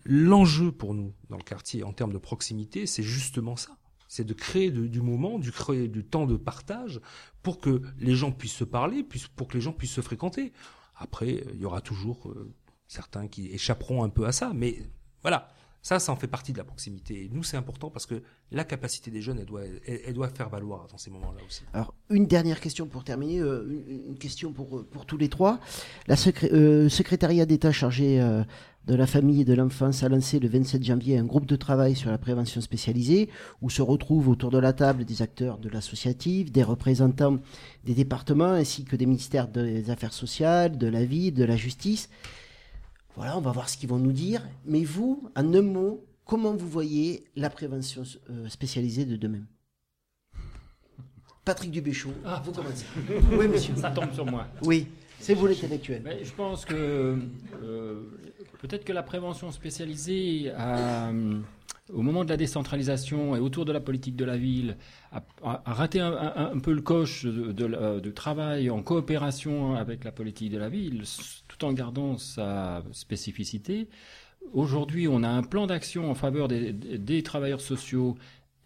l'enjeu 0.06 0.72
pour 0.72 0.94
nous 0.94 1.12
dans 1.28 1.36
le 1.36 1.42
quartier 1.42 1.84
en 1.84 1.92
termes 1.92 2.14
de 2.14 2.18
proximité, 2.18 2.86
c'est 2.86 3.02
justement 3.02 3.56
ça. 3.56 3.76
C'est 4.08 4.24
de 4.24 4.32
créer 4.32 4.70
du 4.70 5.02
moment, 5.02 5.38
du 5.38 5.52
créer 5.52 5.86
du 5.86 6.02
temps 6.02 6.24
de 6.24 6.38
partage 6.38 6.98
pour 7.42 7.60
que 7.60 7.82
les 7.98 8.14
gens 8.14 8.32
puissent 8.32 8.54
se 8.54 8.64
parler, 8.64 9.06
pour 9.36 9.46
que 9.46 9.52
les 9.52 9.60
gens 9.60 9.74
puissent 9.74 9.92
se 9.92 10.00
fréquenter. 10.00 10.54
Après, 10.96 11.44
il 11.52 11.60
y 11.60 11.66
aura 11.66 11.82
toujours 11.82 12.30
euh, 12.30 12.54
certains 12.88 13.28
qui 13.28 13.48
échapperont 13.48 14.02
un 14.02 14.08
peu 14.08 14.24
à 14.24 14.32
ça, 14.32 14.52
mais 14.54 14.78
voilà. 15.20 15.50
Ça, 15.82 15.98
ça 15.98 16.12
en 16.12 16.16
fait 16.16 16.26
partie 16.26 16.52
de 16.52 16.58
la 16.58 16.64
proximité. 16.64 17.30
Nous, 17.32 17.42
c'est 17.42 17.56
important 17.56 17.88
parce 17.88 18.04
que 18.04 18.22
la 18.52 18.64
capacité 18.64 19.10
des 19.10 19.22
jeunes, 19.22 19.38
elle 19.38 19.46
doit, 19.46 19.62
elle, 19.86 20.12
doit 20.12 20.28
faire 20.28 20.50
valoir 20.50 20.86
dans 20.88 20.98
ces 20.98 21.10
moments-là 21.10 21.40
aussi. 21.46 21.62
Alors, 21.72 21.94
une 22.10 22.26
dernière 22.26 22.60
question 22.60 22.86
pour 22.86 23.02
terminer, 23.02 23.40
euh, 23.40 23.82
une, 24.08 24.18
question 24.18 24.52
pour, 24.52 24.76
euh, 24.76 24.88
pour 24.90 25.06
tous 25.06 25.16
les 25.16 25.30
trois. 25.30 25.58
La 26.06 26.16
euh, 26.52 26.88
secrétariat 26.90 27.46
d'État 27.46 27.72
chargé 27.72 28.20
de 28.86 28.94
la 28.94 29.06
famille 29.06 29.42
et 29.42 29.44
de 29.44 29.54
l'enfance 29.54 30.02
a 30.02 30.08
lancé 30.08 30.38
le 30.38 30.48
27 30.48 30.84
janvier 30.84 31.16
un 31.16 31.24
groupe 31.24 31.46
de 31.46 31.56
travail 31.56 31.94
sur 31.96 32.10
la 32.10 32.18
prévention 32.18 32.60
spécialisée 32.60 33.30
où 33.62 33.70
se 33.70 33.80
retrouvent 33.82 34.28
autour 34.28 34.50
de 34.50 34.58
la 34.58 34.72
table 34.72 35.04
des 35.04 35.22
acteurs 35.22 35.58
de 35.58 35.68
l'associatif, 35.68 36.52
des 36.52 36.62
représentants 36.62 37.38
des 37.84 37.94
départements 37.94 38.52
ainsi 38.52 38.84
que 38.84 38.96
des 38.96 39.06
ministères 39.06 39.48
des 39.48 39.90
Affaires 39.90 40.12
sociales, 40.12 40.76
de 40.76 40.88
la 40.88 41.04
vie, 41.04 41.32
de 41.32 41.44
la 41.44 41.56
justice. 41.56 42.10
Voilà, 43.16 43.36
on 43.36 43.40
va 43.40 43.52
voir 43.52 43.68
ce 43.68 43.76
qu'ils 43.76 43.88
vont 43.88 43.98
nous 43.98 44.12
dire. 44.12 44.46
Mais 44.64 44.84
vous, 44.84 45.28
en 45.36 45.54
un 45.54 45.62
mot, 45.62 46.04
comment 46.24 46.54
vous 46.54 46.68
voyez 46.68 47.24
la 47.36 47.50
prévention 47.50 48.02
euh, 48.30 48.48
spécialisée 48.48 49.04
de 49.04 49.16
demain? 49.16 49.42
Patrick 51.44 51.70
Dubéchaud, 51.70 52.12
Ah, 52.24 52.40
vous 52.44 52.52
commencez. 52.52 52.84
oui, 53.32 53.48
monsieur. 53.48 53.74
Ça 53.76 53.90
tombe 53.90 54.12
sur 54.12 54.26
moi. 54.26 54.46
Oui, 54.62 54.86
c'est 55.18 55.34
vous 55.34 55.46
l'intellectuel. 55.46 56.02
Je 56.22 56.32
pense 56.32 56.64
que 56.64 57.18
euh, 57.62 58.02
peut-être 58.60 58.84
que 58.84 58.92
la 58.92 59.02
prévention 59.02 59.50
spécialisée, 59.50 60.50
a, 60.56 61.10
au 61.92 62.02
moment 62.02 62.24
de 62.24 62.28
la 62.30 62.36
décentralisation 62.36 63.36
et 63.36 63.40
autour 63.40 63.64
de 63.64 63.72
la 63.72 63.80
politique 63.80 64.16
de 64.16 64.24
la 64.24 64.36
ville, 64.36 64.76
a, 65.12 65.22
raté 65.66 66.00
un, 66.00 66.58
peu 66.62 66.72
le 66.72 66.82
coche 66.82 67.24
de, 67.24 68.10
travail 68.10 68.70
en 68.70 68.82
coopération 68.82 69.74
avec 69.74 70.04
la 70.04 70.12
politique 70.12 70.52
de 70.52 70.58
la 70.58 70.68
ville, 70.68 71.02
tout 71.48 71.64
en 71.64 71.72
gardant 71.72 72.18
sa 72.18 72.82
spécificité. 72.92 73.88
Aujourd'hui, 74.52 75.08
on 75.08 75.22
a 75.22 75.28
un 75.28 75.42
plan 75.42 75.66
d'action 75.66 76.10
en 76.10 76.14
faveur 76.14 76.48
des- 76.48 76.72
des 76.72 77.22
travailleurs 77.22 77.60
sociaux 77.60 78.16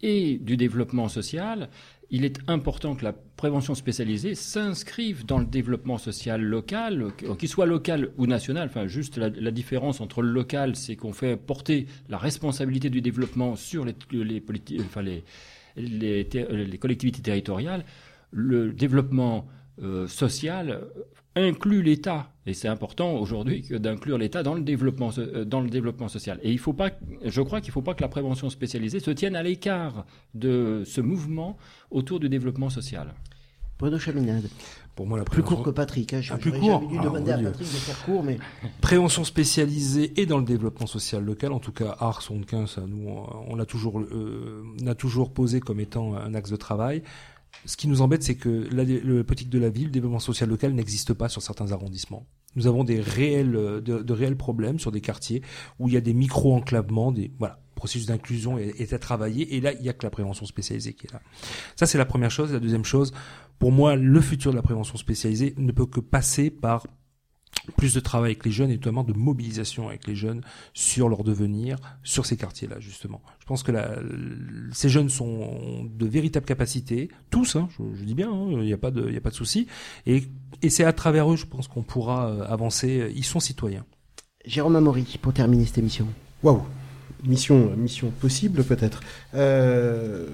et 0.01 0.37
du 0.37 0.57
développement 0.57 1.09
social. 1.09 1.69
Il 2.11 2.23
est 2.25 2.39
important 2.47 2.95
que 2.95 3.03
la 3.03 3.13
prévention 3.13 3.75
spécialisée 3.75 4.35
s'inscrive 4.35 5.25
dans 5.25 5.39
le 5.39 5.45
développement 5.45 5.97
social 5.97 6.41
local, 6.41 7.07
qu'il 7.37 7.49
soit 7.49 7.65
local 7.65 8.11
ou 8.17 8.27
national. 8.27 8.67
Enfin, 8.69 8.87
juste 8.87 9.17
la, 9.17 9.51
différence 9.51 10.01
entre 10.01 10.21
le 10.21 10.31
local, 10.31 10.75
c'est 10.75 10.95
qu'on 10.95 11.13
fait 11.13 11.35
porter 11.35 11.87
la 12.09 12.17
responsabilité 12.17 12.89
du 12.89 13.01
développement 13.01 13.55
sur 13.55 13.85
les, 13.85 13.95
les 15.77 16.77
collectivités 16.77 17.21
territoriales. 17.21 17.85
Le 18.31 18.71
développement 18.71 19.47
euh, 19.81 20.07
social 20.07 20.87
inclut 21.35 21.81
l'État. 21.81 22.31
Et 22.45 22.53
c'est 22.53 22.67
important 22.67 23.15
aujourd'hui 23.15 23.65
d'inclure 23.69 24.17
l'État 24.17 24.43
dans 24.43 24.53
le 24.53 24.61
développement 24.61 25.09
euh, 25.17 25.43
dans 25.43 25.61
le 25.61 25.69
développement 25.69 26.07
social. 26.07 26.39
Et 26.43 26.51
il 26.51 26.59
faut 26.59 26.73
pas, 26.73 26.91
je 27.23 27.41
crois 27.41 27.59
qu'il 27.59 27.69
ne 27.69 27.73
faut 27.73 27.81
pas 27.81 27.93
que 27.93 28.01
la 28.01 28.07
prévention 28.07 28.49
spécialisée 28.49 28.99
se 28.99 29.11
tienne 29.11 29.35
à 29.35 29.43
l'écart 29.43 30.05
de 30.33 30.83
ce 30.85 31.01
mouvement 31.01 31.57
autour 31.91 32.19
du 32.19 32.29
développement 32.29 32.69
social. 32.69 33.13
Bruno 33.77 33.99
Chaminade. 33.99 34.47
Pour 34.95 35.05
moi, 35.05 35.17
la 35.17 35.25
Plus 35.25 35.43
court 35.43 35.61
que 35.61 35.69
Patrick. 35.69 36.13
Hein. 36.13 36.21
Ah, 36.29 36.37
plus 36.37 36.53
court. 36.53 36.87
dû 36.87 36.95
Ah, 36.97 37.03
demander 37.03 37.31
à 37.31 37.35
mon 37.35 37.41
Dieu. 37.41 37.51
Patrick 37.51 37.67
de 37.67 37.73
faire 37.73 38.05
court, 38.05 38.23
mais 38.23 38.37
Prévention 38.79 39.25
spécialisée 39.25 40.13
et 40.15 40.25
dans 40.25 40.37
le 40.37 40.45
développement 40.45 40.87
social 40.87 41.25
local, 41.25 41.51
en 41.51 41.59
tout 41.59 41.73
cas 41.73 41.97
Ars 41.99 42.21
Sonquin, 42.21 42.67
ça 42.67 42.81
nous 42.87 43.09
on, 43.09 43.27
on 43.49 43.55
l'a 43.57 43.65
toujours 43.65 43.99
euh, 43.99 44.63
on 44.81 44.87
a 44.87 44.95
toujours 44.95 45.33
posé 45.33 45.59
comme 45.59 45.81
étant 45.81 46.15
un 46.15 46.33
axe 46.33 46.49
de 46.49 46.55
travail. 46.55 47.03
Ce 47.65 47.77
qui 47.77 47.87
nous 47.87 48.01
embête, 48.01 48.23
c'est 48.23 48.35
que 48.35 48.67
la, 48.71 48.83
le 48.83 49.23
politique 49.23 49.49
de 49.49 49.59
la 49.59 49.69
ville, 49.69 49.85
le 49.85 49.91
développement 49.91 50.19
social 50.19 50.49
local 50.49 50.73
n'existe 50.73 51.13
pas 51.13 51.29
sur 51.29 51.41
certains 51.41 51.71
arrondissements. 51.71 52.27
Nous 52.55 52.67
avons 52.67 52.83
des 52.83 52.99
réels, 52.99 53.55
euh, 53.55 53.81
de, 53.81 54.13
réels 54.13 54.37
problèmes 54.37 54.79
sur 54.79 54.91
des 54.91 55.01
quartiers 55.01 55.41
où 55.79 55.87
il 55.87 55.93
y 55.93 55.97
a 55.97 56.01
des 56.01 56.13
micro-enclavements, 56.13 57.11
des 57.11 57.31
voilà. 57.37 57.59
processus 57.75 58.07
d'inclusion 58.07 58.57
est, 58.57 58.79
est 58.79 58.93
à 58.93 58.99
travailler. 58.99 59.55
Et 59.55 59.61
là, 59.61 59.73
il 59.73 59.81
n'y 59.81 59.89
a 59.89 59.93
que 59.93 60.05
la 60.05 60.09
prévention 60.09 60.45
spécialisée 60.45 60.93
qui 60.93 61.07
est 61.07 61.13
là. 61.13 61.21
Ça, 61.75 61.85
c'est 61.85 61.97
la 61.97 62.05
première 62.05 62.31
chose. 62.31 62.53
La 62.53 62.59
deuxième 62.59 62.85
chose, 62.85 63.13
pour 63.59 63.71
moi, 63.71 63.95
le 63.95 64.21
futur 64.21 64.51
de 64.51 64.55
la 64.55 64.61
prévention 64.61 64.97
spécialisée 64.97 65.53
ne 65.57 65.71
peut 65.71 65.85
que 65.85 65.99
passer 65.99 66.49
par 66.49 66.87
plus 67.73 67.93
de 67.93 67.99
travail 67.99 68.31
avec 68.31 68.45
les 68.45 68.51
jeunes 68.51 68.69
et 68.71 68.75
notamment 68.75 69.03
de 69.03 69.13
mobilisation 69.13 69.89
avec 69.89 70.07
les 70.07 70.15
jeunes 70.15 70.41
sur 70.73 71.09
leur 71.09 71.23
devenir, 71.23 71.77
sur 72.03 72.25
ces 72.25 72.37
quartiers-là 72.37 72.79
justement. 72.79 73.21
Je 73.39 73.45
pense 73.45 73.63
que 73.63 73.71
la, 73.71 73.99
ces 74.71 74.89
jeunes 74.89 75.09
sont 75.09 75.85
de 75.85 76.05
véritables 76.05 76.45
capacités, 76.45 77.09
tous, 77.29 77.55
hein, 77.55 77.69
je, 77.77 77.83
je, 77.99 78.03
dis 78.03 78.15
bien, 78.15 78.31
hein, 78.31 78.47
il 78.51 78.59
n'y 78.59 78.73
a 78.73 78.77
pas 78.77 78.91
de, 78.91 79.07
il 79.07 79.13
y 79.13 79.17
a 79.17 79.21
pas 79.21 79.29
de 79.29 79.35
souci, 79.35 79.67
et, 80.05 80.23
et 80.61 80.69
c'est 80.69 80.83
à 80.85 80.93
travers 80.93 81.31
eux, 81.31 81.35
je 81.35 81.45
pense 81.45 81.67
qu'on 81.67 81.83
pourra 81.83 82.27
euh, 82.27 82.45
avancer. 82.47 83.11
Ils 83.15 83.25
sont 83.25 83.39
citoyens. 83.39 83.85
Jérôme 84.45 84.75
Amaury, 84.75 85.19
pour 85.21 85.33
terminer 85.33 85.65
cette 85.65 85.79
émission. 85.79 86.07
Waouh, 86.43 86.63
mission, 87.23 87.75
mission 87.75 88.11
possible 88.19 88.63
peut-être. 88.63 89.01
Euh 89.33 90.27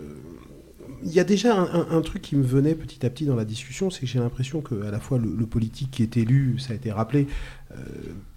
il 1.04 1.12
y 1.12 1.20
a 1.20 1.24
déjà 1.24 1.58
un, 1.60 2.02
truc 2.02 2.22
qui 2.22 2.36
me 2.36 2.44
venait 2.44 2.76
petit 2.76 3.06
à 3.06 3.10
petit 3.10 3.26
dans 3.26 3.36
la 3.36 3.46
discussion, 3.46 3.90
c'est 3.90 4.02
que 4.02 4.08
j'ai 4.08 4.20
l'impression 4.20 4.62
que 4.62 4.84
à 4.84 4.92
la 4.92 5.00
fois 5.00 5.18
le, 5.18 5.46
politique 5.46 5.92
qui 5.92 6.04
est 6.04 6.18
élu, 6.18 6.60
ça 6.60 6.74
a 6.74 6.76
été 6.76 6.92
rappelé, 6.92 7.28
euh, 7.72 7.76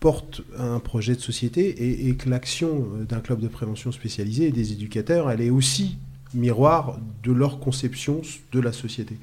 porte 0.00 0.42
un 0.58 0.78
projet 0.80 1.14
de 1.14 1.20
société 1.20 1.68
et, 1.68 2.08
et 2.08 2.14
que 2.14 2.28
l'action 2.28 2.86
d'un 3.08 3.20
club 3.20 3.40
de 3.40 3.48
prévention 3.48 3.92
spécialisé 3.92 4.46
et 4.46 4.52
des 4.52 4.72
éducateurs, 4.72 5.30
elle 5.30 5.40
est 5.40 5.50
aussi 5.50 5.98
miroir 6.34 6.98
de 7.22 7.32
leur 7.32 7.60
conception 7.60 8.20
de 8.52 8.60
la 8.60 8.72
société. 8.72 9.16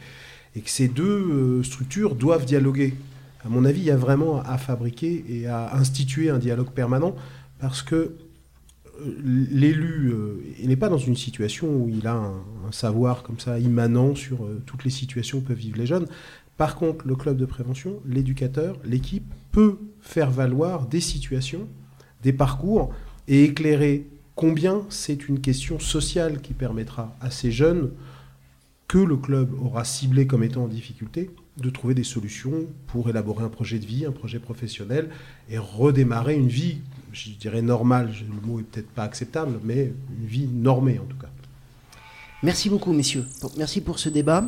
Et 0.56 0.62
que 0.62 0.70
ces 0.70 0.88
deux 0.88 1.04
euh, 1.04 1.64
structures 1.64 2.16
doivent 2.16 2.46
dialoguer. 2.46 2.94
À 3.46 3.50
mon 3.50 3.66
avis, 3.66 3.82
il 3.82 3.86
y 3.86 3.92
a 3.92 3.98
vraiment 3.98 4.42
à 4.42 4.58
fabriquer 4.58 5.24
et 5.30 5.48
à 5.48 5.76
instituer 5.76 6.30
un 6.30 6.38
dialogue 6.38 6.72
permanent 6.72 7.16
parce 7.60 7.82
que 7.82 8.16
l'élu 9.24 10.12
euh, 10.12 10.44
n'est 10.64 10.76
pas 10.76 10.90
dans 10.90 10.98
une 10.98 11.16
situation 11.16 11.68
où 11.68 11.90
il 11.90 12.08
a 12.08 12.16
un, 12.16 12.44
un 12.68 12.72
savoir 12.72 13.24
comme 13.24 13.40
ça 13.40 13.60
immanent 13.60 14.16
sur 14.16 14.44
euh, 14.44 14.62
toutes 14.66 14.84
les 14.84 14.90
situations 14.90 15.42
que 15.42 15.48
peuvent 15.48 15.58
vivre 15.58 15.78
les 15.78 15.86
jeunes. 15.86 16.08
Par 16.58 16.76
contre, 16.76 17.08
le 17.08 17.16
club 17.16 17.38
de 17.38 17.46
prévention, 17.46 18.00
l'éducateur, 18.06 18.78
l'équipe 18.86 19.34
peut 19.52 19.78
faire 20.00 20.32
valoir 20.32 20.88
des 20.88 21.02
situations, 21.02 21.68
des 22.22 22.34
parcours 22.34 22.94
et 23.28 23.44
éclairer 23.46 24.08
combien 24.36 24.86
c'est 24.90 25.28
une 25.28 25.40
question 25.40 25.80
sociale 25.80 26.42
qui 26.42 26.54
permettra 26.54 27.16
à 27.20 27.32
ces 27.32 27.52
jeunes 27.52 27.92
que 28.88 28.98
le 28.98 29.16
club 29.16 29.54
aura 29.62 29.86
ciblé 29.86 30.28
comme 30.28 30.44
étant 30.44 30.66
en 30.66 30.68
difficulté 30.68 31.32
de 31.58 31.70
trouver 31.70 31.94
des 31.94 32.04
solutions 32.04 32.66
pour 32.88 33.10
élaborer 33.10 33.44
un 33.44 33.50
projet 33.50 33.80
de 33.80 33.86
vie, 33.86 34.06
un 34.06 34.12
projet 34.12 34.40
professionnel 34.40 35.10
et 35.50 35.58
redémarrer 35.58 36.36
une 36.36 36.48
vie 36.48 36.80
je 37.14 37.32
dirais 37.32 37.62
normal, 37.62 38.12
le 38.22 38.48
mot 38.48 38.60
est 38.60 38.64
peut-être 38.64 38.90
pas 38.90 39.04
acceptable, 39.04 39.60
mais 39.64 39.94
une 40.20 40.28
vie 40.28 40.48
normée 40.48 41.00
en 41.00 41.06
tout 41.06 41.18
cas. 41.18 41.30
Merci 42.44 42.70
beaucoup, 42.70 42.94
messieurs. 42.94 43.26
Merci 43.58 43.82
pour 43.82 44.00
ce 44.00 44.10
débat. 44.10 44.44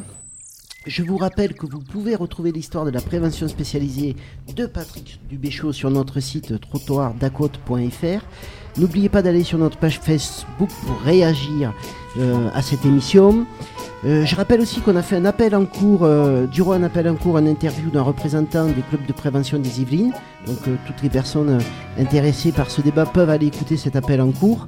Je 0.86 1.03
vous 1.03 1.16
rappelle 1.18 1.53
que 1.53 1.66
vous 1.66 1.80
pouvez 1.80 2.16
retrouver 2.16 2.51
l'histoire 2.51 2.84
de 2.84 2.89
la 2.89 2.99
prévention 2.99 3.47
spécialisée 3.47 4.16
de 4.53 4.66
Patrick 4.66 5.22
Dubéchaud 5.30 5.72
sur 5.72 5.89
notre 5.89 6.20
site 6.20 6.59
trottoirdacote.fr. 6.59 8.26
N'oubliez 8.78 9.10
pas 9.10 9.22
d'aller 9.22 9.44
sur 9.44 9.60
notre 9.60 9.78
page 9.78 10.00
Facebook 10.00 10.70
pour 10.86 11.00
réagir 11.02 11.74
euh, 12.18 12.50
à 12.54 12.62
cette 12.62 12.86
émission. 12.86 13.46
Euh, 14.04 14.26
je 14.26 14.36
rappelle 14.36 14.62
aussi 14.62 14.82
qu'on 14.82 14.96
a 14.96 15.04
fait 15.04 15.16
un 15.16 15.26
appel 15.26 15.56
en 15.56 15.66
cours, 15.66 16.04
euh, 16.04 16.48
durant 16.48 16.74
un 16.74 16.84
appel 16.84 17.08
en 17.08 17.16
cours, 17.16 17.38
un 17.38 17.46
interview 17.46 17.92
d'un 17.92 18.02
représentant 18.02 18.66
des 18.66 18.82
clubs 18.90 19.06
de 19.06 19.14
prévention 19.14 19.60
des 19.60 19.82
Yvelines. 19.82 20.14
Donc 20.48 20.58
toutes 20.88 21.02
les 21.04 21.10
personnes 21.10 21.60
intéressées 22.00 22.52
par 22.52 22.72
ce 22.72 22.82
débat 22.82 23.06
peuvent 23.06 23.30
aller 23.30 23.48
écouter 23.48 23.78
cet 23.78 23.96
appel 23.96 24.20
en 24.22 24.32
cours. 24.32 24.68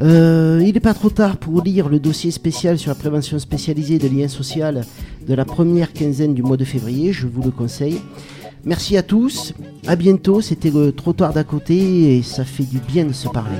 Il 0.00 0.72
n'est 0.72 0.80
pas 0.80 0.94
trop 0.94 1.10
tard 1.10 1.36
pour 1.36 1.62
lire 1.62 1.88
le 1.88 1.98
dossier 1.98 2.30
spécial 2.30 2.78
sur 2.78 2.90
la 2.90 2.94
prévention 2.96 3.38
spécialisée 3.38 3.98
de 3.98 4.08
liens 4.08 4.28
social 4.28 4.84
de 5.26 5.34
la 5.34 5.44
première 5.44 5.92
quinzaine 5.92 6.34
du 6.34 6.42
mois 6.42 6.56
de 6.56 6.64
février, 6.64 7.12
je 7.12 7.26
vous 7.26 7.42
le 7.42 7.50
conseille. 7.50 8.00
Merci 8.66 8.96
à 8.96 9.02
tous, 9.02 9.52
à 9.86 9.94
bientôt, 9.94 10.40
c'était 10.40 10.70
le 10.70 10.92
trottoir 10.92 11.32
d'à 11.32 11.44
côté 11.44 12.16
et 12.16 12.22
ça 12.22 12.44
fait 12.44 12.62
du 12.64 12.78
bien 12.78 13.04
de 13.04 13.12
se 13.12 13.28
parler. 13.28 13.58